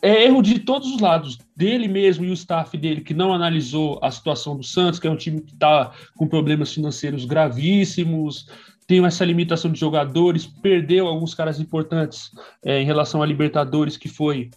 É 0.00 0.24
erro 0.24 0.42
de 0.42 0.60
todos 0.60 0.88
os 0.92 1.00
lados, 1.00 1.38
dele 1.56 1.88
mesmo 1.88 2.24
e 2.24 2.30
o 2.30 2.34
staff 2.34 2.76
dele, 2.76 3.00
que 3.00 3.14
não 3.14 3.32
analisou 3.32 3.98
a 4.02 4.10
situação 4.10 4.56
do 4.56 4.62
Santos, 4.62 4.98
que 4.98 5.06
é 5.06 5.10
um 5.10 5.16
time 5.16 5.40
que 5.40 5.52
está 5.52 5.92
com 6.16 6.26
problemas 6.26 6.72
financeiros 6.72 7.24
gravíssimos, 7.24 8.46
tem 8.86 9.04
essa 9.04 9.24
limitação 9.24 9.70
de 9.70 9.78
jogadores, 9.78 10.46
perdeu 10.46 11.06
alguns 11.06 11.34
caras 11.34 11.60
importantes 11.60 12.30
é, 12.64 12.80
em 12.80 12.84
relação 12.84 13.22
a 13.22 13.26
Libertadores, 13.26 13.96
que 13.96 14.08
foi 14.08 14.50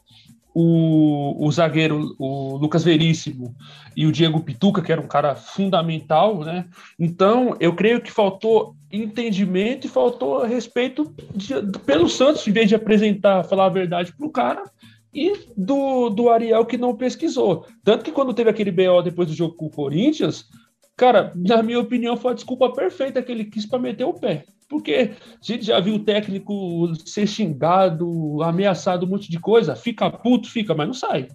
o, 0.53 1.45
o 1.45 1.51
zagueiro, 1.51 2.15
o 2.17 2.55
Lucas 2.55 2.83
Veríssimo 2.83 3.55
e 3.95 4.05
o 4.05 4.11
Diego 4.11 4.41
Pituca, 4.41 4.81
que 4.81 4.91
era 4.91 5.01
um 5.01 5.07
cara 5.07 5.35
fundamental, 5.35 6.39
né? 6.43 6.65
Então, 6.99 7.55
eu 7.59 7.75
creio 7.75 8.01
que 8.01 8.11
faltou 8.11 8.75
entendimento 9.03 9.85
e 9.85 9.89
faltou 9.89 10.43
respeito 10.43 11.13
de, 11.33 11.53
pelo 11.85 12.09
Santos, 12.09 12.47
em 12.47 12.51
vez 12.51 12.69
de 12.69 12.75
apresentar, 12.75 13.43
falar 13.43 13.65
a 13.65 13.69
verdade 13.69 14.13
para 14.15 14.27
o 14.27 14.31
cara, 14.31 14.63
e 15.13 15.33
do, 15.55 16.09
do 16.09 16.29
Ariel 16.29 16.65
que 16.65 16.77
não 16.77 16.95
pesquisou. 16.95 17.65
Tanto 17.83 18.03
que 18.03 18.11
quando 18.11 18.33
teve 18.33 18.49
aquele 18.49 18.71
BO 18.71 19.01
depois 19.01 19.27
do 19.29 19.33
jogo 19.33 19.55
com 19.55 19.67
o 19.67 19.71
Corinthians, 19.71 20.45
cara, 20.97 21.31
na 21.35 21.63
minha 21.63 21.79
opinião, 21.79 22.17
foi 22.17 22.31
a 22.31 22.35
desculpa 22.35 22.73
perfeita 22.73 23.21
que 23.21 23.31
ele 23.31 23.45
quis 23.45 23.65
para 23.65 23.79
meter 23.79 24.03
o 24.03 24.13
pé. 24.13 24.45
Porque 24.67 25.11
a 25.13 25.45
gente 25.45 25.65
já 25.65 25.79
viu 25.79 25.95
o 25.95 26.03
técnico 26.03 26.93
ser 27.05 27.27
xingado, 27.27 28.41
ameaçado, 28.43 29.05
um 29.05 29.09
monte 29.09 29.29
de 29.29 29.39
coisa. 29.39 29.75
Fica 29.75 30.09
puto, 30.09 30.49
fica, 30.49 30.73
mas 30.73 30.87
não 30.87 30.93
sai. 30.93 31.27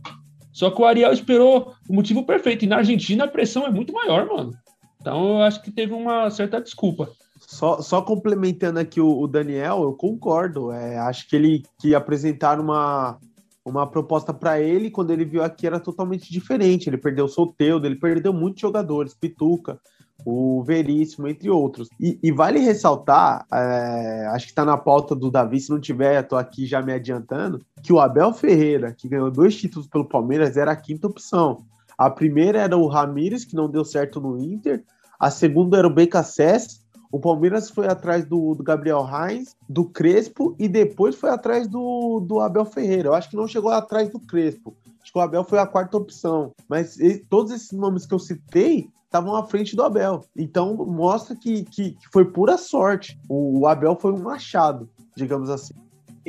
Só 0.53 0.71
que 0.71 0.83
o 0.83 0.85
Ariel 0.85 1.13
esperou 1.13 1.73
o 1.89 1.95
motivo 1.95 2.25
perfeito. 2.27 2.65
E 2.65 2.69
na 2.69 2.79
Argentina 2.79 3.25
a 3.25 3.29
pressão 3.29 3.67
é 3.67 3.71
muito 3.71 3.93
maior, 3.93 4.27
mano. 4.27 4.53
Então 5.01 5.37
eu 5.37 5.43
acho 5.43 5.63
que 5.63 5.71
teve 5.71 5.95
uma 5.95 6.29
certa 6.29 6.61
desculpa. 6.61 7.09
Só, 7.51 7.83
só 7.83 8.01
complementando 8.01 8.79
aqui 8.79 9.01
o, 9.01 9.21
o 9.21 9.27
Daniel, 9.27 9.83
eu 9.83 9.93
concordo. 9.93 10.71
É, 10.71 10.97
acho 10.99 11.29
que 11.29 11.35
ele 11.35 11.65
que 11.81 11.97
apresentaram 11.97 12.63
uma, 12.63 13.19
uma 13.65 13.91
proposta 13.91 14.33
para 14.33 14.61
ele, 14.61 14.89
quando 14.89 15.11
ele 15.11 15.25
viu 15.25 15.43
aqui, 15.43 15.67
era 15.67 15.81
totalmente 15.81 16.31
diferente. 16.31 16.89
Ele 16.89 16.97
perdeu 16.97 17.25
o 17.25 17.29
Soteudo, 17.29 17.89
ele 17.89 17.97
perdeu 17.97 18.33
muitos 18.33 18.61
jogadores, 18.61 19.15
Pituca 19.15 19.81
o 20.25 20.63
Veríssimo, 20.63 21.27
entre 21.27 21.51
outros. 21.51 21.89
E, 21.99 22.21
e 22.23 22.31
vale 22.31 22.61
ressaltar, 22.61 23.45
é, 23.53 24.27
acho 24.29 24.45
que 24.45 24.53
está 24.53 24.65
na 24.65 24.77
pauta 24.77 25.17
do 25.17 25.31
Davi, 25.31 25.59
se 25.59 25.71
não 25.71 25.81
tiver, 25.81 26.23
estou 26.23 26.39
aqui 26.39 26.67
já 26.67 26.83
me 26.83 26.93
adiantando, 26.93 27.65
que 27.83 27.93
o 27.93 27.99
Abel 27.99 28.33
Ferreira, 28.33 28.93
que 28.93 29.09
ganhou 29.09 29.31
dois 29.31 29.57
títulos 29.57 29.89
pelo 29.89 30.05
Palmeiras, 30.05 30.57
era 30.59 30.73
a 30.73 30.77
quinta 30.77 31.07
opção. 31.07 31.65
A 31.99 32.11
primeira 32.11 32.61
era 32.61 32.77
o 32.77 32.87
Ramires, 32.87 33.45
que 33.45 33.57
não 33.57 33.69
deu 33.69 33.85
certo 33.85 34.21
no 34.21 34.39
Inter. 34.39 34.85
A 35.19 35.31
segunda 35.31 35.79
era 35.79 35.87
o 35.87 35.93
BKSS. 35.95 36.80
O 37.11 37.19
Palmeiras 37.19 37.71
foi 37.71 37.89
atrás 37.89 38.25
do, 38.25 38.55
do 38.55 38.63
Gabriel 38.63 39.03
Reis, 39.03 39.57
do 39.69 39.85
Crespo 39.85 40.55
e 40.59 40.69
depois 40.69 41.17
foi 41.17 41.31
atrás 41.31 41.67
do, 41.67 42.21
do 42.21 42.41
Abel 42.41 42.65
Ferreira. 42.65 43.09
Eu 43.09 43.15
acho 43.15 43.29
que 43.29 43.37
não 43.37 43.49
chegou 43.49 43.71
atrás 43.71 44.11
do 44.11 44.21
Crespo. 44.21 44.77
Acho 45.03 45.13
que 45.13 45.19
o 45.19 45.23
Abel 45.23 45.43
foi 45.43 45.59
a 45.59 45.67
quarta 45.67 45.97
opção. 45.97 46.53
Mas 46.69 46.99
e, 47.01 47.19
todos 47.19 47.51
esses 47.51 47.73
nomes 47.73 48.07
que 48.07 48.15
eu 48.15 48.19
citei 48.19 48.89
estavam 49.05 49.35
à 49.35 49.45
frente 49.45 49.75
do 49.75 49.83
Abel. 49.83 50.25
Então 50.37 50.77
mostra 50.77 51.35
que, 51.35 51.65
que, 51.65 51.93
que 51.93 52.09
foi 52.13 52.25
pura 52.25 52.57
sorte. 52.57 53.19
O, 53.29 53.61
o 53.61 53.67
Abel 53.67 53.97
foi 53.97 54.13
um 54.13 54.23
machado, 54.23 54.89
digamos 55.17 55.51
assim 55.51 55.75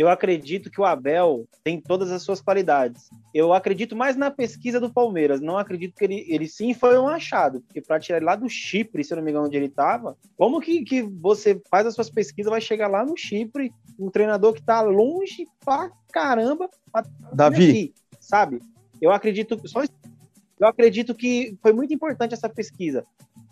eu 0.02 0.10
acredito 0.10 0.72
que 0.72 0.82
o 0.82 0.84
Abel 0.84 1.48
tem 1.64 1.80
todas 1.80 2.12
as 2.12 2.24
suas 2.24 2.42
qualidades. 2.42 3.08
Eu 3.34 3.54
acredito 3.54 3.96
mais 3.96 4.16
na 4.16 4.32
pesquisa 4.32 4.80
do 4.80 4.92
Palmeiras. 4.92 5.40
Não 5.40 5.60
acredito 5.60 5.94
que 5.96 6.04
ele, 6.04 6.26
ele 6.28 6.48
sim 6.48 6.74
foi 6.74 6.98
um 6.98 7.08
achado. 7.08 7.62
Porque 7.62 7.82
para 7.82 8.00
tirar 8.00 8.18
ele 8.18 8.26
lá 8.26 8.36
do 8.36 8.50
Chipre, 8.50 9.04
se 9.04 9.14
eu 9.14 9.18
não 9.18 9.24
me 9.24 9.30
engano 9.30 9.46
onde 9.46 9.56
ele 9.56 9.68
estava, 9.68 10.18
como 10.36 10.60
que, 10.60 10.84
que 10.84 11.04
você 11.04 11.62
faz 11.70 11.86
as 11.86 11.94
suas 11.94 12.10
pesquisas, 12.10 12.50
vai 12.50 12.60
chegar 12.60 12.88
lá 12.88 13.06
no 13.06 13.16
Chipre, 13.16 13.72
um 14.00 14.10
treinador 14.10 14.54
que 14.54 14.60
está 14.60 14.82
longe 14.82 15.48
pra 15.64 15.92
caramba. 16.12 16.68
Pra 16.92 17.06
Davi. 17.32 17.70
Aqui, 17.70 17.94
sabe? 18.20 18.60
Eu 19.00 19.12
acredito 19.12 19.60
só 19.68 19.84
eu 20.60 20.68
acredito 20.68 21.16
que 21.16 21.58
foi 21.62 21.74
muito 21.74 21.94
importante 21.94 22.34
essa 22.34 22.50
pesquisa. 22.50 23.04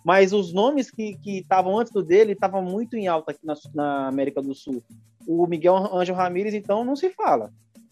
Mas 0.03 0.33
os 0.33 0.53
nomes 0.53 0.89
que 0.89 1.17
estavam 1.25 1.77
antes 1.77 1.91
do 1.91 2.01
dele 2.03 2.33
estavam 2.33 2.61
muito 2.61 2.95
em 2.95 3.07
alta 3.07 3.31
aqui 3.31 3.45
na, 3.45 3.53
na 3.73 4.07
América 4.07 4.41
do 4.41 4.55
Sul 4.55 4.83
o 5.29 5.45
Miguel 5.45 5.75
Ângelo 5.93 6.17
Ramírez, 6.17 6.55
então, 6.55 6.83
não 6.83 6.95
se 6.95 7.11
fala. 7.11 7.51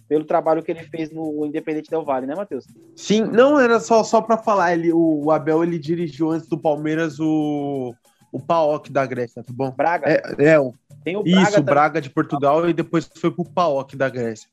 Pelo 0.10 0.24
trabalho 0.24 0.64
que 0.64 0.72
ele 0.72 0.84
fez 0.84 1.12
no 1.12 1.46
Independente 1.46 1.90
Del 1.90 2.04
Vale, 2.04 2.26
né, 2.26 2.34
Matheus? 2.34 2.66
Sim, 2.96 3.22
não 3.22 3.60
era 3.60 3.80
só, 3.80 4.04
só 4.04 4.22
para 4.22 4.38
falar. 4.38 4.74
Ele, 4.74 4.92
o 4.92 5.30
Abel 5.32 5.64
ele 5.64 5.78
dirigiu 5.78 6.32
antes 6.32 6.48
do 6.48 6.58
Palmeiras 6.58 7.20
o, 7.20 7.94
o 8.32 8.40
PAOK 8.40 8.92
da 8.92 9.06
Grécia, 9.06 9.44
tá 9.44 9.54
bom? 9.54 9.70
Braga. 9.72 10.10
É, 10.10 10.54
é 10.54 10.60
o, 10.60 10.74
Tem 11.04 11.18
o 11.18 11.24
Braga 11.24 11.42
isso, 11.42 11.52
também. 11.52 11.66
Braga 11.66 12.02
de 12.02 12.10
Portugal 12.10 12.68
e 12.70 12.74
depois 12.74 13.10
foi 13.18 13.30
pro 13.30 13.44
PAOK 13.44 13.96
da 13.96 14.10
Grécia. 14.10 14.50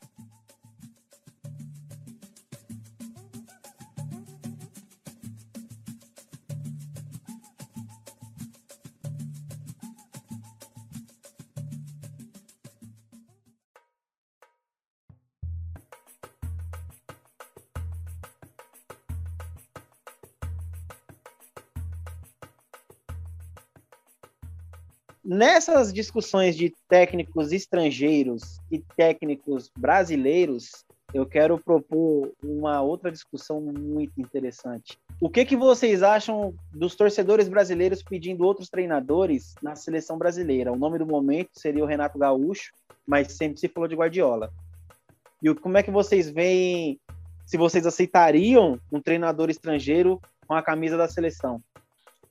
Nessas 25.34 25.92
discussões 25.92 26.56
de 26.56 26.72
técnicos 26.88 27.50
estrangeiros 27.50 28.60
e 28.70 28.78
técnicos 28.78 29.68
brasileiros, 29.76 30.84
eu 31.12 31.26
quero 31.26 31.58
propor 31.58 32.32
uma 32.40 32.80
outra 32.82 33.10
discussão 33.10 33.60
muito 33.60 34.12
interessante. 34.20 34.96
O 35.20 35.28
que, 35.28 35.44
que 35.44 35.56
vocês 35.56 36.04
acham 36.04 36.54
dos 36.72 36.94
torcedores 36.94 37.48
brasileiros 37.48 38.00
pedindo 38.00 38.44
outros 38.44 38.68
treinadores 38.68 39.56
na 39.60 39.74
seleção 39.74 40.16
brasileira? 40.16 40.72
O 40.72 40.78
nome 40.78 41.00
do 41.00 41.06
momento 41.06 41.50
seria 41.54 41.82
o 41.82 41.86
Renato 41.88 42.16
Gaúcho, 42.16 42.70
mas 43.04 43.32
sempre 43.32 43.58
se 43.58 43.66
falou 43.66 43.88
de 43.88 43.96
Guardiola. 43.96 44.52
E 45.42 45.52
como 45.52 45.76
é 45.76 45.82
que 45.82 45.90
vocês 45.90 46.30
veem, 46.30 47.00
se 47.44 47.56
vocês 47.56 47.84
aceitariam 47.84 48.78
um 48.92 49.00
treinador 49.00 49.50
estrangeiro 49.50 50.20
com 50.46 50.54
a 50.54 50.62
camisa 50.62 50.96
da 50.96 51.08
seleção? 51.08 51.60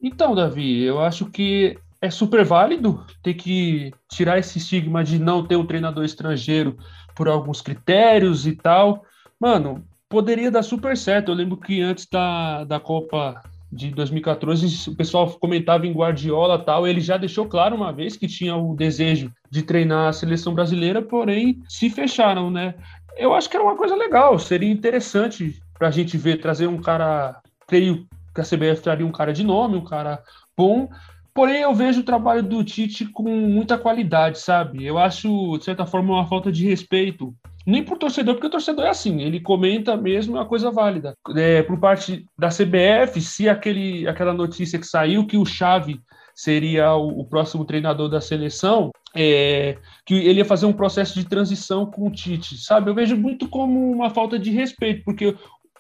Então, 0.01 0.33
Davi, 0.33 0.83
eu 0.83 0.99
acho 0.99 1.29
que 1.29 1.77
é 2.03 2.09
super 2.09 2.43
válido 2.43 3.01
ter 3.23 3.33
que 3.33 3.93
tirar 4.09 4.37
esse 4.37 4.57
estigma 4.57 5.05
de 5.05 5.17
não 5.17 5.41
ter 5.41 5.55
um 5.55 5.65
treinador 5.65 6.03
estrangeiro 6.03 6.77
por 7.15 7.29
alguns 7.29 7.61
critérios 7.61 8.45
e 8.45 8.57
tal. 8.57 9.05
Mano, 9.39 9.81
poderia 10.09 10.51
dar 10.51 10.63
super 10.63 10.97
certo. 10.97 11.31
Eu 11.31 11.35
lembro 11.35 11.55
que 11.55 11.81
antes 11.81 12.05
da, 12.07 12.65
da 12.65 12.77
Copa 12.77 13.41
de 13.71 13.89
2014, 13.91 14.89
o 14.89 14.95
pessoal 14.97 15.31
comentava 15.39 15.87
em 15.87 15.93
Guardiola 15.93 16.59
tal, 16.59 16.85
ele 16.85 16.99
já 16.99 17.15
deixou 17.15 17.45
claro 17.45 17.73
uma 17.73 17.93
vez 17.93 18.17
que 18.17 18.27
tinha 18.27 18.53
o 18.53 18.75
desejo 18.75 19.31
de 19.49 19.63
treinar 19.63 20.09
a 20.09 20.13
seleção 20.13 20.53
brasileira, 20.53 21.01
porém 21.01 21.63
se 21.69 21.89
fecharam, 21.89 22.51
né? 22.51 22.75
Eu 23.15 23.33
acho 23.33 23.49
que 23.49 23.55
era 23.55 23.63
uma 23.63 23.77
coisa 23.77 23.95
legal, 23.95 24.37
seria 24.37 24.69
interessante 24.69 25.57
para 25.79 25.87
a 25.87 25.91
gente 25.91 26.17
ver, 26.17 26.41
trazer 26.41 26.67
um 26.67 26.81
cara, 26.81 27.39
creio 27.65 28.05
que 28.35 28.41
a 28.41 28.43
CBF 28.43 28.81
traria 28.81 29.05
um 29.05 29.11
cara 29.11 29.31
de 29.31 29.43
nome, 29.43 29.77
um 29.77 29.85
cara 29.85 30.21
bom, 30.55 30.89
Porém, 31.33 31.61
eu 31.61 31.73
vejo 31.73 32.01
o 32.01 32.05
trabalho 32.05 32.43
do 32.43 32.63
Tite 32.63 33.05
com 33.05 33.23
muita 33.23 33.77
qualidade, 33.77 34.39
sabe? 34.39 34.85
Eu 34.85 34.99
acho, 34.99 35.57
de 35.57 35.63
certa 35.63 35.85
forma, 35.85 36.13
uma 36.13 36.27
falta 36.27 36.51
de 36.51 36.67
respeito. 36.67 37.33
Nem 37.65 37.83
por 37.83 37.97
torcedor, 37.97 38.35
porque 38.35 38.47
o 38.47 38.51
torcedor 38.51 38.85
é 38.85 38.89
assim, 38.89 39.21
ele 39.21 39.39
comenta 39.39 39.97
mesmo 39.97 40.35
uma 40.35 40.45
coisa 40.45 40.69
válida. 40.69 41.15
É, 41.35 41.63
por 41.63 41.79
parte 41.79 42.25
da 42.37 42.49
CBF, 42.49 43.19
se 43.21 43.49
aquele, 43.49 44.07
aquela 44.07 44.33
notícia 44.33 44.77
que 44.77 44.85
saiu 44.85 45.25
que 45.25 45.37
o 45.37 45.45
Xavi 45.45 45.99
seria 46.35 46.93
o, 46.93 47.21
o 47.21 47.25
próximo 47.25 47.65
treinador 47.65 48.09
da 48.09 48.21
seleção, 48.21 48.91
é, 49.15 49.77
que 50.05 50.13
ele 50.13 50.39
ia 50.39 50.45
fazer 50.45 50.65
um 50.65 50.73
processo 50.73 51.15
de 51.17 51.25
transição 51.25 51.85
com 51.85 52.07
o 52.07 52.11
Tite, 52.11 52.57
sabe? 52.57 52.91
Eu 52.91 52.95
vejo 52.95 53.17
muito 53.17 53.47
como 53.47 53.91
uma 53.91 54.09
falta 54.09 54.37
de 54.37 54.51
respeito, 54.51 55.03
porque 55.03 55.35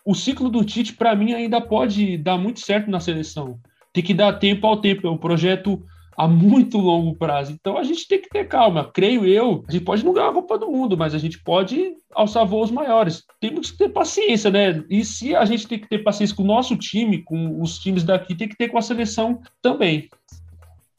o 0.05 0.15
ciclo 0.15 0.49
do 0.49 0.63
Tite, 0.63 0.93
para 0.93 1.15
mim, 1.15 1.33
ainda 1.33 1.61
pode 1.61 2.17
dar 2.17 2.37
muito 2.37 2.59
certo 2.59 2.89
na 2.89 2.99
seleção 2.99 3.59
tem 3.93 4.03
que 4.03 4.13
dar 4.13 4.33
tempo 4.33 4.65
ao 4.65 4.81
tempo, 4.81 5.07
é 5.07 5.09
um 5.09 5.17
projeto 5.17 5.81
a 6.17 6.27
muito 6.27 6.77
longo 6.77 7.15
prazo. 7.15 7.51
Então 7.51 7.77
a 7.77 7.83
gente 7.83 8.07
tem 8.07 8.21
que 8.21 8.29
ter 8.29 8.47
calma. 8.47 8.89
Creio 8.91 9.25
eu, 9.25 9.63
a 9.67 9.71
gente 9.71 9.83
pode 9.83 10.03
não 10.03 10.13
ganhar 10.13 10.29
a 10.29 10.33
Copa 10.33 10.57
do 10.57 10.69
Mundo, 10.69 10.97
mas 10.97 11.13
a 11.13 11.17
gente 11.17 11.41
pode 11.43 11.93
alçar 12.13 12.45
voos 12.45 12.71
maiores. 12.71 13.23
Temos 13.39 13.71
que 13.71 13.77
ter 13.77 13.89
paciência, 13.89 14.51
né? 14.51 14.83
E 14.89 15.03
se 15.05 15.35
a 15.35 15.45
gente 15.45 15.67
tem 15.67 15.79
que 15.79 15.87
ter 15.87 15.99
paciência 15.99 16.35
com 16.35 16.43
o 16.43 16.47
nosso 16.47 16.75
time, 16.75 17.23
com 17.23 17.61
os 17.61 17.79
times 17.79 18.03
daqui, 18.03 18.35
tem 18.35 18.47
que 18.47 18.57
ter 18.57 18.69
com 18.69 18.77
a 18.77 18.81
seleção 18.81 19.41
também. 19.61 20.09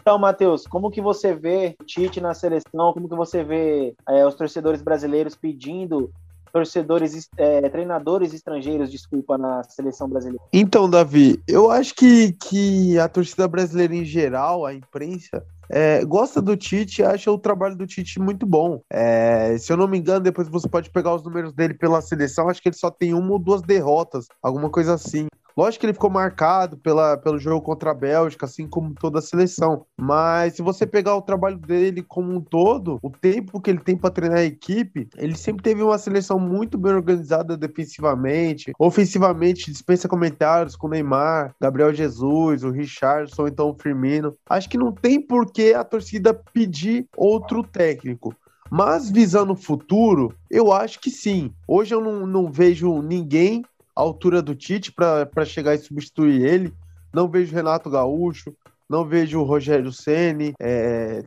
Então, 0.01 0.19
Matheus, 0.19 0.67
como 0.67 0.91
que 0.91 1.01
você 1.01 1.35
vê 1.35 1.75
Tite 1.87 2.21
na 2.21 2.35
seleção? 2.35 2.93
Como 2.93 3.09
que 3.09 3.17
você 3.17 3.43
vê 3.43 3.95
é, 4.07 4.27
os 4.27 4.35
torcedores 4.35 4.83
brasileiros 4.83 5.35
pedindo 5.35 6.11
torcedores, 6.55 7.29
é, 7.37 7.69
treinadores 7.69 8.33
estrangeiros, 8.33 8.89
desculpa, 8.89 9.37
na 9.37 9.65
seleção 9.65 10.09
brasileira? 10.09 10.41
Então, 10.53 10.89
Davi, 10.89 11.43
eu 11.49 11.69
acho 11.69 11.93
que, 11.97 12.33
que 12.35 12.97
a 12.97 13.09
torcida 13.09 13.49
brasileira 13.49 13.93
em 13.93 14.05
geral, 14.05 14.65
a 14.65 14.73
imprensa, 14.73 15.45
é, 15.69 16.05
gosta 16.05 16.41
do 16.41 16.57
Tite 16.57 17.03
acha 17.03 17.29
o 17.29 17.39
trabalho 17.39 17.75
do 17.75 17.89
Tite 17.89 18.21
muito 18.21 18.47
bom. 18.47 18.81
É, 18.89 19.59
se 19.59 19.73
eu 19.73 19.77
não 19.77 19.89
me 19.89 19.99
engano, 19.99 20.21
depois 20.21 20.49
você 20.49 20.69
pode 20.69 20.91
pegar 20.91 21.13
os 21.13 21.25
números 21.25 21.53
dele 21.53 21.75
pela 21.75 22.01
seleção, 22.01 22.49
acho 22.49 22.63
que 22.63 22.69
ele 22.69 22.77
só 22.77 22.89
tem 22.89 23.13
uma 23.15 23.33
ou 23.33 23.39
duas 23.41 23.61
derrotas, 23.61 24.27
alguma 24.41 24.71
coisa 24.71 24.95
assim. 24.95 25.27
Lógico 25.57 25.81
que 25.81 25.87
ele 25.87 25.93
ficou 25.93 26.11
marcado 26.11 26.77
pela, 26.77 27.17
pelo 27.17 27.39
jogo 27.39 27.63
contra 27.63 27.93
a 27.93 27.95
Bélgica, 27.95 28.47
assim 28.47 28.67
como 28.67 28.95
toda 28.95 29.21
a 29.21 29.23
seleção. 29.23 29.87
Mas 29.97 30.55
se 30.55 30.63
você 30.63 30.85
pegar 30.87 31.15
o 31.15 31.23
trabalho 31.23 31.57
dele 31.59 32.03
como 32.03 32.33
um 32.33 32.41
todo, 32.41 32.99
o 33.03 33.11
tempo 33.11 33.61
que 33.61 33.71
ele 33.71 33.79
tem 33.79 33.97
para 33.97 34.11
treinar 34.11 34.39
a 34.39 34.45
equipe, 34.45 35.09
ele 35.17 35.37
sempre 35.37 35.63
teve 35.63 35.83
uma 35.83 35.99
seleção 35.99 36.39
muito 36.39 36.77
bem 36.77 36.93
organizada 36.93 37.57
defensivamente. 37.57 38.73
Ofensivamente, 38.79 39.71
dispensa 39.71 40.09
comentários 40.09 40.75
com 40.75 40.89
o 40.89 40.91
Neymar, 40.91 41.55
Gabriel 41.61 41.95
Jesus, 41.95 42.65
o 42.65 42.71
Richardson, 42.71 43.47
então 43.47 43.71
o 43.71 43.75
Firmino. 43.75 44.35
Acho 44.49 44.69
que 44.69 44.79
não 44.79 44.93
tem 44.93 45.21
por 45.21 45.53
que 45.53 45.73
a 45.73 45.85
torcida 45.85 46.35
pedir 46.53 47.07
outro 47.17 47.63
técnico. 47.63 48.35
Mas 48.71 49.11
visando 49.11 49.53
o 49.53 49.57
futuro, 49.57 50.35
eu 50.51 50.73
acho 50.73 50.99
que 50.99 51.11
sim. 51.11 51.53
Hoje 51.69 51.95
eu 51.95 52.01
não, 52.01 52.27
não 52.27 52.51
vejo 52.51 53.01
ninguém 53.03 53.63
à 53.95 54.01
altura 54.01 54.43
do 54.43 54.55
Tite 54.55 54.93
para 54.93 55.45
chegar 55.45 55.75
e 55.75 55.79
substituir 55.79 56.45
ele. 56.45 56.73
Não 57.13 57.29
vejo 57.29 57.55
Renato 57.55 57.89
Gaúcho, 57.89 58.53
não 58.89 59.05
vejo 59.05 59.41
o 59.41 59.45
Rogério 59.45 59.93
Ceni. 59.93 60.55
É, 60.61 61.25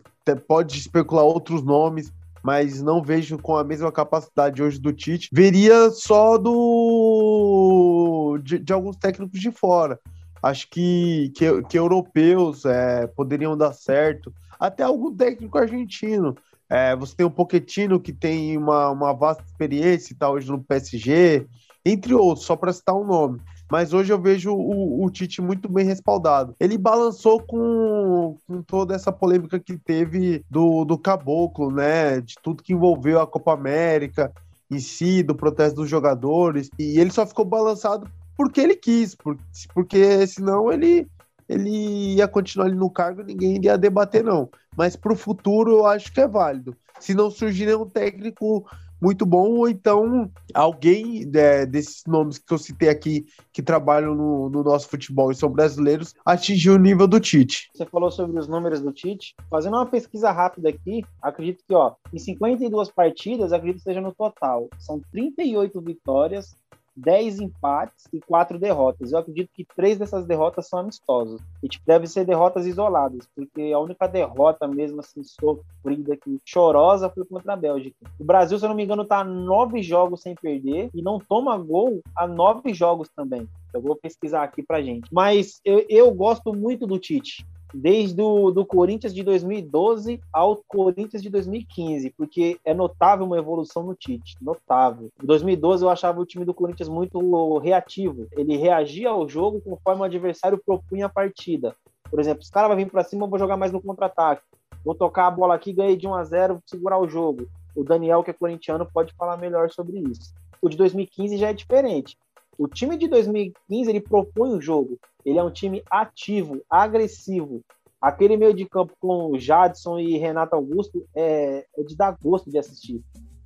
pode 0.47 0.77
especular 0.77 1.23
outros 1.23 1.63
nomes, 1.63 2.11
mas 2.43 2.81
não 2.81 3.01
vejo 3.01 3.37
com 3.37 3.55
a 3.55 3.63
mesma 3.63 3.91
capacidade 3.91 4.61
hoje 4.61 4.79
do 4.79 4.91
Tite. 4.91 5.29
Veria 5.31 5.89
só 5.91 6.37
do 6.37 8.37
de, 8.43 8.59
de 8.59 8.73
alguns 8.73 8.97
técnicos 8.97 9.39
de 9.39 9.51
fora. 9.51 9.99
Acho 10.43 10.69
que, 10.69 11.31
que, 11.35 11.63
que 11.63 11.79
europeus 11.79 12.65
é, 12.65 13.07
poderiam 13.07 13.57
dar 13.57 13.73
certo. 13.73 14.31
Até 14.59 14.83
algum 14.83 15.15
técnico 15.15 15.57
argentino. 15.57 16.35
É, 16.69 16.95
você 16.95 17.15
tem 17.15 17.25
o 17.25 17.31
Pochettino, 17.31 17.99
que 17.99 18.11
tem 18.11 18.57
uma, 18.57 18.89
uma 18.89 19.13
vasta 19.13 19.43
experiência 19.43 20.13
e 20.13 20.15
tá 20.15 20.29
hoje 20.29 20.49
no 20.49 20.61
PSG 20.61 21.47
entre 21.89 22.13
outros, 22.13 22.45
só 22.45 22.55
para 22.55 22.73
citar 22.73 22.95
um 22.95 23.05
nome. 23.05 23.39
Mas 23.69 23.93
hoje 23.93 24.13
eu 24.13 24.21
vejo 24.21 24.53
o, 24.53 25.03
o, 25.03 25.09
Tite 25.11 25.41
muito 25.41 25.67
bem 25.67 25.85
respaldado. 25.85 26.55
Ele 26.59 26.77
balançou 26.77 27.41
com, 27.41 28.37
com 28.47 28.61
toda 28.61 28.95
essa 28.95 29.11
polêmica 29.11 29.59
que 29.59 29.77
teve 29.77 30.43
do, 30.49 30.85
do 30.85 30.97
Caboclo, 30.97 31.69
né? 31.69 32.21
De 32.21 32.35
tudo 32.41 32.63
que 32.63 32.73
envolveu 32.73 33.19
a 33.19 33.27
Copa 33.27 33.53
América 33.53 34.31
em 34.71 34.79
si, 34.79 35.21
do 35.21 35.35
protesto 35.35 35.81
dos 35.81 35.89
jogadores. 35.89 36.69
E 36.79 36.99
ele 36.99 37.11
só 37.11 37.25
ficou 37.25 37.43
balançado 37.43 38.09
porque 38.37 38.61
ele 38.61 38.75
quis, 38.75 39.15
por, 39.15 39.37
porque 39.73 40.25
senão 40.27 40.71
ele, 40.71 41.07
ele 41.49 42.15
ia 42.15 42.27
continuar 42.27 42.67
ali 42.67 42.75
no 42.75 42.89
cargo 42.89 43.21
e 43.21 43.25
ninguém 43.25 43.59
ia 43.61 43.77
debater, 43.77 44.23
não. 44.23 44.49
Mas 44.77 44.95
para 44.95 45.11
o 45.11 45.17
futuro 45.17 45.71
eu 45.71 45.85
acho 45.85 46.13
que 46.13 46.21
é 46.21 46.27
válido. 46.27 46.75
Se 46.99 47.13
não 47.13 47.29
surgir 47.29 47.65
nenhum 47.65 47.85
técnico 47.85 48.65
muito 49.01 49.25
bom, 49.25 49.57
ou 49.57 49.69
então 49.69 50.29
alguém 50.53 51.29
é, 51.33 51.65
desses 51.65 52.03
nomes 52.07 52.37
que 52.37 52.53
eu 52.53 52.57
citei 52.57 52.89
aqui 52.89 53.25
que 53.53 53.61
trabalham 53.61 54.15
no, 54.15 54.49
no, 54.49 54.63
nosso 54.63 54.87
futebol 54.87 55.31
e 55.31 55.35
são 55.35 55.49
brasileiros 55.49 56.13
atingir 56.25 56.71
o 56.71 56.77
nível 56.77 57.07
do 57.07 57.19
Tite. 57.19 57.69
Você 57.73 57.85
falou 57.85 58.11
sobre 58.11 58.39
os 58.39 58.47
números 58.47 58.81
do 58.81 58.91
Tite. 58.91 59.35
Fazendo 59.49 59.75
uma 59.75 59.85
pesquisa 59.85 60.31
rápida 60.31 60.69
aqui, 60.69 61.03
acredito 61.21 61.63
que 61.67 61.73
ó, 61.73 61.93
em 62.13 62.17
52 62.17 62.91
partidas, 62.91 63.53
acredito 63.53 63.77
que 63.77 63.83
seja 63.83 64.01
no 64.01 64.13
total, 64.13 64.67
são 64.79 65.01
38 65.11 65.79
vitórias, 65.81 66.55
10 66.97 67.39
empates 67.39 68.05
e 68.11 68.19
4 68.19 68.57
derrotas. 68.57 69.11
Eu 69.11 69.19
acredito 69.19 69.49
que 69.53 69.63
três 69.63 69.97
dessas 69.97 70.25
derrotas 70.25 70.67
são 70.67 70.79
amistosas. 70.79 71.39
E 71.61 71.69
tipo, 71.69 71.85
devem 71.85 72.07
ser 72.07 72.25
derrotas 72.25 72.65
isoladas, 72.65 73.29
porque 73.35 73.71
a 73.73 73.79
única 73.79 74.07
derrota 74.07 74.67
mesmo 74.67 74.99
assim 74.99 75.21
sofrida 75.23 76.15
aqui, 76.15 76.39
chorosa, 76.43 77.09
foi 77.09 77.23
contra 77.25 77.53
a 77.53 77.57
Bélgica. 77.57 77.95
O 78.19 78.23
Brasil, 78.23 78.57
se 78.57 78.65
eu 78.65 78.69
não 78.69 78.75
me 78.75 78.83
engano, 78.83 79.05
tá 79.05 79.23
nove 79.23 79.81
jogos 79.83 80.21
sem 80.21 80.33
perder 80.35 80.89
e 80.93 81.01
não 81.01 81.19
toma 81.19 81.57
gol 81.57 82.01
há 82.15 82.27
nove 82.27 82.73
jogos 82.73 83.09
também. 83.15 83.47
Eu 83.73 83.81
vou 83.81 83.95
pesquisar 83.95 84.43
aqui 84.43 84.63
pra 84.63 84.81
gente. 84.81 85.07
Mas 85.13 85.61
eu, 85.63 85.85
eu 85.87 86.11
gosto 86.11 86.53
muito 86.53 86.87
do 86.87 86.97
Tite 86.97 87.45
desde 87.77 88.19
o 88.21 88.49
do 88.49 88.65
Corinthians 88.65 89.13
de 89.13 89.21
2012 89.21 90.19
ao 90.33 90.57
Corinthians 90.67 91.21
de 91.21 91.29
2015, 91.29 92.09
porque 92.17 92.59
é 92.65 92.73
notável 92.73 93.25
uma 93.25 93.37
evolução 93.37 93.83
no 93.83 93.93
Tite, 93.93 94.35
notável. 94.41 95.09
Em 95.21 95.25
2012 95.25 95.83
eu 95.83 95.89
achava 95.89 96.19
o 96.19 96.25
time 96.25 96.43
do 96.43 96.55
Corinthians 96.55 96.89
muito 96.89 97.59
reativo, 97.59 98.27
ele 98.31 98.57
reagia 98.57 99.09
ao 99.09 99.29
jogo 99.29 99.61
conforme 99.61 100.01
o 100.01 100.05
adversário 100.05 100.59
propunha 100.65 101.05
a 101.05 101.09
partida. 101.09 101.75
Por 102.09 102.19
exemplo, 102.19 102.41
os 102.41 102.49
caras 102.49 102.69
vão 102.69 102.77
vir 102.77 102.89
para 102.89 103.03
cima, 103.03 103.25
eu 103.25 103.29
vou 103.29 103.37
jogar 103.37 103.57
mais 103.57 103.71
no 103.71 103.81
contra-ataque. 103.81 104.41
Vou 104.83 104.95
tocar 104.95 105.27
a 105.27 105.31
bola 105.31 105.53
aqui, 105.53 105.71
ganhei 105.71 105.95
de 105.95 106.07
1 106.07 106.15
a 106.15 106.23
0, 106.23 106.59
segurar 106.65 106.97
o 106.97 107.07
jogo. 107.07 107.47
O 107.75 107.83
Daniel, 107.83 108.23
que 108.23 108.31
é 108.31 108.33
corintiano, 108.33 108.89
pode 108.91 109.13
falar 109.13 109.37
melhor 109.37 109.69
sobre 109.69 109.99
isso. 109.99 110.33
O 110.61 110.69
de 110.69 110.77
2015 110.77 111.37
já 111.37 111.49
é 111.49 111.53
diferente. 111.53 112.17
O 112.57 112.67
time 112.67 112.97
de 112.97 113.07
2015 113.07 113.89
ele 113.89 113.99
propõe 114.01 114.55
o 114.55 114.61
jogo. 114.61 114.97
Ele 115.27 115.39
é 115.39 115.43
um 115.43 115.51
time 115.51 115.83
ativo, 115.91 116.61
agressivo. 116.69 117.61
Aquele 118.01 118.37
meio 118.37 118.53
de 118.53 118.65
campo 118.65 118.93
com 118.97 119.37
Jadson 119.37 119.99
e 119.99 120.17
Renato 120.17 120.55
Augusto 120.55 121.05
é, 121.13 121.65
é 121.77 121.83
de 121.83 121.97
dar 121.97 122.15
gosto 122.21 122.49
de 122.49 122.57
assistir. 122.57 123.03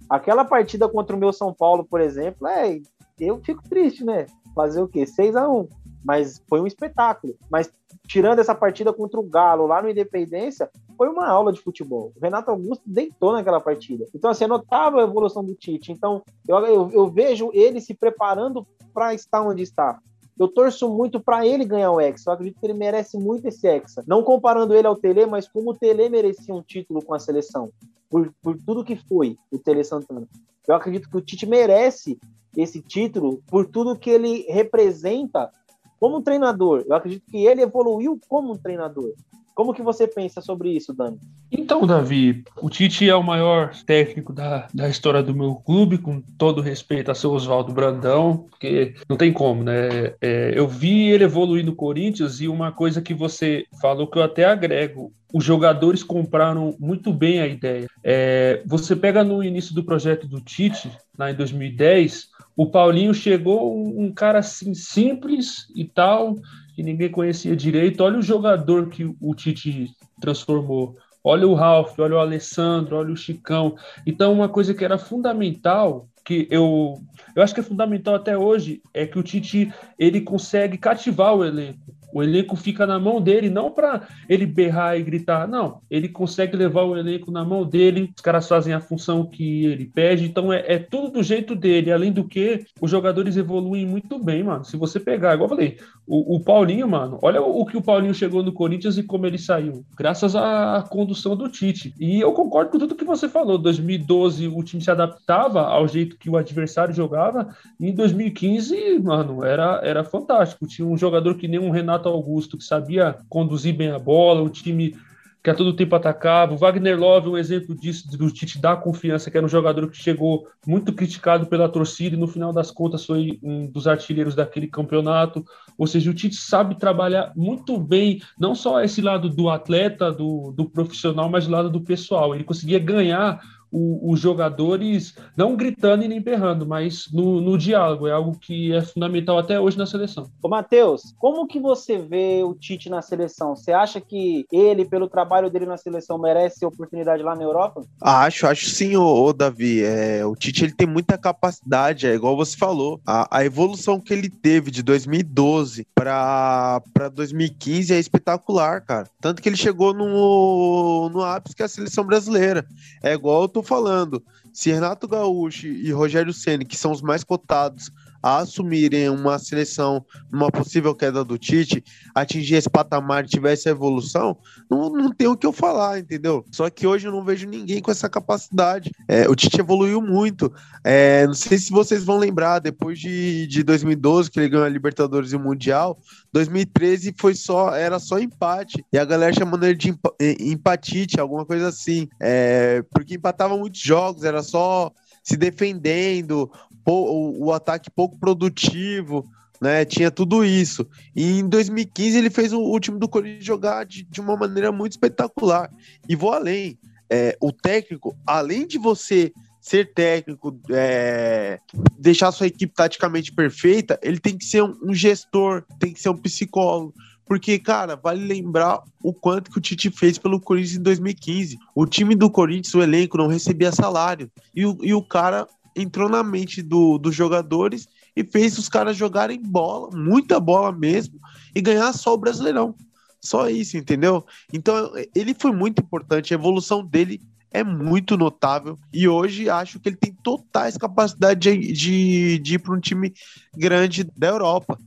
Aquela 0.08 0.46
partida 0.46 0.88
contra 0.88 1.16
o 1.16 1.20
meu 1.20 1.34
São 1.34 1.52
Paulo, 1.52 1.84
por 1.84 2.00
exemplo, 2.00 2.46
é, 2.46 2.80
eu 3.20 3.42
fico 3.44 3.68
triste, 3.68 4.06
né? 4.06 4.28
Fazer 4.54 4.80
o 4.80 4.88
quê? 4.88 5.08
6 5.08 5.36
a 5.36 5.50
1 5.50 5.68
Mas 6.06 6.44
foi 6.48 6.62
um 6.62 6.68
espetáculo. 6.68 7.36
Mas 7.50 7.74
tirando 8.08 8.38
essa 8.38 8.54
partida 8.54 8.94
contra 8.94 9.20
o 9.20 9.28
Galo 9.28 9.66
lá 9.66 9.82
no 9.82 9.90
Independência, 9.90 10.70
foi 10.96 11.10
uma 11.10 11.28
aula 11.28 11.52
de 11.52 11.62
futebol. 11.62 12.14
O 12.16 12.20
Renato 12.22 12.52
Augusto 12.52 12.84
deitou 12.86 13.32
naquela 13.32 13.60
partida. 13.60 14.06
Então, 14.14 14.30
assim, 14.30 14.44
é 14.44 14.48
notável 14.48 15.00
a 15.00 15.04
evolução 15.04 15.44
do 15.44 15.56
Tite. 15.56 15.92
Então, 15.92 16.22
eu, 16.48 16.58
eu, 16.60 16.92
eu 16.92 17.08
vejo 17.08 17.50
ele 17.54 17.82
se 17.82 17.96
preparando 17.96 18.68
para 18.94 19.16
estar 19.16 19.42
onde 19.42 19.64
está. 19.64 20.00
Eu 20.40 20.48
torço 20.48 20.90
muito 20.90 21.20
para 21.20 21.46
ele 21.46 21.66
ganhar 21.66 21.92
o 21.92 22.02
Hexa. 22.02 22.30
Eu 22.30 22.34
acredito 22.34 22.60
que 22.60 22.66
ele 22.66 22.74
merece 22.74 23.18
muito 23.18 23.48
esse 23.48 23.68
Hexa. 23.68 24.04
Não 24.08 24.24
comparando 24.24 24.74
ele 24.74 24.88
ao 24.88 24.96
Tele, 24.96 25.26
mas 25.26 25.48
como 25.48 25.72
o 25.72 25.74
Tele 25.76 26.10
merecia 26.10 26.54
um 26.54 26.62
título 26.62 27.04
com 27.04 27.14
a 27.14 27.20
seleção. 27.20 27.70
Por, 28.10 28.34
por 28.42 28.58
tudo 28.58 28.84
que 28.84 28.96
foi 28.96 29.38
o 29.52 29.58
Tele 29.58 29.84
Santana. 29.84 30.28
Eu 30.68 30.76
acredito 30.76 31.10
que 31.10 31.18
o 31.18 31.22
Tite 31.22 31.46
merece 31.46 32.20
esse 32.56 32.82
título 32.82 33.42
por 33.48 33.66
tudo 33.66 33.98
que 33.98 34.10
ele 34.10 34.46
representa 34.50 35.52
como 36.00 36.22
treinador. 36.22 36.84
Eu 36.88 36.96
acredito 36.96 37.26
que 37.30 37.46
ele 37.46 37.62
evoluiu 37.62 38.20
como 38.28 38.58
treinador. 38.58 39.14
Como 39.54 39.74
que 39.74 39.82
você 39.82 40.08
pensa 40.08 40.42
sobre 40.42 40.70
isso, 40.70 40.94
Dani? 40.94 41.20
Então, 41.52 41.86
Davi, 41.86 42.44
o 42.62 42.70
Tite 42.70 43.10
é 43.10 43.16
o 43.16 43.24
maior 43.24 43.74
técnico 43.86 44.32
da, 44.32 44.68
da 44.74 44.90
história 44.90 45.22
do 45.22 45.36
meu 45.36 45.56
clube, 45.56 45.98
com 45.98 46.22
todo 46.38 46.62
respeito 46.62 47.12
a 47.12 47.16
seu 47.16 47.32
Oswaldo 47.32 47.74
Brandão, 47.74 48.48
porque 48.50 48.96
não 49.10 49.18
tem 49.18 49.34
como, 49.34 49.64
né? 49.64 50.14
É, 50.22 50.54
eu 50.56 50.68
vi 50.68 51.10
ele 51.10 51.26
evoluir 51.26 51.66
no 51.66 51.76
Corinthians 51.76 52.40
e 52.40 52.48
uma 52.48 52.72
coisa 52.72 53.02
que 53.02 53.14
você 53.14 53.66
falou 53.82 54.08
que 54.08 54.18
eu 54.18 54.24
até 54.24 54.46
agrego, 54.46 55.12
os 55.34 55.44
jogadores 55.44 56.04
compraram 56.04 56.76
muito 56.80 57.14
bem 57.14 57.42
a 57.42 57.48
ideia. 57.48 57.88
É, 58.04 58.62
você 58.66 58.96
pega 58.96 59.24
no 59.24 59.44
início 59.44 59.74
do 59.74 59.84
projeto 59.84 60.28
do 60.28 60.42
Tite, 60.42 60.92
lá 61.18 61.32
em 61.32 61.36
2010, 61.36 62.30
o 62.56 62.70
Paulinho 62.70 63.14
chegou 63.14 63.76
um, 63.76 64.06
um 64.06 64.14
cara 64.14 64.40
assim 64.40 64.74
simples 64.74 65.68
e 65.76 65.86
tal, 65.86 66.36
que 66.76 66.84
ninguém 66.84 67.10
conhecia 67.10 67.56
direito. 67.56 68.04
Olha 68.04 68.18
o 68.18 68.22
jogador 68.22 68.90
que 68.90 69.04
o 69.20 69.36
Tite 69.36 69.90
transformou. 70.20 70.96
Olha 71.24 71.48
o 71.48 71.54
Ralf, 71.54 71.98
olha 72.00 72.16
o 72.16 72.20
Alessandro, 72.20 72.98
olha 72.98 73.14
o 73.14 73.18
Chicão. 73.18 73.76
Então, 74.06 74.34
uma 74.34 74.50
coisa 74.50 74.74
que 74.74 74.84
era 74.84 74.98
fundamental, 74.98 76.08
que 76.26 76.48
eu, 76.50 77.00
eu 77.36 77.44
acho 77.44 77.54
que 77.54 77.60
é 77.60 77.64
fundamental 77.64 78.16
até 78.16 78.38
hoje, 78.38 78.82
é 78.94 79.06
que 79.06 79.20
o 79.20 79.24
Tite 79.24 79.72
ele 80.00 80.22
consegue 80.22 80.78
cativar 80.78 81.36
o 81.36 81.46
elenco. 81.46 81.96
O 82.14 82.24
elenco 82.24 82.56
fica 82.56 82.86
na 82.86 83.00
mão 83.00 83.22
dele, 83.22 83.50
não 83.50 83.72
para 83.72 84.08
ele 84.28 84.46
berrar 84.46 84.98
e 84.98 85.04
gritar, 85.04 85.48
não. 85.48 85.82
Ele 85.90 86.10
consegue 86.10 86.56
levar 86.56 86.84
o 86.84 86.98
elenco 86.98 87.32
na 87.32 87.44
mão 87.44 87.66
dele, 87.66 88.12
os 88.16 88.22
caras 88.22 88.48
fazem 88.48 88.74
a 88.74 88.82
função 88.82 89.26
que 89.26 89.66
ele 89.66 89.86
pede, 89.86 90.26
então 90.26 90.52
é, 90.52 90.64
é 90.68 90.80
tudo 90.80 91.12
do 91.12 91.24
jeito 91.24 91.56
dele. 91.56 91.92
Além 91.92 92.12
do 92.12 92.24
que, 92.24 92.66
os 92.80 92.90
jogadores 92.90 93.38
evoluem 93.38 93.86
muito 93.86 94.18
bem, 94.20 94.44
mano. 94.44 94.64
Se 94.64 94.78
você 94.78 95.00
pegar, 95.00 95.34
igual 95.34 95.50
eu 95.50 95.56
falei, 95.56 95.78
o, 96.08 96.36
o 96.36 96.44
Paulinho, 96.44 96.88
mano, 96.88 97.20
olha 97.22 97.42
o, 97.42 97.62
o, 97.62 97.66
que 97.66 97.78
o 97.78 97.82
Paulinho 97.82 98.14
chegou 98.14 98.44
no 98.44 98.52
Corinthians 98.52 98.98
e 98.98 99.04
como 99.04 99.26
ele 99.26 99.38
saiu, 99.38 99.86
graças 99.98 100.36
à 100.36 100.86
condução 100.90 101.36
do 101.36 101.50
Tite. 101.50 101.94
E 102.00 102.20
eu 102.20 102.34
concordo 102.34 102.72
com 102.72 102.80
tudo 102.80 102.96
que 102.96 103.06
você 103.06 103.30
falou. 103.30 103.58
2012 103.58 104.48
o 104.48 104.64
time 104.64 104.82
se 104.82 104.92
adaptava 104.92 105.62
ao 105.62 105.88
jeito 105.88 106.18
que 106.18 106.30
o 106.30 106.38
adversário 106.38 106.94
jogava, 106.94 107.56
e 107.80 107.90
em 107.90 107.96
2015, 107.96 109.00
mano, 109.00 109.44
era, 109.44 109.80
era 109.84 110.04
fantástico. 110.04 110.68
Tinha 110.68 110.88
um 110.88 110.98
jogador 110.98 111.36
que 111.36 111.48
nem 111.48 111.60
um 111.60 111.70
Renato 111.70 112.01
Renato 112.02 112.10
Augusto, 112.10 112.58
que 112.58 112.64
sabia 112.64 113.18
conduzir 113.30 113.76
bem 113.76 113.92
a 113.92 114.00
bola, 114.00 114.42
o 114.42 114.50
time 114.50 114.96
que 115.44 115.50
a 115.50 115.56
todo 115.56 115.76
tempo 115.76 115.96
atacava. 115.96 116.54
O 116.54 116.58
Wagner 116.58 117.00
Love, 117.00 117.30
um 117.30 117.38
exemplo 117.38 117.76
disso, 117.76 118.08
do 118.16 118.30
Tite 118.30 118.60
dar 118.60 118.78
confiança, 118.78 119.32
que 119.32 119.38
era 119.38 119.46
um 119.46 119.50
jogador 119.50 119.90
que 119.90 119.98
chegou 119.98 120.48
muito 120.68 120.94
criticado 120.94 121.48
pela 121.48 121.68
torcida 121.68 122.16
e 122.16 122.20
no 122.20 122.28
final 122.28 122.54
das 122.54 122.70
contas 122.70 123.06
foi 123.06 123.40
um 123.42 123.66
dos 123.66 123.88
artilheiros 123.88 124.36
daquele 124.36 124.68
campeonato. 124.68 125.44
Ou 125.78 125.88
seja, 125.88 126.12
o 126.12 126.14
Tite 126.14 126.36
sabe 126.36 126.78
trabalhar 126.78 127.34
muito 127.36 127.80
bem, 127.80 128.22
não 128.40 128.54
só 128.54 128.82
esse 128.82 129.02
lado 129.02 129.30
do 129.30 129.50
atleta, 129.50 130.12
do, 130.12 130.52
do 130.52 130.70
profissional, 130.70 131.28
mas 131.28 131.48
o 131.48 131.52
lado 131.52 131.72
do 131.72 131.82
pessoal. 131.82 132.36
Ele 132.36 132.44
conseguia 132.44 132.78
ganhar 132.78 133.42
o, 133.72 134.12
os 134.12 134.20
jogadores 134.20 135.16
não 135.36 135.56
gritando 135.56 136.04
e 136.04 136.08
nem 136.08 136.22
berrando, 136.22 136.66
mas 136.66 137.08
no, 137.12 137.40
no, 137.40 137.58
diálogo. 137.58 138.08
É 138.08 138.12
algo 138.12 138.38
que 138.38 138.74
é 138.74 138.82
fundamental 138.82 139.38
até 139.38 139.60
hoje 139.60 139.78
na 139.78 139.86
seleção. 139.86 140.30
Ô, 140.42 140.50
Matheus, 140.50 141.14
como 141.18 141.48
que 141.48 141.60
você 141.60 141.98
vê 141.98 142.44
o 142.44 142.54
Tite 142.54 142.90
na 142.90 143.02
seleção? 143.02 143.56
Você 143.56 143.72
acha 143.72 144.02
que 144.02 144.46
ele, 144.52 144.86
pelo 144.86 145.08
trabalho 145.08 145.50
dele 145.50 145.66
na 145.66 145.78
seleção, 145.78 146.18
merece 146.18 146.66
oportunidade 146.66 147.24
lá 147.24 147.36
na 147.36 147.44
Europa? 147.44 147.84
Acho, 148.02 148.48
acho 148.48 148.70
sim, 148.70 148.96
ô, 148.96 149.26
ô 149.26 149.34
Davi. 149.34 149.84
É, 149.84 150.26
o 150.26 150.36
Tite 150.36 150.66
ele 150.66 150.74
tem 150.74 150.88
muita 150.88 151.18
capacidade, 151.18 152.08
é 152.08 152.14
igual 152.14 152.36
você 152.36 152.58
falou. 152.58 153.00
A, 153.06 153.40
a 153.40 153.46
evolução 153.46 154.00
que 154.00 154.14
ele 154.14 154.30
teve 154.30 154.72
de 154.72 154.84
2012 154.84 155.88
para 155.96 156.82
2015 157.14 157.94
é 157.94 158.00
espetacular, 158.00 158.82
cara. 158.82 159.08
Tanto 159.22 159.42
que 159.42 159.48
ele 159.48 159.56
chegou 159.56 159.94
no, 159.94 161.10
no 161.10 161.24
ápice 161.24 161.56
que 161.56 161.62
é 161.62 161.66
a 161.66 161.70
seleção 161.70 162.04
brasileira. 162.04 162.66
É 163.04 163.14
igual 163.14 163.44
eu 163.44 163.50
tô 163.50 163.61
falando. 163.64 164.24
Se 164.54 164.72
Renato 164.72 165.08
Gaúcho 165.08 165.68
e 165.68 165.92
Rogério 165.92 166.34
Ceni, 166.34 166.66
que 166.66 166.78
são 166.78 166.92
os 166.92 167.02
mais 167.02 167.24
cotados 167.24 167.92
a 168.22 168.40
assumirem 168.40 169.10
uma 169.10 169.40
seleção 169.40 170.06
numa 170.32 170.52
possível 170.52 170.94
queda 170.96 171.24
do 171.24 171.38
Tite, 171.38 171.84
atingir 172.14 172.56
esse 172.56 172.70
patamar 172.70 173.26
tivesse 173.26 173.70
evolução, 173.70 174.38
não, 174.70 174.90
não 174.90 175.12
tem 175.12 175.28
o 175.28 175.38
que 175.38 175.46
eu 175.46 175.52
falar, 175.52 176.00
entendeu? 176.00 176.46
Só 176.52 176.70
que 176.70 176.86
hoje 176.86 177.08
eu 177.08 177.12
não 177.12 177.24
vejo 177.24 177.48
ninguém 177.48 177.82
com 177.82 177.92
essa 177.92 178.10
capacidade. 178.10 178.92
É, 179.08 179.28
o 179.28 179.36
Tite 179.36 179.60
evoluiu 179.60 180.02
muito. 180.02 180.52
É, 180.84 181.26
não 181.26 181.34
sei 181.34 181.58
se 181.58 181.72
vocês 181.72 182.04
vão 182.04 182.18
lembrar, 182.18 182.60
depois 182.60 183.00
de, 183.00 183.48
de 183.48 183.64
2012, 183.64 184.30
que 184.30 184.40
ele 184.40 184.50
ganhou 184.50 184.66
a 184.66 184.70
Libertadores 184.70 185.32
e 185.32 185.36
o 185.36 185.40
Mundial, 185.40 185.98
2013 186.34 187.16
foi 187.18 187.36
só, 187.36 187.76
era 187.76 188.00
só 188.00 188.20
empate. 188.20 188.84
E 188.92 188.98
a 188.98 189.06
galera 189.06 189.34
chamando 189.34 189.66
ele 189.66 189.76
de 189.76 189.94
empatite, 190.40 191.20
alguma 191.20 191.46
coisa 191.46 191.68
assim. 191.68 192.08
É, 192.20 192.84
porque 192.92 193.16
empatava 193.16 193.58
muitos 193.58 193.82
jogos, 193.82 194.24
era 194.24 194.42
só 194.44 194.92
se 195.24 195.38
defendendo, 195.38 196.52
o, 196.86 197.46
o 197.46 197.54
ataque 197.54 197.90
pouco 197.90 198.18
produtivo, 198.18 199.30
né? 199.62 199.86
Tinha 199.86 200.10
tudo 200.10 200.44
isso. 200.44 200.88
E 201.16 201.40
em 201.40 201.48
2015 201.48 202.18
ele 202.18 202.30
fez 202.30 202.52
o, 202.52 202.62
o 202.62 202.80
time 202.80 202.98
do 202.98 203.08
Corinthians 203.08 203.46
jogar 203.46 203.86
de, 203.86 204.04
de 204.04 204.20
uma 204.20 204.36
maneira 204.36 204.72
muito 204.72 204.94
espetacular. 204.94 205.72
E 206.10 206.16
vou 206.16 206.34
além. 206.34 206.80
É, 207.14 207.38
o 207.42 207.52
técnico, 207.52 208.18
além 208.26 208.66
de 208.66 208.78
você 208.78 209.34
ser 209.60 209.94
técnico, 209.94 210.60
é, 210.72 211.60
deixar 212.00 212.32
sua 212.32 212.48
equipe 212.48 212.74
taticamente 212.74 213.32
perfeita, 213.34 214.00
ele 214.02 214.18
tem 214.18 214.36
que 214.38 214.46
ser 214.46 214.64
um, 214.64 214.76
um 214.82 214.94
gestor, 214.94 215.64
tem 215.78 215.94
que 215.94 216.02
ser 216.02 216.10
um 216.10 216.18
psicólogo. 216.18 216.94
Porque, 217.26 217.60
cara, 217.60 217.96
vale 217.96 218.26
lembrar 218.26 218.82
o 219.02 219.14
quanto 219.14 219.52
que 219.52 219.58
o 219.58 219.62
Tite 219.62 219.90
fez 219.90 220.18
pelo 220.18 220.40
Corinthians 220.40 220.78
em 220.78 220.84
2015. 220.84 221.58
O 221.76 221.86
time 221.86 222.16
do 222.16 222.30
Corinthians, 222.30 222.74
o 222.74 222.82
elenco, 222.82 223.18
não 223.18 223.28
recebia 223.28 223.72
salário. 223.72 224.30
E 224.54 224.66
o, 224.66 224.78
e 224.82 224.94
o 224.94 225.02
cara 225.02 225.48
entrou 225.76 226.10
na 226.10 226.24
mente 226.24 226.62
do, 226.62 226.98
dos 226.98 227.16
jogadores 227.16 227.88
e 228.16 228.24
fez 228.24 228.58
os 228.58 228.68
caras 228.68 228.98
jogarem 228.98 229.42
bola, 229.42 229.90
muita 229.96 230.40
bola 230.40 230.72
mesmo, 230.72 231.20
e 231.56 231.62
ganhar 231.62 231.94
só 231.94 232.14
o 232.14 232.18
Brasileirão. 232.18 232.76
Só 233.20 233.50
isso, 233.50 233.78
entendeu? 233.78 234.26
Então, 234.52 234.92
ele 235.16 235.36
foi 235.38 235.52
muito 235.52 235.82
importante, 235.82 236.34
a 236.34 236.38
evolução 236.38 236.86
dele 236.86 237.22
é 237.52 237.64
muito 237.64 238.18
notável 238.18 238.78
e 238.94 239.08
hoje 239.08 239.50
acho 239.50 239.80
que 239.80 239.90
ele 239.90 239.98
tem 239.98 240.14
totais 240.24 240.78
capacidade 240.78 241.40
de, 241.40 241.74
de, 241.74 242.40
de 242.40 242.54
ir 242.56 242.60
para 242.60 242.74
um 242.74 242.80
time 242.80 243.14
grande 243.56 244.06
da 244.18 244.28
Europa. 244.28 244.80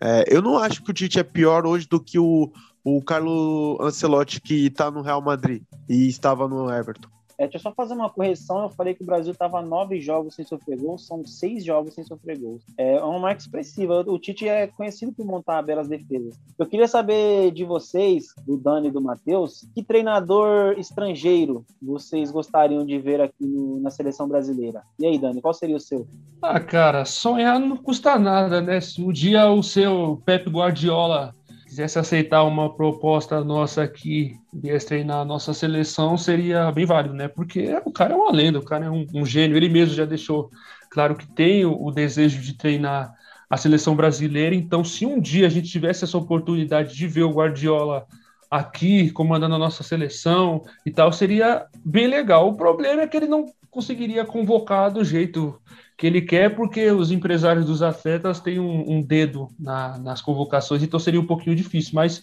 É, 0.00 0.24
eu 0.28 0.42
não 0.42 0.58
acho 0.58 0.82
que 0.82 0.90
o 0.90 0.94
Tite 0.94 1.20
é 1.20 1.22
pior 1.22 1.64
hoje 1.66 1.86
do 1.86 2.00
que 2.00 2.18
o, 2.18 2.52
o 2.82 3.02
Carlo 3.02 3.78
Ancelotti, 3.80 4.40
que 4.40 4.66
está 4.66 4.90
no 4.90 5.02
Real 5.02 5.22
Madrid 5.22 5.62
e 5.88 6.08
estava 6.08 6.48
no 6.48 6.70
Everton. 6.70 7.08
É, 7.40 7.44
deixa 7.44 7.56
eu 7.56 7.62
só 7.62 7.72
fazer 7.72 7.94
uma 7.94 8.10
correção. 8.10 8.64
Eu 8.64 8.68
falei 8.68 8.92
que 8.92 9.02
o 9.02 9.06
Brasil 9.06 9.32
estava 9.32 9.62
nove 9.62 9.98
jogos 9.98 10.34
sem 10.34 10.44
sofrer 10.44 10.78
gols, 10.78 11.06
são 11.06 11.24
seis 11.24 11.64
jogos 11.64 11.94
sem 11.94 12.04
sofrer 12.04 12.38
gols. 12.38 12.62
É 12.76 13.02
uma 13.02 13.18
marca 13.18 13.40
expressiva. 13.40 14.04
O 14.06 14.18
Tite 14.18 14.46
é 14.46 14.66
conhecido 14.66 15.10
por 15.10 15.24
montar 15.24 15.62
belas 15.62 15.88
defesas. 15.88 16.38
Eu 16.58 16.66
queria 16.66 16.86
saber 16.86 17.50
de 17.52 17.64
vocês, 17.64 18.26
do 18.46 18.58
Dani 18.58 18.88
e 18.88 18.90
do 18.90 19.00
Matheus, 19.00 19.66
que 19.74 19.82
treinador 19.82 20.78
estrangeiro 20.78 21.64
vocês 21.80 22.30
gostariam 22.30 22.84
de 22.84 22.98
ver 22.98 23.22
aqui 23.22 23.46
no, 23.46 23.80
na 23.80 23.88
seleção 23.88 24.28
brasileira? 24.28 24.82
E 24.98 25.06
aí, 25.06 25.18
Dani, 25.18 25.40
qual 25.40 25.54
seria 25.54 25.76
o 25.76 25.80
seu? 25.80 26.06
Ah, 26.42 26.60
cara, 26.60 27.06
sonhar 27.06 27.58
não 27.58 27.74
custa 27.74 28.18
nada, 28.18 28.60
né? 28.60 28.82
Se 28.82 29.02
um 29.02 29.10
dia 29.10 29.50
o 29.50 29.62
seu 29.62 30.20
Pep 30.26 30.46
Guardiola 30.50 31.34
quisesse 31.70 32.00
aceitar 32.00 32.42
uma 32.42 32.74
proposta 32.74 33.44
nossa 33.44 33.84
aqui, 33.84 34.36
viesse 34.52 34.88
treinar 34.88 35.18
a 35.18 35.24
nossa 35.24 35.54
seleção, 35.54 36.18
seria 36.18 36.72
bem 36.72 36.84
válido, 36.84 37.14
né? 37.14 37.28
Porque 37.28 37.72
o 37.84 37.92
cara 37.92 38.12
é 38.12 38.16
uma 38.16 38.32
lenda, 38.32 38.58
o 38.58 38.64
cara 38.64 38.86
é 38.86 38.90
um, 38.90 39.06
um 39.14 39.24
gênio. 39.24 39.56
Ele 39.56 39.68
mesmo 39.68 39.94
já 39.94 40.04
deixou 40.04 40.50
claro 40.90 41.14
que 41.14 41.28
tem 41.28 41.64
o, 41.64 41.80
o, 41.80 41.92
desejo 41.92 42.42
de 42.42 42.54
treinar 42.54 43.14
a 43.48 43.56
seleção 43.56 43.94
brasileira. 43.94 44.52
Então, 44.52 44.82
se 44.82 45.06
um 45.06 45.20
dia 45.20 45.46
a 45.46 45.48
gente 45.48 45.70
tivesse 45.70 46.02
essa 46.02 46.18
oportunidade 46.18 46.92
de 46.92 47.06
ver 47.06 47.22
o 47.22 47.32
Guardiola 47.32 48.04
aqui 48.50 49.12
comandando 49.12 49.54
a 49.54 49.58
nossa 49.58 49.84
seleção 49.84 50.64
e 50.84 50.90
tal, 50.90 51.12
seria 51.12 51.66
bem 51.84 52.08
legal. 52.08 52.48
O 52.48 52.56
problema 52.56 53.02
é 53.02 53.06
que 53.06 53.16
ele 53.16 53.26
não 53.28 53.46
conseguiria 53.70 54.24
convocar 54.24 54.90
do 54.90 55.04
jeito 55.04 55.56
que 56.00 56.06
ele 56.06 56.22
quer, 56.22 56.56
porque 56.56 56.90
os 56.90 57.10
empresários 57.10 57.66
dos 57.66 57.82
atletas 57.82 58.40
têm 58.40 58.58
um, 58.58 58.90
um 58.90 59.02
dedo 59.02 59.48
na, 59.58 59.98
nas 59.98 60.22
convocações, 60.22 60.82
então 60.82 60.98
seria 60.98 61.20
um 61.20 61.26
pouquinho 61.26 61.54
difícil. 61.54 61.92
Mas 61.94 62.22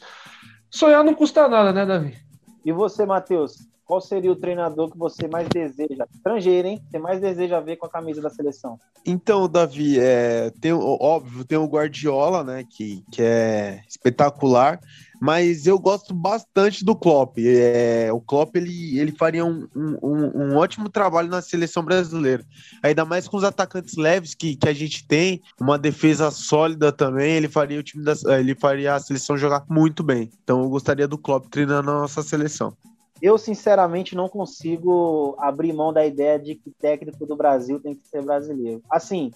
sonhar 0.67 1.03
não 1.03 1.13
custa 1.13 1.47
nada, 1.47 1.71
né, 1.71 1.85
Davi? 1.85 2.17
E 2.65 2.71
você, 2.71 3.05
Matheus? 3.05 3.67
Qual 3.85 4.01
seria 4.01 4.31
o 4.31 4.35
treinador 4.35 4.89
que 4.89 4.97
você 4.97 5.27
mais 5.27 5.47
deseja? 5.47 6.07
Estrangeiro, 6.11 6.67
hein? 6.67 6.81
Você 6.89 6.97
mais 6.97 7.21
deseja 7.21 7.59
ver 7.59 7.75
com 7.75 7.85
a 7.85 7.89
camisa 7.89 8.19
da 8.19 8.31
seleção? 8.31 8.79
Então, 9.05 9.47
Davi, 9.47 9.99
é, 9.99 10.51
tem, 10.59 10.73
óbvio, 10.73 11.45
tem 11.45 11.59
o 11.59 11.67
Guardiola, 11.67 12.43
né? 12.43 12.65
Que, 12.67 13.03
que 13.11 13.21
é 13.21 13.83
espetacular 13.87 14.79
mas 15.19 15.65
eu 15.65 15.79
gosto 15.79 16.13
bastante 16.13 16.83
do 16.83 16.95
Klopp. 16.95 17.37
É, 17.39 18.09
o 18.11 18.19
Klopp 18.19 18.55
ele, 18.55 18.99
ele 18.99 19.11
faria 19.11 19.45
um, 19.45 19.67
um, 19.75 20.31
um, 20.35 20.55
ótimo 20.55 20.89
trabalho 20.89 21.29
na 21.29 21.41
seleção 21.41 21.83
brasileira, 21.83 22.43
ainda 22.83 23.05
mais 23.05 23.27
com 23.27 23.37
os 23.37 23.43
atacantes 23.43 23.95
leves 23.95 24.33
que, 24.33 24.55
que 24.55 24.69
a 24.69 24.73
gente 24.73 25.07
tem, 25.07 25.41
uma 25.59 25.77
defesa 25.77 26.31
sólida 26.31 26.91
também. 26.91 27.35
Ele 27.35 27.49
faria 27.49 27.79
o 27.79 27.83
time 27.83 28.03
da, 28.03 28.13
ele 28.37 28.55
faria 28.55 28.95
a 28.95 28.99
seleção 28.99 29.37
jogar 29.37 29.65
muito 29.69 30.03
bem. 30.03 30.29
Então 30.43 30.61
eu 30.61 30.69
gostaria 30.69 31.07
do 31.07 31.17
Klopp 31.17 31.47
treinando 31.49 31.89
a 31.91 32.01
nossa 32.01 32.21
seleção. 32.21 32.75
Eu, 33.21 33.37
sinceramente, 33.37 34.15
não 34.15 34.29
consigo 34.29 35.35
abrir 35.39 35.73
mão 35.73 35.91
da 35.91 36.05
ideia 36.05 36.37
de 36.37 36.53
que 36.53 36.69
técnico 36.69 37.25
do 37.25 37.35
Brasil 37.35 37.79
tem 37.79 37.95
que 37.95 38.07
ser 38.07 38.23
brasileiro. 38.23 38.81
Assim, 38.89 39.31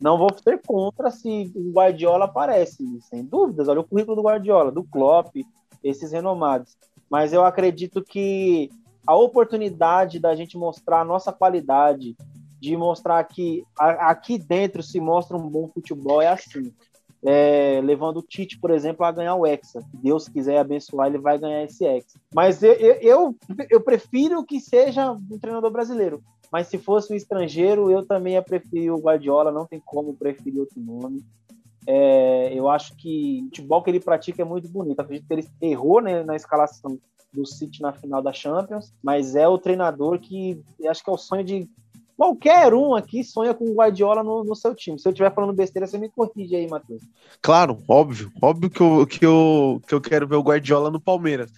não 0.00 0.18
vou 0.18 0.28
ser 0.42 0.60
contra 0.66 1.10
se 1.10 1.50
o 1.54 1.72
Guardiola 1.72 2.26
aparece, 2.26 2.84
sem 3.02 3.24
dúvidas. 3.24 3.68
Olha 3.68 3.80
o 3.80 3.84
currículo 3.84 4.16
do 4.16 4.22
Guardiola, 4.22 4.70
do 4.70 4.84
Klopp, 4.84 5.34
esses 5.82 6.12
renomados. 6.12 6.76
Mas 7.10 7.32
eu 7.32 7.44
acredito 7.44 8.02
que 8.02 8.70
a 9.06 9.14
oportunidade 9.14 10.18
da 10.18 10.34
gente 10.34 10.58
mostrar 10.58 11.00
a 11.00 11.04
nossa 11.04 11.32
qualidade, 11.32 12.16
de 12.60 12.76
mostrar 12.76 13.22
que 13.24 13.64
aqui 13.78 14.38
dentro 14.38 14.82
se 14.82 15.00
mostra 15.00 15.36
um 15.36 15.48
bom 15.48 15.68
futebol, 15.68 16.20
é 16.20 16.28
assim. 16.28 16.72
É, 17.24 17.80
levando 17.82 18.18
o 18.18 18.22
Tite, 18.22 18.58
por 18.58 18.70
exemplo, 18.70 19.04
a 19.04 19.10
ganhar 19.10 19.34
o 19.34 19.46
Hexa. 19.46 19.80
Se 19.80 19.96
Deus 19.96 20.28
quiser 20.28 20.58
abençoar, 20.58 21.08
ele 21.08 21.18
vai 21.18 21.38
ganhar 21.38 21.64
esse 21.64 21.84
Hexa. 21.84 22.20
Mas 22.34 22.62
eu, 22.62 22.72
eu, 22.72 23.36
eu 23.70 23.80
prefiro 23.80 24.44
que 24.44 24.60
seja 24.60 25.10
um 25.12 25.38
treinador 25.38 25.70
brasileiro. 25.70 26.22
Mas 26.52 26.68
se 26.68 26.78
fosse 26.78 27.12
um 27.12 27.16
estrangeiro, 27.16 27.90
eu 27.90 28.04
também 28.04 28.34
ia 28.34 28.42
preferir 28.42 28.92
o 28.92 29.00
Guardiola, 29.00 29.50
não 29.50 29.66
tem 29.66 29.80
como 29.84 30.14
preferir 30.14 30.60
outro 30.60 30.80
nome. 30.80 31.24
É, 31.86 32.52
eu 32.52 32.68
acho 32.68 32.96
que 32.96 33.42
o 33.42 33.44
futebol 33.46 33.82
que 33.82 33.90
ele 33.90 34.00
pratica 34.00 34.42
é 34.42 34.44
muito 34.44 34.68
bonito. 34.68 35.00
Acredito 35.00 35.26
que 35.26 35.34
ele 35.34 35.48
errou 35.60 36.00
né, 36.00 36.22
na 36.22 36.34
escalação 36.34 36.98
do 37.32 37.46
City 37.46 37.82
na 37.82 37.92
final 37.92 38.22
da 38.22 38.32
Champions, 38.32 38.92
mas 39.02 39.36
é 39.36 39.46
o 39.46 39.58
treinador 39.58 40.18
que 40.18 40.62
acho 40.88 41.04
que 41.04 41.10
é 41.10 41.12
o 41.12 41.18
sonho 41.18 41.44
de 41.44 41.68
qualquer 42.16 42.72
um 42.72 42.94
aqui 42.94 43.22
sonha 43.22 43.52
com 43.52 43.64
o 43.64 43.74
Guardiola 43.74 44.22
no, 44.22 44.42
no, 44.42 44.56
seu 44.56 44.74
time. 44.74 44.98
Se 44.98 45.06
eu 45.06 45.12
estiver 45.12 45.32
falando 45.34 45.52
besteira, 45.52 45.86
você 45.86 45.98
me 45.98 46.08
corrige 46.08 46.56
aí, 46.56 46.66
Matheus. 46.66 47.02
Claro, 47.42 47.78
óbvio. 47.86 48.32
Óbvio 48.40 48.70
que 48.70 48.80
eu, 48.80 49.06
que, 49.06 49.26
eu, 49.26 49.82
que 49.86 49.94
eu 49.94 50.00
quero 50.00 50.26
ver 50.26 50.36
o 50.36 50.42
Guardiola 50.42 50.90
no 50.90 51.00
Palmeiras. 51.00 51.52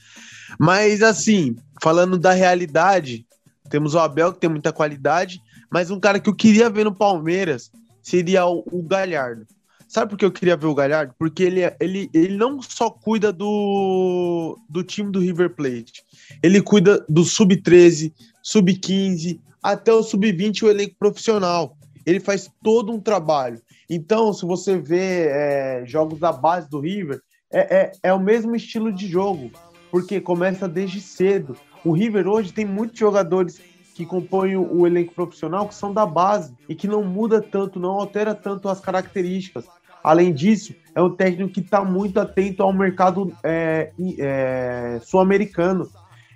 Mas, 0.59 1.03
assim, 1.03 1.57
falando 1.81 2.19
da 2.19 2.33
realidade, 2.33 3.25
temos 3.69 3.95
o 3.95 3.99
Abel, 3.99 4.33
que 4.33 4.41
tem 4.41 4.51
muita 4.51 4.73
qualidade, 4.73 5.41
mas 5.71 5.91
um 5.91 6.01
cara 6.01 6.19
que 6.19 6.29
eu 6.29 6.35
queria 6.35 6.71
ver 6.71 6.85
no 6.85 6.95
Palmeiras 6.95 7.71
seria 8.03 8.47
o, 8.47 8.65
o 8.71 8.83
Galhardo. 8.83 9.47
Sabe 9.87 10.11
por 10.11 10.19
que 10.19 10.25
eu 10.25 10.33
queria 10.33 10.57
ver 10.57 10.67
o 10.67 10.75
Galhardo? 10.75 11.15
Porque 11.19 11.43
ele, 11.43 11.61
ele, 11.81 12.11
ele 12.13 12.37
não 12.37 12.61
só 12.61 12.91
cuida 12.91 13.33
do, 13.33 14.59
do 14.69 14.83
time 14.85 15.11
do 15.11 15.21
River 15.21 15.55
Plate, 15.55 16.03
ele 16.43 16.61
cuida 16.61 17.05
do 17.09 17.25
sub-13, 17.25 18.13
sub-15, 18.43 19.41
até 19.63 19.93
o 19.93 20.03
sub-20, 20.03 20.63
o 20.63 20.69
elenco 20.69 20.95
profissional. 20.99 21.77
Ele 22.05 22.21
faz 22.21 22.51
todo 22.63 22.93
um 22.93 23.01
trabalho. 23.01 23.61
Então, 23.89 24.33
se 24.33 24.45
você 24.45 24.79
vê 24.79 25.29
é, 25.29 25.83
jogos 25.87 26.19
da 26.19 26.33
base 26.33 26.69
do 26.69 26.81
River, 26.81 27.21
é, 27.51 27.77
é, 27.77 27.93
é 28.03 28.13
o 28.13 28.21
mesmo 28.21 28.55
estilo 28.55 28.93
de 28.93 29.07
jogo, 29.09 29.51
porque 29.91 30.21
começa 30.21 30.69
desde 30.69 31.01
cedo. 31.01 31.57
O 31.85 31.93
River 31.93 32.27
hoje 32.27 32.53
tem 32.53 32.65
muitos 32.65 32.99
jogadores 32.99 33.61
que 33.95 34.07
compõem 34.07 34.57
o 34.57 34.87
elenco 34.87 35.13
profissional 35.13 35.67
que 35.67 35.75
são 35.75 35.93
da 35.93 36.07
base 36.07 36.55
e 36.69 36.75
que 36.75 36.87
não 36.87 37.03
muda 37.03 37.43
tanto, 37.43 37.81
não 37.81 37.91
altera 37.91 38.35
tanto 38.35 38.69
as 38.69 38.81
características. 38.81 39.67
Além 40.03 40.33
disso, 40.33 40.75
é 40.95 41.03
um 41.03 41.11
técnico 41.11 41.53
que 41.53 41.61
está 41.61 41.85
muito 41.85 42.21
atento 42.21 42.63
ao 42.63 42.73
mercado 42.73 43.33
é, 43.43 43.91
é, 44.19 45.01
sul-americano. 45.03 45.89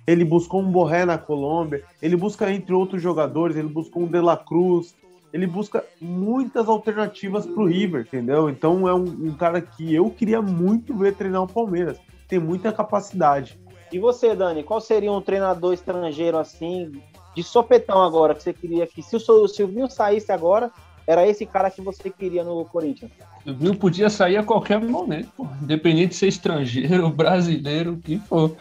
Ele 0.05 0.25
buscou 0.25 0.61
um 0.61 0.69
Borré 0.69 1.05
na 1.05 1.17
Colômbia, 1.17 1.83
ele 2.01 2.17
busca, 2.17 2.51
entre 2.51 2.73
outros 2.73 3.01
jogadores, 3.01 3.55
ele 3.55 3.69
buscou 3.69 4.03
um 4.03 4.07
De 4.07 4.19
La 4.19 4.35
Cruz, 4.35 4.93
ele 5.31 5.47
busca 5.47 5.83
muitas 5.99 6.67
alternativas 6.67 7.45
para 7.45 7.63
o 7.63 7.65
River, 7.65 8.01
entendeu? 8.01 8.49
Então 8.49 8.87
é 8.87 8.93
um, 8.93 9.05
um, 9.05 9.33
cara 9.33 9.61
que 9.61 9.93
eu 9.93 10.09
queria 10.09 10.41
muito 10.41 10.93
ver 10.95 11.15
treinar 11.15 11.43
o 11.43 11.47
Palmeiras. 11.47 11.97
Tem 12.27 12.37
muita 12.37 12.71
capacidade. 12.71 13.57
E 13.93 13.99
você, 13.99 14.35
Dani, 14.35 14.63
qual 14.63 14.81
seria 14.81 15.11
um 15.11 15.21
treinador 15.21 15.71
estrangeiro 15.71 16.39
assim, 16.39 16.91
de 17.35 17.43
sopetão 17.43 18.01
agora, 18.01 18.33
que 18.33 18.41
você 18.41 18.51
queria 18.51 18.87
que, 18.87 19.03
se 19.03 19.15
o 19.15 19.47
Silvinho 19.47 19.87
saísse 19.87 20.31
agora, 20.31 20.71
era 21.05 21.27
esse 21.27 21.45
cara 21.45 21.69
que 21.69 21.79
você 21.79 22.09
queria 22.09 22.43
no 22.43 22.65
Corinthians? 22.65 23.11
Silvinho 23.43 23.75
podia 23.75 24.09
sair 24.09 24.37
a 24.37 24.43
qualquer 24.43 24.81
momento, 24.81 25.29
pô. 25.37 25.47
independente 25.61 26.09
de 26.09 26.15
ser 26.15 26.27
estrangeiro, 26.27 27.07
brasileiro, 27.13 27.93
o 27.93 27.97
que 27.97 28.17
for. 28.17 28.57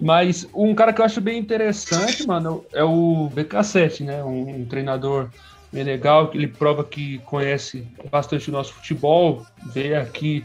Mas 0.00 0.44
um 0.52 0.74
cara 0.74 0.92
que 0.92 1.00
eu 1.00 1.04
acho 1.04 1.20
bem 1.20 1.38
interessante, 1.38 2.26
mano, 2.26 2.64
é 2.72 2.82
o 2.82 3.30
BK7, 3.32 4.04
né? 4.04 4.24
Um, 4.24 4.62
um 4.62 4.64
treinador 4.64 5.30
bem 5.72 5.84
legal, 5.84 6.28
que 6.28 6.36
ele 6.36 6.48
prova 6.48 6.82
que 6.82 7.18
conhece 7.20 7.86
bastante 8.10 8.48
o 8.48 8.52
nosso 8.52 8.72
futebol, 8.72 9.46
veio 9.72 10.00
aqui 10.00 10.44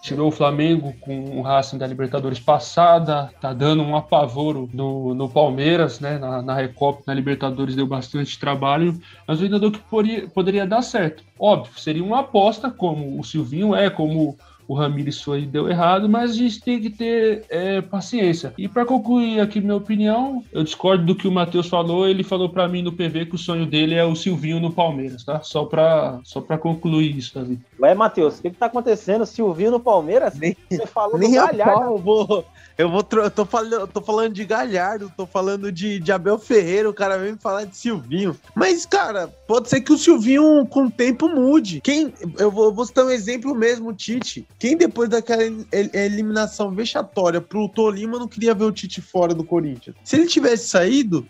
tirou 0.00 0.28
o 0.28 0.32
Flamengo 0.32 0.94
com 1.00 1.38
o 1.38 1.42
Racing 1.42 1.78
da 1.78 1.86
Libertadores 1.86 2.40
passada, 2.40 3.30
tá 3.40 3.52
dando 3.52 3.82
um 3.82 3.94
apavoro 3.94 4.68
no, 4.72 5.14
no 5.14 5.28
Palmeiras, 5.28 6.00
né? 6.00 6.18
Na, 6.18 6.40
na 6.42 6.54
Recopa, 6.54 7.02
na 7.06 7.14
Libertadores 7.14 7.76
deu 7.76 7.86
bastante 7.86 8.38
trabalho, 8.38 8.98
mas 9.26 9.36
o 9.36 9.40
treinador 9.40 9.70
que 9.72 9.78
poderia, 9.78 10.28
poderia 10.28 10.66
dar 10.66 10.82
certo. 10.82 11.22
Óbvio, 11.38 11.78
seria 11.78 12.04
uma 12.04 12.20
aposta, 12.20 12.70
como 12.70 13.18
o 13.18 13.24
Silvinho 13.24 13.74
é, 13.74 13.90
como 13.90 14.36
o 14.70 14.74
Ramires 14.74 15.20
foi 15.20 15.44
deu 15.46 15.68
errado, 15.68 16.08
mas 16.08 16.30
a 16.30 16.34
gente 16.34 16.60
tem 16.62 16.80
que 16.80 16.90
ter 16.90 17.44
é, 17.50 17.80
paciência. 17.80 18.54
E 18.56 18.68
para 18.68 18.84
concluir 18.84 19.40
aqui 19.40 19.60
minha 19.60 19.74
opinião, 19.74 20.44
eu 20.52 20.62
discordo 20.62 21.04
do 21.04 21.14
que 21.16 21.26
o 21.26 21.32
Matheus 21.32 21.66
falou. 21.68 22.06
Ele 22.06 22.22
falou 22.22 22.48
para 22.48 22.68
mim 22.68 22.80
no 22.80 22.92
PV 22.92 23.26
que 23.26 23.34
o 23.34 23.38
sonho 23.38 23.66
dele 23.66 23.96
é 23.96 24.04
o 24.04 24.14
Silvinho 24.14 24.60
no 24.60 24.70
Palmeiras, 24.72 25.24
tá? 25.24 25.40
Só 25.42 25.64
para 25.64 26.20
só 26.22 26.40
para 26.40 26.56
concluir 26.56 27.16
isso, 27.16 27.34
Davi. 27.34 27.58
Ué, 27.80 27.94
Matheus, 27.94 28.38
o 28.38 28.42
que, 28.42 28.50
que 28.50 28.56
tá 28.56 28.66
acontecendo? 28.66 29.26
Silvinho 29.26 29.72
no 29.72 29.80
Palmeiras? 29.80 30.38
Nem- 30.38 30.56
Você 30.70 30.86
falou 30.86 31.18
Nem 31.18 31.30
do 31.30 31.34
Galhardo. 31.36 31.84
eu 31.86 31.98
vou. 31.98 32.44
Eu 32.78 32.88
vou 32.88 33.02
tro- 33.02 33.22
eu 33.24 33.30
tô 33.30 33.44
falando, 33.44 33.72
eu 33.74 33.86
tô 33.88 34.00
falando 34.00 34.32
de 34.32 34.44
Galhardo, 34.44 35.12
tô 35.14 35.26
falando 35.26 35.70
de, 35.70 35.98
de 36.00 36.12
Abel 36.12 36.38
Ferreira, 36.38 36.88
o 36.88 36.94
cara 36.94 37.18
vem 37.18 37.32
me 37.32 37.38
falar 37.38 37.64
de 37.64 37.76
Silvinho. 37.76 38.34
Mas, 38.54 38.86
cara, 38.86 39.28
pode 39.46 39.68
ser 39.68 39.82
que 39.82 39.92
o 39.92 39.98
Silvinho 39.98 40.64
com 40.66 40.84
o 40.86 40.90
tempo 40.90 41.28
mude. 41.28 41.80
Quem. 41.82 42.14
Eu 42.38 42.50
vou, 42.50 42.66
eu 42.66 42.72
vou 42.72 42.86
citar 42.86 43.04
um 43.04 43.10
exemplo 43.10 43.54
mesmo, 43.54 43.90
o 43.90 43.92
Tite. 43.92 44.46
Quem 44.60 44.76
depois 44.76 45.08
daquela 45.08 45.42
el- 45.42 45.64
eliminação 45.92 46.70
vexatória 46.70 47.40
pro 47.40 47.68
Tolima 47.68 48.18
não 48.18 48.28
queria 48.28 48.54
ver 48.54 48.64
o 48.64 48.70
Tite 48.72 49.00
fora 49.00 49.34
do 49.34 49.42
Corinthians. 49.42 49.96
Se 50.04 50.16
ele 50.16 50.26
tivesse 50.26 50.68
saído, 50.68 51.26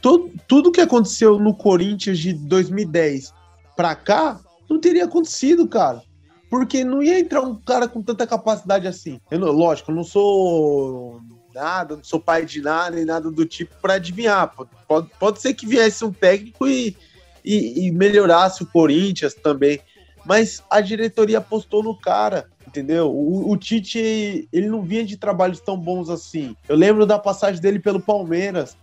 to- 0.00 0.30
tudo 0.48 0.72
que 0.72 0.80
aconteceu 0.80 1.38
no 1.38 1.54
Corinthians 1.54 2.18
de 2.18 2.32
2010 2.32 3.32
pra 3.76 3.94
cá 3.94 4.40
não 4.68 4.80
teria 4.80 5.04
acontecido, 5.04 5.68
cara. 5.68 6.02
Porque 6.48 6.82
não 6.82 7.02
ia 7.02 7.20
entrar 7.20 7.42
um 7.42 7.54
cara 7.54 7.86
com 7.86 8.02
tanta 8.02 8.26
capacidade 8.26 8.86
assim. 8.88 9.20
Eu 9.30 9.38
lógico, 9.52 9.90
eu 9.92 9.94
não 9.94 10.02
sou 10.04 11.20
nada, 11.54 11.96
não 11.96 12.02
sou 12.04 12.18
pai 12.18 12.46
de 12.46 12.60
nada, 12.62 12.96
nem 12.96 13.04
nada 13.04 13.30
do 13.30 13.44
tipo 13.44 13.74
para 13.82 13.94
adivinhar. 13.94 14.52
Pode, 14.56 14.70
pode, 14.88 15.10
pode 15.18 15.40
ser 15.40 15.52
que 15.54 15.66
viesse 15.66 16.04
um 16.04 16.12
técnico 16.12 16.66
e, 16.66 16.96
e, 17.44 17.86
e 17.86 17.92
melhorasse 17.92 18.62
o 18.62 18.66
Corinthians 18.66 19.34
também. 19.34 19.80
Mas 20.24 20.62
a 20.70 20.80
diretoria 20.80 21.38
apostou 21.38 21.82
no 21.82 21.96
cara, 21.96 22.48
entendeu? 22.70 23.10
O, 23.12 23.50
o 23.50 23.56
Tite, 23.56 24.48
ele 24.52 24.68
não 24.68 24.82
vinha 24.82 25.04
de 25.04 25.16
trabalhos 25.16 25.60
tão 25.60 25.76
bons 25.76 26.08
assim. 26.08 26.56
Eu 26.68 26.76
lembro 26.76 27.04
da 27.04 27.18
passagem 27.18 27.60
dele 27.60 27.80
pelo 27.80 28.00
Palmeiras, 28.00 28.76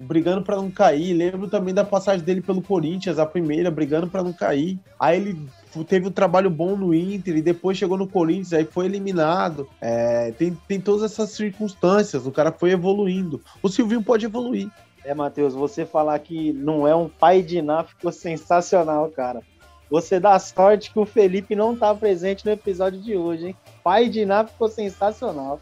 brigando 0.00 0.42
para 0.42 0.56
não 0.56 0.70
cair. 0.70 1.12
Lembro 1.12 1.48
também 1.48 1.74
da 1.74 1.84
passagem 1.84 2.24
dele 2.24 2.40
pelo 2.40 2.62
Corinthians, 2.62 3.18
a 3.18 3.26
primeira, 3.26 3.70
brigando 3.70 4.08
para 4.08 4.22
não 4.22 4.32
cair. 4.32 4.78
Aí 4.98 5.20
ele 5.20 5.48
teve 5.86 6.08
um 6.08 6.12
trabalho 6.12 6.48
bom 6.48 6.74
no 6.76 6.94
Inter 6.94 7.36
e 7.36 7.42
depois 7.42 7.76
chegou 7.76 7.98
no 7.98 8.08
Corinthians, 8.08 8.54
aí 8.54 8.64
foi 8.64 8.86
eliminado. 8.86 9.68
É, 9.80 10.32
tem, 10.32 10.56
tem 10.66 10.80
todas 10.80 11.02
essas 11.02 11.30
circunstâncias, 11.30 12.26
o 12.26 12.32
cara 12.32 12.50
foi 12.50 12.70
evoluindo. 12.70 13.40
O 13.62 13.68
Silvinho 13.68 14.02
pode 14.02 14.24
evoluir. 14.24 14.70
É, 15.04 15.12
Matheus, 15.12 15.52
você 15.52 15.84
falar 15.84 16.18
que 16.20 16.50
não 16.54 16.88
é 16.88 16.96
um 16.96 17.10
pai 17.10 17.42
de 17.42 17.60
Ná 17.60 17.84
ficou 17.84 18.10
sensacional, 18.10 19.10
cara. 19.10 19.42
Você 19.90 20.18
dá 20.18 20.38
sorte 20.38 20.92
que 20.92 20.98
o 20.98 21.06
Felipe 21.06 21.54
não 21.54 21.76
tá 21.76 21.94
presente 21.94 22.44
no 22.44 22.52
episódio 22.52 23.00
de 23.00 23.16
hoje, 23.16 23.48
hein? 23.48 23.56
Pai 23.82 24.08
de 24.08 24.24
Ná 24.24 24.46
ficou 24.46 24.68
sensacional. 24.68 25.60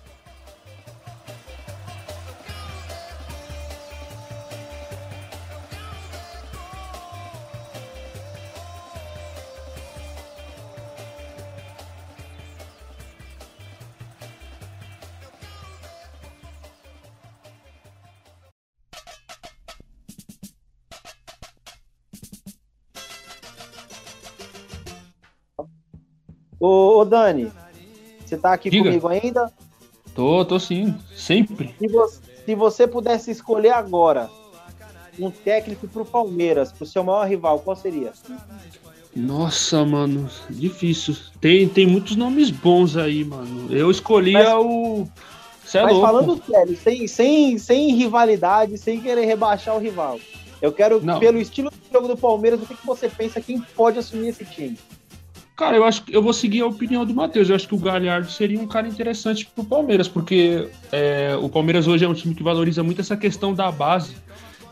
Ô, 27.02 27.04
Dani, 27.04 27.50
você 28.24 28.36
tá 28.36 28.52
aqui 28.52 28.70
Diga. 28.70 28.84
comigo 28.84 29.08
ainda? 29.08 29.52
Tô, 30.14 30.44
tô 30.44 30.60
sim, 30.60 30.94
sempre. 31.16 31.74
Se 31.76 31.88
você, 31.88 32.20
se 32.46 32.54
você 32.54 32.86
pudesse 32.86 33.30
escolher 33.32 33.70
agora 33.72 34.30
um 35.18 35.28
técnico 35.28 35.88
pro 35.88 36.04
Palmeiras, 36.04 36.70
pro 36.70 36.86
seu 36.86 37.02
maior 37.02 37.26
rival, 37.26 37.58
qual 37.58 37.74
seria? 37.74 38.12
Nossa, 39.16 39.84
mano, 39.84 40.30
difícil. 40.48 41.16
Tem, 41.40 41.68
tem 41.68 41.88
muitos 41.88 42.14
nomes 42.14 42.50
bons 42.50 42.96
aí, 42.96 43.24
mano. 43.24 43.66
Eu 43.74 43.90
escolhia 43.90 44.54
Mas- 44.56 44.64
o. 44.64 45.08
Cê 45.64 45.78
é 45.78 45.82
Mas 45.82 45.92
louco. 45.92 46.06
falando 46.06 46.42
sério, 46.46 46.76
sem, 46.76 47.08
sem, 47.08 47.58
sem 47.58 47.94
rivalidade, 47.96 48.78
sem 48.78 49.00
querer 49.00 49.24
rebaixar 49.24 49.74
o 49.74 49.80
rival. 49.80 50.20
Eu 50.60 50.70
quero, 50.72 51.04
Não. 51.04 51.18
pelo 51.18 51.38
estilo 51.38 51.68
de 51.70 51.92
jogo 51.92 52.06
do 52.06 52.16
Palmeiras, 52.16 52.62
o 52.62 52.66
que, 52.66 52.76
que 52.76 52.86
você 52.86 53.08
pensa 53.08 53.40
quem 53.40 53.60
pode 53.74 53.98
assumir 53.98 54.28
esse 54.28 54.44
time? 54.44 54.78
Cara, 55.62 55.76
eu 55.76 55.84
acho 55.84 56.02
que 56.02 56.12
eu 56.12 56.20
vou 56.20 56.32
seguir 56.32 56.62
a 56.62 56.66
opinião 56.66 57.06
do 57.06 57.14
Matheus. 57.14 57.48
Eu 57.48 57.54
acho 57.54 57.68
que 57.68 57.74
o 57.76 57.78
Galhardo 57.78 58.28
seria 58.28 58.58
um 58.58 58.66
cara 58.66 58.88
interessante 58.88 59.46
pro 59.46 59.62
Palmeiras, 59.62 60.08
porque 60.08 60.68
é, 60.90 61.36
o 61.40 61.48
Palmeiras 61.48 61.86
hoje 61.86 62.04
é 62.04 62.08
um 62.08 62.14
time 62.14 62.34
que 62.34 62.42
valoriza 62.42 62.82
muito 62.82 63.00
essa 63.00 63.16
questão 63.16 63.54
da 63.54 63.70
base. 63.70 64.16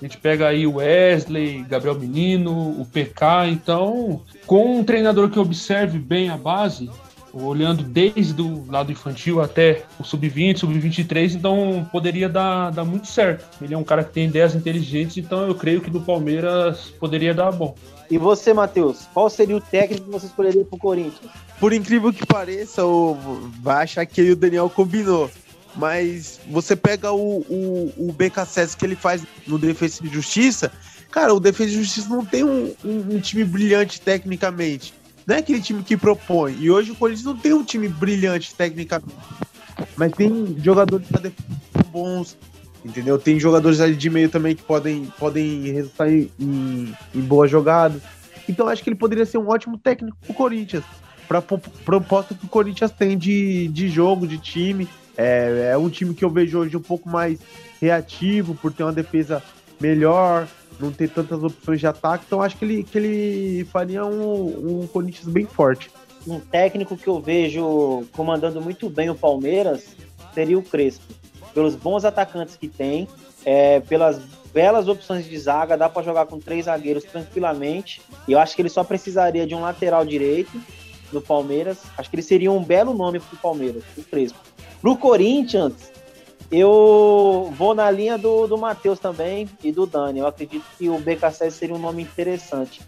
A 0.03 0.05
gente 0.05 0.19
pega 0.19 0.49
aí 0.49 0.67
o 0.67 0.79
Wesley, 0.79 1.63
Gabriel 1.63 1.95
Menino, 1.95 2.71
o 2.71 2.85
PK, 2.85 3.51
então, 3.53 4.23
com 4.47 4.81
um 4.81 4.83
treinador 4.83 5.31
que 5.31 5.39
observe 5.39 5.97
bem 5.97 6.29
a 6.29 6.37
base, 6.37 6.91
olhando 7.33 7.85
desde 7.85 8.43
o 8.43 8.67
lado 8.69 8.91
infantil 8.91 9.41
até 9.41 9.85
o 9.97 10.03
sub-20, 10.03 10.59
sub-23, 10.59 11.37
então 11.37 11.89
poderia 11.93 12.29
dar, 12.29 12.71
dar 12.71 12.85
muito 12.85 13.07
certo. 13.07 13.47
Ele 13.63 13.75
é 13.75 13.79
um 13.79 13.85
cara 13.85 14.03
que 14.03 14.13
tem 14.13 14.25
ideias 14.25 14.57
inteligentes, 14.57 15.19
então 15.19 15.47
eu 15.47 15.55
creio 15.55 15.81
que 15.81 15.89
do 15.89 16.01
Palmeiras 16.01 16.93
poderia 16.99 17.33
dar 17.33 17.53
bom. 17.53 17.77
E 18.11 18.19
você, 18.19 18.53
Matheus, 18.53 19.07
qual 19.15 19.31
seria 19.31 19.57
o 19.57 19.61
técnico 19.61 20.05
que 20.07 20.11
você 20.11 20.27
escolheria 20.27 20.65
pro 20.65 20.79
Corinthians? 20.79 21.31
Por 21.61 21.73
incrível 21.73 22.13
que 22.13 22.27
pareça, 22.27 22.85
o, 22.85 23.15
vai 23.63 23.85
achar 23.85 24.05
que 24.05 24.31
o 24.33 24.37
Daniel 24.37 24.69
combinou. 24.69 25.31
Mas 25.77 26.41
você 26.51 26.75
pega 26.75 27.13
o, 27.13 27.39
o, 27.49 27.95
o 27.97 28.13
BKSS 28.13 28.77
que 28.77 28.85
ele 28.85 28.97
faz 28.97 29.23
no 29.47 29.57
Defesa 29.57 30.01
e 30.05 30.09
Justiça, 30.09 30.73
cara, 31.13 31.33
o 31.33 31.39
Defesa 31.39 31.71
e 31.71 31.75
Justiça 31.75 32.09
não 32.09 32.25
tem 32.25 32.43
um, 32.43 32.75
um- 32.85 33.15
um 33.15 33.21
time 33.21 33.45
brilhante 33.45 34.01
tecnicamente. 34.01 34.93
Não 35.25 35.37
é 35.37 35.39
aquele 35.39 35.61
time 35.61 35.85
que 35.85 35.97
propõe. 35.97 36.57
E 36.59 36.69
hoje 36.71 36.91
o 36.91 36.97
Corinthians 36.97 37.25
não 37.27 37.37
tem 37.37 37.53
um 37.53 37.63
time 37.63 37.87
brilhante 37.87 38.53
tecnicamente. 38.53 39.15
Mas 39.97 40.13
tem 40.13 40.57
jogadores 40.61 41.07
defesa 41.07 41.31
que 41.31 41.43
são 41.83 41.91
bons, 41.93 42.37
entendeu? 42.85 43.19
Tem 43.19 43.39
jogadores 43.39 43.81
ali 43.81 43.95
de 43.95 44.11
meio 44.11 44.29
também 44.29 44.55
que 44.55 44.63
podem, 44.63 45.07
podem 45.19 45.73
resultar 45.73 46.11
em, 46.11 46.31
em, 46.39 47.21
boas 47.21 47.51
jogadas. 47.51 48.03
Então 48.49 48.69
acho 48.69 48.83
que 48.83 48.91
ele 48.91 48.97
poderia 48.97 49.27
ser 49.27 49.39
um 49.39 49.49
ótimo 49.49 49.79
técnico 49.79 50.17
pro 50.25 50.35
Corinthians. 50.35 50.85
Pra 51.29 51.41
po- 51.41 51.61
proposta 51.85 52.35
que 52.35 52.45
o 52.45 52.49
Corinthians 52.49 52.91
tem 52.91 53.17
de, 53.17 53.69
de 53.69 53.89
jogo, 53.89 54.27
de 54.27 54.39
time. 54.39 54.89
É, 55.17 55.71
é 55.73 55.79
um 55.79 55.89
time 55.89 56.15
que 56.15 56.25
eu 56.25 56.31
vejo 56.31 56.59
hoje 56.59 56.77
um 56.77 56.83
pouco 56.83 57.09
mais 57.09 57.39
reativo, 57.81 58.55
por 58.55 58.73
ter 58.73 58.83
uma 58.83 58.93
defesa 58.93 59.43
melhor, 59.81 60.49
não 60.79 60.91
ter 60.91 61.09
tantas 61.09 61.43
opções 61.43 61.79
de 61.79 61.87
ataque. 61.87 62.25
Então 62.27 62.43
acho 62.43 62.57
que 62.57 62.65
ele, 62.65 62.83
que 62.83 62.99
ele 62.99 63.65
faria 63.67 64.05
um, 64.05 64.83
um 64.83 64.87
Corinthians 64.87 65.29
bem 65.29 65.47
forte. 65.47 65.91
Um 66.27 66.41
técnico 66.41 66.97
que 66.97 67.07
eu 67.07 67.21
vejo 67.21 68.05
comandando 68.13 68.61
muito 68.61 68.91
bem 68.91 69.09
o 69.09 69.15
Palmeiras 69.15 69.97
seria 70.35 70.59
o 70.59 70.63
Crespo. 70.63 71.20
Pelos 71.55 71.75
bons 71.75 72.05
atacantes 72.05 72.57
que 72.57 72.69
tem, 72.69 73.09
é, 73.45 73.81
pelas 73.81 74.19
belas 74.53 74.89
opções 74.89 75.25
de 75.25 75.39
zaga, 75.39 75.77
dá 75.77 75.89
para 75.89 76.03
jogar 76.03 76.27
com 76.27 76.39
três 76.39 76.67
zagueiros 76.67 77.05
tranquilamente. 77.05 78.03
E 78.27 78.33
eu 78.33 78.39
acho 78.39 78.55
que 78.55 78.63
ele 78.63 78.69
só 78.69 78.85
precisaria 78.85 79.47
de 79.47 79.55
um 79.55 79.61
lateral 79.61 80.05
direito 80.05 80.61
no 81.13 81.21
Palmeiras. 81.21 81.79
Acho 81.97 82.11
que 82.11 82.17
ele 82.17 82.23
seria 82.23 82.51
um 82.51 82.63
belo 82.63 82.95
nome 82.95 83.21
pro 83.21 83.37
Palmeiras, 83.37 83.83
o 83.97 84.03
Crespo. 84.03 84.39
Pro 84.81 84.97
Corinthians, 84.97 85.91
eu 86.51 87.53
vou 87.57 87.75
na 87.75 87.91
linha 87.91 88.19
do, 88.19 88.47
do 88.47 88.59
Matheus 88.59 88.99
também 88.99 89.49
e 89.63 89.71
do 89.71 89.87
Dani. 89.87 90.19
Eu 90.19 90.27
acredito 90.27 90.65
que 90.79 90.89
o 90.89 90.99
BKSS 90.99 91.57
seria 91.57 91.75
um 91.75 91.79
nome 91.79 92.03
interessante. 92.03 92.81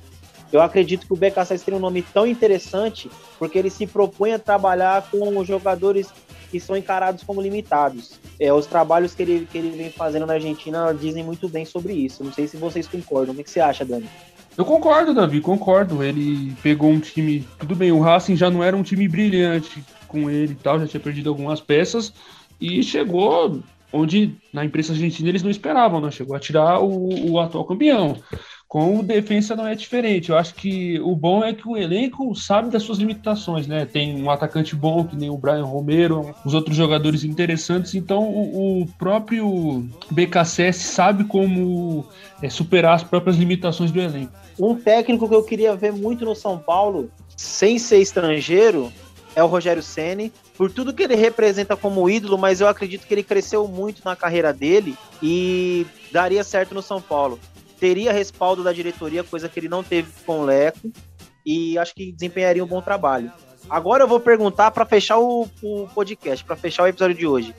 Eu 0.52 0.60
acredito 0.60 1.06
que 1.06 1.12
o 1.12 1.16
BKSS 1.16 1.64
seria 1.64 1.78
um 1.78 1.80
nome 1.80 2.02
tão 2.02 2.26
interessante 2.26 3.10
porque 3.38 3.58
ele 3.58 3.70
se 3.70 3.86
propõe 3.86 4.32
a 4.32 4.38
trabalhar 4.38 5.08
com 5.10 5.42
jogadores 5.44 6.08
que 6.53 6.61
são 6.61 6.76
encarados 6.76 7.24
como 7.24 7.40
limitados. 7.40 8.20
É, 8.38 8.53
os 8.53 8.66
trabalhos 8.66 9.14
que 9.14 9.22
ele, 9.22 9.48
que 9.50 9.57
ele 9.57 9.70
vem 9.70 9.90
fazendo 9.90 10.26
na 10.26 10.34
Argentina 10.34 10.92
dizem 10.92 11.24
muito 11.24 11.48
bem 11.48 11.64
sobre 11.64 11.94
isso. 11.94 12.22
Não 12.22 12.30
sei 12.30 12.46
se 12.46 12.59
vocês 12.59 12.86
concordam. 12.86 13.34
O 13.34 13.42
que, 13.42 13.50
você 13.50 13.59
acha, 13.59 13.86
Dani? 13.86 14.07
Eu 14.57 14.66
concordo, 14.66 15.14
Davi, 15.14 15.40
concordo. 15.40 16.03
Ele 16.03 16.55
pegou 16.62 16.90
um 16.90 17.00
time. 17.00 17.48
Tudo 17.59 17.74
bem, 17.74 17.90
o 17.90 18.00
Racing 18.00 18.36
já 18.36 18.50
não 18.50 18.62
era 18.62 18.76
um 18.76 18.82
time 18.82 19.09
brilhante 19.09 19.82
com 20.07 20.28
ele 20.28 20.53
e 20.53 20.57
tal, 20.57 20.78
já 20.78 20.86
tinha 20.86 21.00
perdido 21.00 21.30
algumas 21.30 21.59
peças. 21.59 22.12
E 22.61 22.82
chegou 22.82 23.62
onde 23.90 24.34
na 24.53 24.64
imprensa 24.64 24.92
argentina 24.92 25.30
eles 25.30 25.42
não 25.42 25.50
esperavam, 25.50 26.03
né? 26.03 26.11
Chegou 26.11 26.36
a 26.36 26.40
tirar 26.40 26.80
o, 26.80 27.32
o 27.32 27.40
atual 27.40 27.64
campeão. 27.64 28.18
Com 28.72 29.00
o 29.00 29.02
defensa 29.02 29.54
não 29.54 29.66
é 29.66 29.74
diferente. 29.74 30.30
Eu 30.30 30.38
acho 30.38 30.54
que 30.54 30.98
o 31.00 31.14
bom 31.14 31.44
é 31.44 31.52
que 31.52 31.68
o 31.68 31.76
elenco 31.76 32.34
sabe 32.34 32.70
das 32.70 32.82
suas 32.82 32.96
limitações, 32.96 33.66
né? 33.66 33.84
Tem 33.84 34.16
um 34.16 34.30
atacante 34.30 34.74
bom, 34.74 35.04
que 35.04 35.14
nem 35.14 35.28
o 35.28 35.36
Brian 35.36 35.66
Romero, 35.66 36.34
os 36.42 36.54
outros 36.54 36.74
jogadores 36.74 37.22
interessantes. 37.22 37.94
Então 37.94 38.22
o, 38.22 38.80
o 38.80 38.86
próprio 38.96 39.86
BKSS 40.10 40.84
sabe 40.84 41.24
como 41.24 42.06
é, 42.40 42.48
superar 42.48 42.94
as 42.94 43.02
próprias 43.02 43.36
limitações 43.36 43.92
do 43.92 44.00
elenco. 44.00 44.32
Um 44.58 44.74
técnico 44.74 45.28
que 45.28 45.34
eu 45.34 45.42
queria 45.42 45.76
ver 45.76 45.92
muito 45.92 46.24
no 46.24 46.34
São 46.34 46.56
Paulo, 46.56 47.10
sem 47.36 47.78
ser 47.78 47.98
estrangeiro, 47.98 48.90
é 49.36 49.44
o 49.44 49.48
Rogério 49.48 49.82
Ceni, 49.82 50.32
por 50.56 50.72
tudo 50.72 50.94
que 50.94 51.02
ele 51.02 51.14
representa 51.14 51.76
como 51.76 52.08
ídolo, 52.08 52.38
mas 52.38 52.62
eu 52.62 52.68
acredito 52.68 53.06
que 53.06 53.12
ele 53.12 53.22
cresceu 53.22 53.68
muito 53.68 54.00
na 54.02 54.16
carreira 54.16 54.50
dele 54.50 54.96
e 55.22 55.86
daria 56.10 56.42
certo 56.42 56.74
no 56.74 56.80
São 56.80 57.02
Paulo. 57.02 57.38
Teria 57.83 58.12
respaldo 58.12 58.62
da 58.62 58.72
diretoria, 58.72 59.24
coisa 59.24 59.49
que 59.49 59.59
ele 59.59 59.68
não 59.68 59.83
teve 59.83 60.09
com 60.24 60.39
o 60.39 60.45
Leco, 60.45 60.93
e 61.45 61.76
acho 61.76 61.93
que 61.93 62.12
desempenharia 62.12 62.62
um 62.62 62.66
bom 62.68 62.80
trabalho. 62.80 63.33
Agora 63.68 64.05
eu 64.05 64.09
vou 64.09 64.20
perguntar 64.20 64.70
para 64.70 64.87
fechar 64.87 65.18
o, 65.18 65.49
o 65.61 65.89
podcast, 65.93 66.45
para 66.45 66.55
fechar 66.55 66.85
o 66.85 66.87
episódio 66.87 67.16
de 67.16 67.26
hoje. 67.26 67.53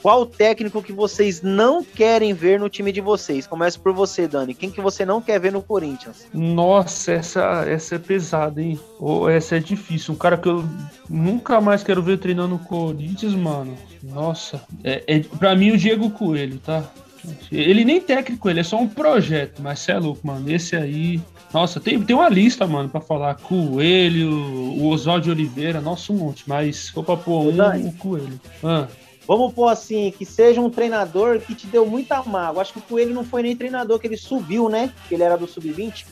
Qual 0.00 0.24
técnico 0.24 0.82
que 0.82 0.94
vocês 0.94 1.42
não 1.42 1.84
querem 1.84 2.32
ver 2.32 2.58
no 2.58 2.70
time 2.70 2.90
de 2.90 3.02
vocês? 3.02 3.46
Começa 3.46 3.78
por 3.78 3.92
você, 3.92 4.26
Dani. 4.26 4.54
Quem 4.54 4.70
que 4.70 4.80
você 4.80 5.04
não 5.04 5.20
quer 5.20 5.38
ver 5.38 5.52
no 5.52 5.60
Corinthians? 5.60 6.26
Nossa, 6.32 7.12
essa, 7.12 7.66
essa 7.68 7.96
é 7.96 7.98
pesada, 7.98 8.62
hein? 8.62 8.80
Ou 8.98 9.28
essa 9.28 9.56
é 9.56 9.58
difícil. 9.58 10.14
Um 10.14 10.16
cara 10.16 10.38
que 10.38 10.48
eu 10.48 10.64
nunca 11.06 11.60
mais 11.60 11.82
quero 11.82 12.02
ver 12.02 12.16
treinando 12.16 12.54
no 12.54 12.58
Corinthians, 12.60 13.34
mano. 13.34 13.76
Nossa, 14.02 14.62
é, 14.82 15.04
é 15.06 15.20
pra 15.20 15.54
mim 15.54 15.72
o 15.72 15.76
Diego 15.76 16.08
Coelho, 16.08 16.58
tá? 16.60 16.82
Ele 17.50 17.84
nem 17.84 18.00
técnico, 18.00 18.48
ele 18.48 18.60
é 18.60 18.62
só 18.62 18.78
um 18.78 18.88
projeto, 18.88 19.62
mas 19.62 19.80
você 19.80 19.92
é 19.92 19.98
louco, 19.98 20.26
mano. 20.26 20.50
Esse 20.50 20.76
aí. 20.76 21.20
Nossa, 21.52 21.80
tem, 21.80 22.00
tem 22.02 22.14
uma 22.14 22.28
lista, 22.28 22.66
mano, 22.66 22.88
pra 22.88 23.00
falar. 23.00 23.34
Coelho, 23.36 24.30
o 24.30 24.88
Oswaldo 24.88 25.30
Oliveira, 25.30 25.80
nossa, 25.80 26.12
um 26.12 26.16
monte. 26.16 26.44
Mas 26.46 26.76
se 26.76 26.92
for 26.92 27.04
pra 27.04 27.16
pôr 27.16 27.52
um, 27.52 27.88
o 27.88 27.92
Coelho. 27.92 28.40
Ah. 28.62 28.86
Vamos 29.26 29.52
pôr 29.54 29.68
assim, 29.68 30.12
que 30.16 30.24
seja 30.24 30.60
um 30.60 30.70
treinador 30.70 31.40
que 31.40 31.54
te 31.54 31.66
deu 31.66 31.84
muita 31.84 32.22
mágoa. 32.22 32.62
Acho 32.62 32.74
que 32.74 32.78
o 32.78 32.82
Coelho 32.82 33.12
não 33.12 33.24
foi 33.24 33.42
nem 33.42 33.56
treinador, 33.56 33.98
que 33.98 34.06
ele 34.06 34.16
subiu, 34.16 34.68
né? 34.68 34.92
Que 35.08 35.14
ele 35.14 35.24
era 35.24 35.36
do 35.36 35.48
Sub-20. 35.48 36.06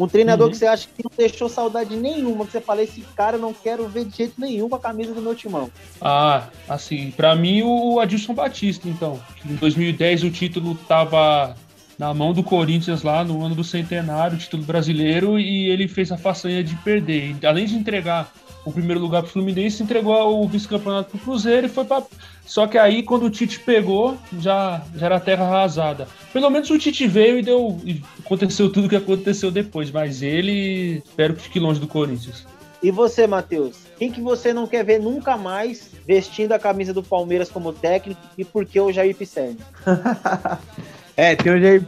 Um 0.00 0.08
treinador 0.08 0.46
uhum. 0.46 0.52
que 0.52 0.56
você 0.56 0.66
acha 0.66 0.88
que 0.88 1.04
não 1.04 1.10
deixou 1.16 1.48
saudade 1.48 1.94
nenhuma, 1.94 2.46
que 2.46 2.52
você 2.52 2.60
fala, 2.60 2.82
esse 2.82 3.02
cara 3.14 3.36
eu 3.36 3.40
não 3.40 3.52
quero 3.52 3.86
ver 3.86 4.06
de 4.06 4.16
jeito 4.16 4.40
nenhum 4.40 4.68
com 4.68 4.76
a 4.76 4.80
camisa 4.80 5.12
do 5.12 5.20
meu 5.20 5.34
timão. 5.34 5.70
Ah, 6.00 6.48
assim, 6.68 7.10
para 7.10 7.36
mim 7.36 7.62
o 7.62 8.00
Adilson 8.00 8.32
Batista, 8.34 8.88
então. 8.88 9.20
Em 9.44 9.54
2010 9.56 10.24
o 10.24 10.30
título 10.30 10.74
tava 10.88 11.54
na 11.98 12.14
mão 12.14 12.32
do 12.32 12.42
Corinthians 12.42 13.02
lá 13.02 13.22
no 13.22 13.44
ano 13.44 13.54
do 13.54 13.62
centenário, 13.62 14.38
título 14.38 14.62
brasileiro, 14.62 15.38
e 15.38 15.68
ele 15.68 15.86
fez 15.86 16.10
a 16.10 16.16
façanha 16.16 16.64
de 16.64 16.74
perder. 16.76 17.36
além 17.44 17.66
de 17.66 17.74
entregar 17.74 18.32
o 18.64 18.72
primeiro 18.72 19.00
lugar 19.00 19.22
pro 19.22 19.32
Fluminense, 19.32 19.82
entregou 19.82 20.42
o 20.42 20.48
vice-campeonato 20.48 21.10
pro 21.10 21.18
Cruzeiro 21.18 21.66
e 21.66 21.70
foi 21.70 21.84
para 21.84 22.04
só 22.50 22.66
que 22.66 22.76
aí, 22.76 23.04
quando 23.04 23.26
o 23.26 23.30
Tite 23.30 23.60
pegou, 23.60 24.18
já, 24.40 24.82
já 24.96 25.06
era 25.06 25.20
terra 25.20 25.44
arrasada. 25.44 26.08
Pelo 26.32 26.50
menos 26.50 26.68
o 26.68 26.76
Tite 26.76 27.06
veio 27.06 27.38
e 27.38 27.42
deu. 27.42 27.80
E 27.84 28.02
aconteceu 28.18 28.68
tudo 28.72 28.86
o 28.86 28.88
que 28.88 28.96
aconteceu 28.96 29.52
depois, 29.52 29.88
mas 29.88 30.20
ele 30.20 31.00
espero 31.06 31.34
que 31.34 31.42
fique 31.42 31.60
longe 31.60 31.78
do 31.78 31.86
Corinthians. 31.86 32.44
E 32.82 32.90
você, 32.90 33.24
Matheus? 33.24 33.76
Quem 33.96 34.10
que 34.10 34.20
você 34.20 34.52
não 34.52 34.66
quer 34.66 34.84
ver 34.84 34.98
nunca 34.98 35.36
mais 35.36 35.90
vestindo 36.04 36.50
a 36.50 36.58
camisa 36.58 36.92
do 36.92 37.04
Palmeiras 37.04 37.48
como 37.48 37.72
técnico 37.72 38.20
e 38.36 38.44
por 38.44 38.66
que 38.66 38.80
o 38.80 38.90
Jair 38.90 39.14
Pisserni? 39.14 39.58
É, 41.20 41.36
tem 41.36 41.52
o 41.52 41.60
Jair 41.60 41.84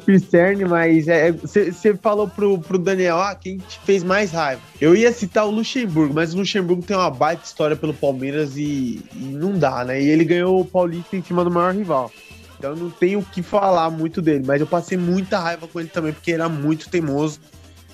mas 0.68 1.06
você 1.40 1.88
é, 1.88 1.94
falou 1.94 2.28
pro, 2.28 2.58
pro 2.58 2.76
Daniel, 2.76 3.16
ah, 3.18 3.34
quem 3.34 3.56
te 3.56 3.80
fez 3.82 4.04
mais 4.04 4.30
raiva? 4.30 4.60
Eu 4.78 4.94
ia 4.94 5.10
citar 5.10 5.46
o 5.46 5.50
Luxemburgo, 5.50 6.12
mas 6.12 6.34
o 6.34 6.36
Luxemburgo 6.36 6.82
tem 6.82 6.94
uma 6.94 7.08
baita 7.08 7.42
história 7.42 7.74
pelo 7.74 7.94
Palmeiras 7.94 8.58
e, 8.58 9.00
e 9.16 9.18
não 9.18 9.58
dá, 9.58 9.86
né? 9.86 10.02
E 10.02 10.06
ele 10.06 10.26
ganhou 10.26 10.60
o 10.60 10.66
Paulista 10.66 11.16
em 11.16 11.22
cima 11.22 11.42
do 11.42 11.50
maior 11.50 11.74
rival. 11.74 12.12
Então 12.58 12.76
não 12.76 12.90
tenho 12.90 13.20
o 13.20 13.24
que 13.24 13.42
falar 13.42 13.88
muito 13.88 14.20
dele, 14.20 14.44
mas 14.46 14.60
eu 14.60 14.66
passei 14.66 14.98
muita 14.98 15.38
raiva 15.38 15.66
com 15.66 15.80
ele 15.80 15.88
também, 15.88 16.12
porque 16.12 16.32
ele 16.32 16.42
era 16.42 16.50
muito 16.50 16.90
teimoso 16.90 17.40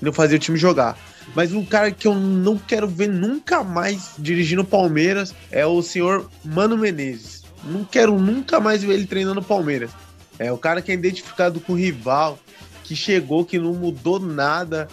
e 0.02 0.04
não 0.04 0.12
fazia 0.12 0.38
o 0.38 0.40
time 0.40 0.58
jogar. 0.58 0.98
Mas 1.36 1.52
um 1.52 1.64
cara 1.64 1.92
que 1.92 2.08
eu 2.08 2.16
não 2.16 2.58
quero 2.58 2.88
ver 2.88 3.08
nunca 3.08 3.62
mais 3.62 4.14
dirigindo 4.18 4.62
o 4.62 4.66
Palmeiras 4.66 5.32
é 5.52 5.64
o 5.64 5.80
senhor 5.82 6.28
Mano 6.44 6.76
Menezes. 6.76 7.44
Não 7.62 7.84
quero 7.84 8.18
nunca 8.18 8.58
mais 8.58 8.82
ver 8.82 8.94
ele 8.94 9.06
treinando 9.06 9.38
o 9.38 9.44
Palmeiras. 9.44 9.92
É 10.38 10.52
o 10.52 10.58
cara 10.58 10.80
que 10.80 10.90
é 10.90 10.94
identificado 10.94 11.60
com 11.60 11.72
o 11.72 11.76
rival, 11.76 12.38
que 12.84 12.94
chegou, 12.94 13.44
que 13.44 13.58
não 13.58 13.74
mudou 13.74 14.18
nada. 14.18 14.88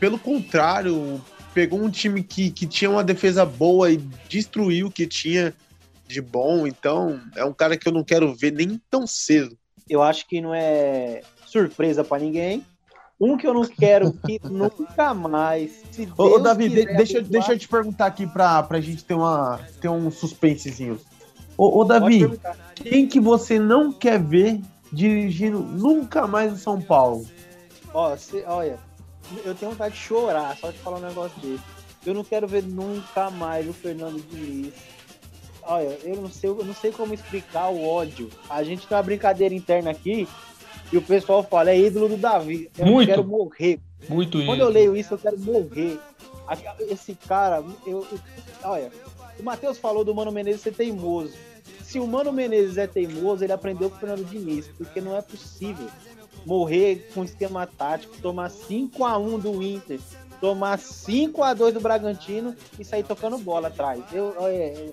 Pelo 0.00 0.18
contrário, 0.18 1.20
pegou 1.54 1.80
um 1.80 1.90
time 1.90 2.22
que, 2.22 2.50
que 2.50 2.66
tinha 2.66 2.90
uma 2.90 3.04
defesa 3.04 3.44
boa 3.44 3.90
e 3.90 3.96
destruiu 4.28 4.86
o 4.88 4.90
que 4.90 5.06
tinha 5.06 5.54
de 6.06 6.20
bom. 6.20 6.66
Então, 6.66 7.20
é 7.36 7.44
um 7.44 7.52
cara 7.52 7.76
que 7.76 7.86
eu 7.86 7.92
não 7.92 8.02
quero 8.02 8.34
ver 8.34 8.52
nem 8.52 8.80
tão 8.90 9.06
cedo. 9.06 9.56
Eu 9.88 10.02
acho 10.02 10.26
que 10.26 10.40
não 10.40 10.54
é 10.54 11.22
surpresa 11.46 12.02
para 12.02 12.22
ninguém. 12.22 12.64
Um 13.20 13.36
que 13.36 13.46
eu 13.46 13.52
não 13.52 13.64
quero 13.64 14.12
que 14.12 14.40
nunca 14.48 15.12
mais. 15.12 15.82
Ô, 16.16 16.36
ô, 16.36 16.38
Davi, 16.38 16.68
deixa, 16.68 17.20
deixa 17.20 17.52
eu 17.52 17.58
te 17.58 17.66
perguntar 17.66 18.06
aqui 18.06 18.26
pra, 18.26 18.62
pra 18.62 18.80
gente 18.80 19.04
ter, 19.04 19.14
uma, 19.14 19.58
ter 19.80 19.88
um 19.88 20.10
suspensezinho. 20.10 21.00
Ô, 21.58 21.80
ô 21.80 21.84
Davi, 21.84 22.20
quem 22.76 23.08
que 23.08 23.18
você 23.18 23.58
não 23.58 23.92
quer 23.92 24.22
ver 24.22 24.60
dirigindo 24.92 25.58
nunca 25.58 26.24
mais 26.24 26.52
o 26.52 26.56
São 26.56 26.80
Paulo? 26.80 27.26
Ó, 27.92 28.16
cê, 28.16 28.44
olha, 28.46 28.78
eu 29.44 29.56
tenho 29.56 29.72
vontade 29.72 29.96
de 29.96 30.00
chorar 30.00 30.56
só 30.56 30.70
de 30.70 30.78
falar 30.78 30.98
um 30.98 31.08
negócio 31.08 31.36
desse. 31.40 31.64
Eu 32.06 32.14
não 32.14 32.22
quero 32.22 32.46
ver 32.46 32.62
nunca 32.62 33.28
mais 33.28 33.68
o 33.68 33.72
Fernando 33.72 34.24
Diniz. 34.30 34.72
Olha, 35.64 35.98
eu 36.04 36.14
não 36.22 36.30
sei, 36.30 36.48
eu 36.48 36.64
não 36.64 36.72
sei 36.72 36.92
como 36.92 37.12
explicar 37.12 37.70
o 37.70 37.84
ódio. 37.84 38.30
A 38.48 38.62
gente 38.62 38.86
tem 38.86 38.96
uma 38.96 39.02
brincadeira 39.02 39.52
interna 39.52 39.90
aqui 39.90 40.28
e 40.92 40.96
o 40.96 41.02
pessoal 41.02 41.42
fala, 41.42 41.70
é 41.70 41.78
ídolo 41.78 42.08
do 42.08 42.16
Davi. 42.16 42.70
Eu 42.78 42.86
Muito. 42.86 43.08
quero 43.08 43.24
morrer. 43.24 43.80
Muito 44.08 44.42
Quando 44.46 44.60
eu 44.60 44.68
leio 44.68 44.96
isso, 44.96 45.14
eu 45.14 45.18
quero 45.18 45.38
morrer. 45.40 45.98
Esse 46.88 47.16
cara, 47.16 47.64
eu, 47.84 48.06
eu 48.10 48.18
olha, 48.62 48.92
o 49.38 49.42
Matheus 49.42 49.76
falou 49.76 50.04
do 50.04 50.14
Mano 50.14 50.30
Menezes 50.30 50.62
ser 50.62 50.72
teimoso 50.72 51.47
se 51.88 51.98
o 51.98 52.06
Mano 52.06 52.30
Menezes 52.30 52.76
é 52.76 52.86
teimoso, 52.86 53.42
ele 53.42 53.52
aprendeu 53.52 53.88
com 53.88 53.96
o 53.96 53.98
Fernando 53.98 54.26
Diniz, 54.26 54.68
porque 54.76 55.00
não 55.00 55.16
é 55.16 55.22
possível 55.22 55.88
morrer 56.44 57.10
com 57.14 57.24
esquema 57.24 57.66
tático, 57.66 58.20
tomar 58.20 58.50
5 58.50 59.06
a 59.06 59.16
1 59.16 59.38
do 59.38 59.62
Inter, 59.62 59.98
tomar 60.38 60.78
5 60.78 61.42
a 61.42 61.54
2 61.54 61.72
do 61.72 61.80
Bragantino 61.80 62.54
e 62.78 62.84
sair 62.84 63.04
tocando 63.04 63.38
bola 63.38 63.68
atrás. 63.68 64.02
Eu, 64.12 64.34
é, 64.40 64.90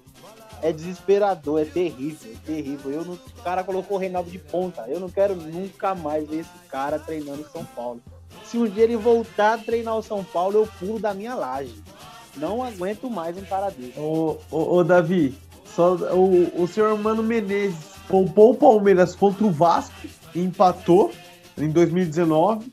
é 0.61 0.71
desesperador, 0.71 1.59
é 1.59 1.65
terrível, 1.65 2.31
é 2.31 2.45
terrível. 2.45 2.91
Eu 2.91 3.03
não, 3.03 3.15
o 3.15 3.43
cara 3.43 3.61
colocou 3.61 3.97
o 3.97 3.99
Reinaldo 3.99 4.31
de 4.31 4.39
ponta. 4.39 4.85
Eu 4.87 5.01
não 5.01 5.09
quero 5.09 5.35
nunca 5.35 5.93
mais 5.93 6.25
ver 6.25 6.39
esse 6.39 6.67
cara 6.69 6.97
treinando 6.97 7.41
em 7.41 7.51
São 7.51 7.65
Paulo. 7.65 8.01
Se 8.45 8.57
um 8.57 8.69
dia 8.69 8.85
ele 8.85 8.95
voltar 8.95 9.55
a 9.55 9.57
treinar 9.57 9.97
o 9.97 10.01
São 10.01 10.23
Paulo, 10.23 10.59
eu 10.59 10.67
pulo 10.79 10.97
da 10.97 11.13
minha 11.13 11.35
laje. 11.35 11.75
Não 12.37 12.63
aguento 12.63 13.09
mais 13.09 13.37
um 13.37 13.43
cara 13.43 13.69
desse. 13.69 13.99
Ô, 13.99 14.37
ô, 14.51 14.77
ô 14.77 14.83
Davi, 14.83 15.37
só 15.75 15.95
o, 15.95 16.63
o 16.63 16.67
senhor 16.67 16.97
Mano 16.97 17.21
Menezes 17.21 17.95
poupou 18.07 18.51
o 18.51 18.55
Palmeiras 18.55 19.15
contra 19.15 19.45
o 19.45 19.51
Vasco 19.51 19.93
e 20.33 20.39
empatou 20.39 21.11
em 21.57 21.69
2019 21.69 22.71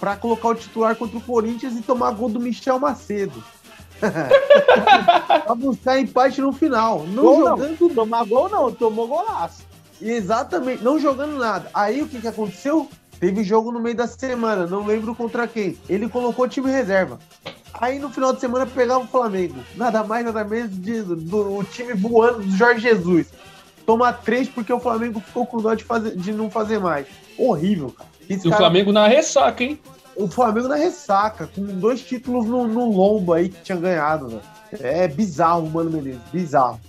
para 0.00 0.16
colocar 0.16 0.48
o 0.48 0.54
titular 0.54 0.96
contra 0.96 1.16
o 1.18 1.20
Corinthians 1.20 1.76
e 1.76 1.82
tomar 1.82 2.10
gol 2.10 2.28
do 2.28 2.40
Michel 2.40 2.80
Macedo. 2.80 3.42
pra 4.02 5.54
buscar 5.54 6.00
empate 6.00 6.40
no 6.40 6.52
final. 6.52 7.06
Não 7.06 7.22
gol 7.22 7.48
jogando. 7.48 7.80
Não. 7.80 7.88
Tomar 7.90 8.24
gol 8.24 8.48
não, 8.48 8.72
tomou 8.72 9.06
golaço. 9.06 9.62
Exatamente, 10.00 10.82
não 10.82 10.98
jogando 10.98 11.38
nada. 11.38 11.70
Aí 11.72 12.02
o 12.02 12.08
que, 12.08 12.20
que 12.20 12.26
aconteceu? 12.26 12.88
Teve 13.20 13.44
jogo 13.44 13.70
no 13.70 13.78
meio 13.78 13.94
da 13.94 14.08
semana, 14.08 14.66
não 14.66 14.84
lembro 14.84 15.14
contra 15.14 15.46
quem. 15.46 15.78
Ele 15.88 16.08
colocou 16.08 16.44
o 16.44 16.48
time 16.48 16.68
reserva. 16.68 17.20
Aí 17.80 17.98
no 17.98 18.10
final 18.10 18.32
de 18.32 18.40
semana 18.40 18.66
pegava 18.66 19.04
o 19.04 19.08
Flamengo. 19.08 19.56
Nada 19.74 20.04
mais, 20.04 20.24
nada 20.24 20.44
menos 20.44 20.70
de, 20.70 21.02
do, 21.02 21.16
do 21.16 21.64
time 21.64 21.94
voando 21.94 22.40
do 22.40 22.56
Jorge 22.56 22.80
Jesus. 22.80 23.28
Tomar 23.86 24.12
três 24.22 24.48
porque 24.48 24.72
o 24.72 24.78
Flamengo 24.78 25.20
ficou 25.20 25.46
com 25.46 25.60
dó 25.60 25.74
de, 25.74 25.84
fazer, 25.84 26.16
de 26.16 26.32
não 26.32 26.50
fazer 26.50 26.78
mais. 26.78 27.06
Horrível, 27.36 27.90
cara. 27.90 28.08
Esse 28.28 28.46
e 28.46 28.50
cara... 28.50 28.54
o 28.54 28.58
Flamengo 28.58 28.92
na 28.92 29.06
ressaca, 29.06 29.64
hein? 29.64 29.80
O 30.14 30.28
Flamengo 30.28 30.68
na 30.68 30.76
ressaca, 30.76 31.46
com 31.46 31.62
dois 31.62 32.02
títulos 32.02 32.46
no, 32.46 32.68
no 32.68 32.90
lombo 32.90 33.32
aí 33.32 33.48
que 33.48 33.62
tinha 33.62 33.78
ganhado, 33.78 34.28
né? 34.28 34.40
É 34.80 35.08
bizarro, 35.08 35.68
Mano 35.68 35.90
Menezes, 35.90 36.20
bizarro. 36.32 36.80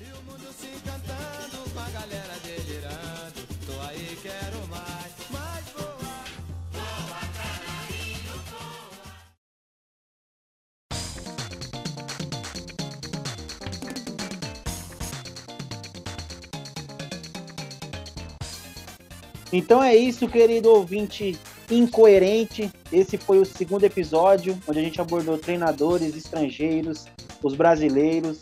Então 19.54 19.84
é 19.84 19.95
isso, 19.95 20.28
querido 20.28 20.72
ouvinte 20.72 21.38
incoerente. 21.70 22.72
Esse 22.91 23.20
foi 23.20 23.38
o 23.38 23.45
segundo 23.45 23.84
episódio, 23.84 24.58
onde 24.68 24.80
a 24.80 24.82
gente 24.82 24.99
abordou 24.99 25.38
treinadores 25.38 26.16
estrangeiros, 26.16 27.06
os 27.43 27.54
brasileiros. 27.54 28.39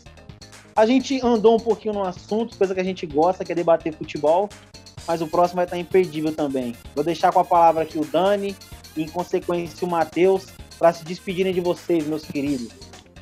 A 0.74 0.86
gente 0.86 1.20
andou 1.22 1.56
um 1.56 1.60
pouquinho 1.60 1.92
no 1.92 2.02
assunto, 2.02 2.56
coisa 2.56 2.74
que 2.74 2.80
a 2.80 2.84
gente 2.84 3.04
gosta, 3.04 3.44
que 3.44 3.52
é 3.52 3.54
debater 3.54 3.92
futebol, 3.92 4.48
mas 5.06 5.20
o 5.20 5.26
próximo 5.26 5.56
vai 5.56 5.66
estar 5.66 5.76
imperdível 5.76 6.34
também. 6.34 6.74
Vou 6.94 7.04
deixar 7.04 7.30
com 7.30 7.40
a 7.40 7.44
palavra 7.44 7.82
aqui 7.82 7.98
o 7.98 8.06
Dani 8.06 8.56
e, 8.96 9.02
em 9.02 9.08
consequência, 9.08 9.86
o 9.86 9.90
Matheus, 9.90 10.46
para 10.78 10.94
se 10.94 11.04
despedirem 11.04 11.52
de 11.52 11.60
vocês, 11.60 12.06
meus 12.06 12.24
queridos. 12.24 12.70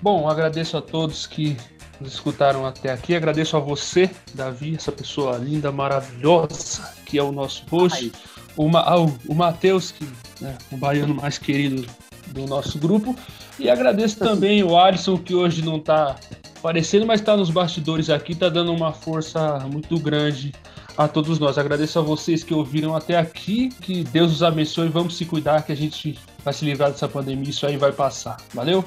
Bom, 0.00 0.28
agradeço 0.28 0.76
a 0.76 0.80
todos 0.80 1.26
que 1.26 1.56
nos 2.00 2.14
escutaram 2.14 2.66
até 2.66 2.90
aqui. 2.90 3.14
Agradeço 3.14 3.56
a 3.56 3.60
você, 3.60 4.10
Davi, 4.34 4.74
essa 4.74 4.90
pessoa 4.90 5.36
linda, 5.36 5.70
maravilhosa, 5.70 6.88
que 7.04 7.18
é 7.18 7.22
o 7.22 7.30
nosso 7.30 7.64
host. 7.70 8.12
O, 8.56 8.68
Ma 8.68 8.80
ah, 8.80 9.00
o, 9.00 9.14
o 9.28 9.34
Matheus, 9.34 9.92
que 9.92 10.06
é 10.42 10.56
o 10.72 10.76
baiano 10.76 11.14
mais 11.14 11.38
querido 11.38 11.86
do 12.28 12.46
nosso 12.46 12.78
grupo. 12.78 13.14
E 13.58 13.68
agradeço 13.68 14.18
também 14.18 14.62
o 14.62 14.78
Alisson, 14.78 15.18
que 15.18 15.34
hoje 15.34 15.62
não 15.62 15.76
está 15.76 16.16
aparecendo, 16.58 17.06
mas 17.06 17.20
está 17.20 17.36
nos 17.36 17.50
bastidores 17.50 18.10
aqui, 18.10 18.32
está 18.32 18.48
dando 18.48 18.72
uma 18.72 18.92
força 18.92 19.58
muito 19.70 19.98
grande 19.98 20.52
a 20.96 21.08
todos 21.08 21.38
nós. 21.38 21.58
Agradeço 21.58 21.98
a 21.98 22.02
vocês 22.02 22.44
que 22.44 22.54
ouviram 22.54 22.94
até 22.94 23.16
aqui, 23.16 23.70
que 23.80 24.04
Deus 24.04 24.32
os 24.32 24.42
abençoe, 24.42 24.88
vamos 24.88 25.16
se 25.16 25.24
cuidar, 25.24 25.62
que 25.62 25.72
a 25.72 25.76
gente 25.76 26.18
vai 26.44 26.52
se 26.52 26.64
livrar 26.64 26.90
dessa 26.90 27.08
pandemia, 27.08 27.50
isso 27.50 27.66
aí 27.66 27.76
vai 27.76 27.92
passar. 27.92 28.36
Valeu? 28.54 28.84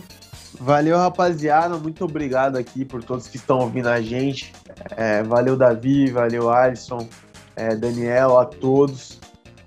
Valeu, 0.59 0.97
rapaziada. 0.97 1.77
Muito 1.77 2.05
obrigado 2.05 2.57
aqui 2.57 2.85
por 2.85 3.03
todos 3.03 3.27
que 3.27 3.37
estão 3.37 3.59
ouvindo 3.59 3.89
a 3.89 4.01
gente. 4.01 4.53
É, 4.95 5.23
valeu, 5.23 5.55
Davi, 5.55 6.11
valeu, 6.11 6.49
Alisson, 6.49 7.07
é, 7.55 7.75
Daniel, 7.75 8.37
a 8.37 8.45
todos. 8.45 9.19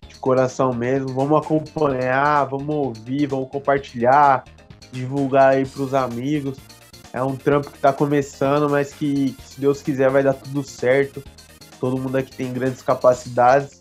De 0.08 0.14
coração 0.16 0.72
mesmo. 0.72 1.08
Vamos 1.08 1.44
acompanhar, 1.44 2.44
vamos 2.44 2.74
ouvir, 2.74 3.26
vamos 3.26 3.50
compartilhar, 3.50 4.44
divulgar 4.92 5.54
aí 5.54 5.66
para 5.66 5.82
os 5.82 5.94
amigos. 5.94 6.58
É 7.12 7.22
um 7.22 7.36
trampo 7.36 7.70
que 7.70 7.76
está 7.76 7.92
começando, 7.92 8.68
mas 8.68 8.92
que, 8.92 9.32
que, 9.32 9.48
se 9.48 9.60
Deus 9.60 9.82
quiser, 9.82 10.10
vai 10.10 10.22
dar 10.22 10.34
tudo 10.34 10.62
certo. 10.62 11.22
Todo 11.80 11.98
mundo 11.98 12.16
aqui 12.16 12.34
tem 12.34 12.52
grandes 12.52 12.82
capacidades. 12.82 13.80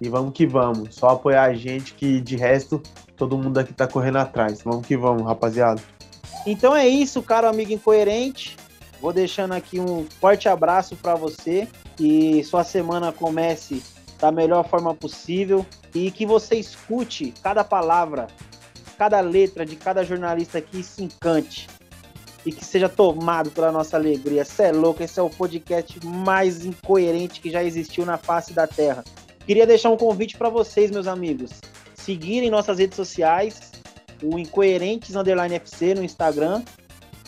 E 0.00 0.08
vamos 0.08 0.32
que 0.32 0.46
vamos. 0.46 0.94
Só 0.94 1.10
apoiar 1.10 1.44
a 1.44 1.54
gente, 1.54 1.94
que 1.94 2.20
de 2.20 2.36
resto, 2.36 2.80
todo 3.16 3.36
mundo 3.36 3.58
aqui 3.58 3.72
está 3.72 3.86
correndo 3.86 4.18
atrás. 4.18 4.62
Vamos 4.62 4.86
que 4.86 4.96
vamos, 4.96 5.24
rapaziada. 5.24 5.80
Então 6.46 6.74
é 6.74 6.86
isso, 6.86 7.22
caro 7.22 7.48
amigo 7.48 7.72
incoerente. 7.72 8.56
Vou 9.00 9.12
deixando 9.12 9.52
aqui 9.52 9.78
um 9.78 10.06
forte 10.20 10.48
abraço 10.48 10.96
para 10.96 11.14
você. 11.14 11.68
Que 11.96 12.44
sua 12.44 12.62
semana 12.64 13.12
comece 13.12 13.82
da 14.20 14.30
melhor 14.30 14.68
forma 14.68 14.94
possível 14.94 15.64
e 15.94 16.10
que 16.10 16.26
você 16.26 16.56
escute 16.56 17.32
cada 17.42 17.64
palavra, 17.64 18.26
cada 18.96 19.20
letra 19.20 19.64
de 19.64 19.76
cada 19.76 20.04
jornalista 20.04 20.58
aqui 20.58 20.82
se 20.82 21.04
encante 21.04 21.66
e 22.44 22.52
que 22.52 22.64
seja 22.64 22.88
tomado 22.88 23.50
pela 23.50 23.70
nossa 23.72 23.96
alegria. 23.96 24.44
Você 24.44 24.64
é 24.64 24.72
louco, 24.72 25.02
esse 25.02 25.18
é 25.18 25.22
o 25.22 25.30
podcast 25.30 26.04
mais 26.04 26.64
incoerente 26.64 27.40
que 27.40 27.50
já 27.50 27.62
existiu 27.62 28.04
na 28.04 28.16
face 28.16 28.52
da 28.52 28.66
Terra. 28.66 29.04
Queria 29.46 29.66
deixar 29.66 29.90
um 29.90 29.96
convite 29.96 30.36
para 30.36 30.48
vocês, 30.48 30.90
meus 30.90 31.06
amigos, 31.06 31.50
seguirem 31.94 32.50
nossas 32.50 32.78
redes 32.78 32.96
sociais, 32.96 33.72
o 34.22 34.38
Incoerentes 34.38 35.14
Underline 35.14 35.54
FC 35.54 35.94
no 35.94 36.04
Instagram 36.04 36.62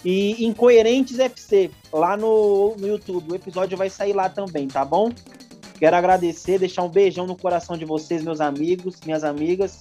e 0.05 0.45
Incoerentes 0.45 1.18
FC 1.18 1.70
lá 1.93 2.16
no, 2.16 2.74
no 2.76 2.86
YouTube. 2.86 3.32
O 3.32 3.34
episódio 3.34 3.76
vai 3.76 3.91
sair 3.91 4.12
lá 4.12 4.28
também, 4.28 4.66
tá 4.68 4.84
bom? 4.84 5.11
Quero 5.78 5.97
agradecer, 5.97 6.59
deixar 6.59 6.82
um 6.82 6.88
beijão 6.88 7.26
no 7.26 7.36
coração 7.36 7.76
de 7.76 7.84
vocês, 7.84 8.22
meus 8.22 8.41
amigos, 8.41 8.97
minhas 9.05 9.24
amigas. 9.24 9.80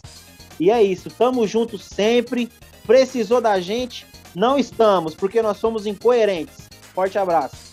E 0.59 0.71
é 0.71 0.81
isso, 0.81 1.09
tamo 1.09 1.45
junto 1.47 1.77
sempre. 1.77 2.49
Precisou 2.85 3.41
da 3.41 3.59
gente? 3.59 4.05
Não 4.33 4.57
estamos, 4.57 5.13
porque 5.13 5.41
nós 5.41 5.57
somos 5.57 5.85
incoerentes. 5.85 6.69
Forte 6.93 7.17
abraço. 7.17 7.68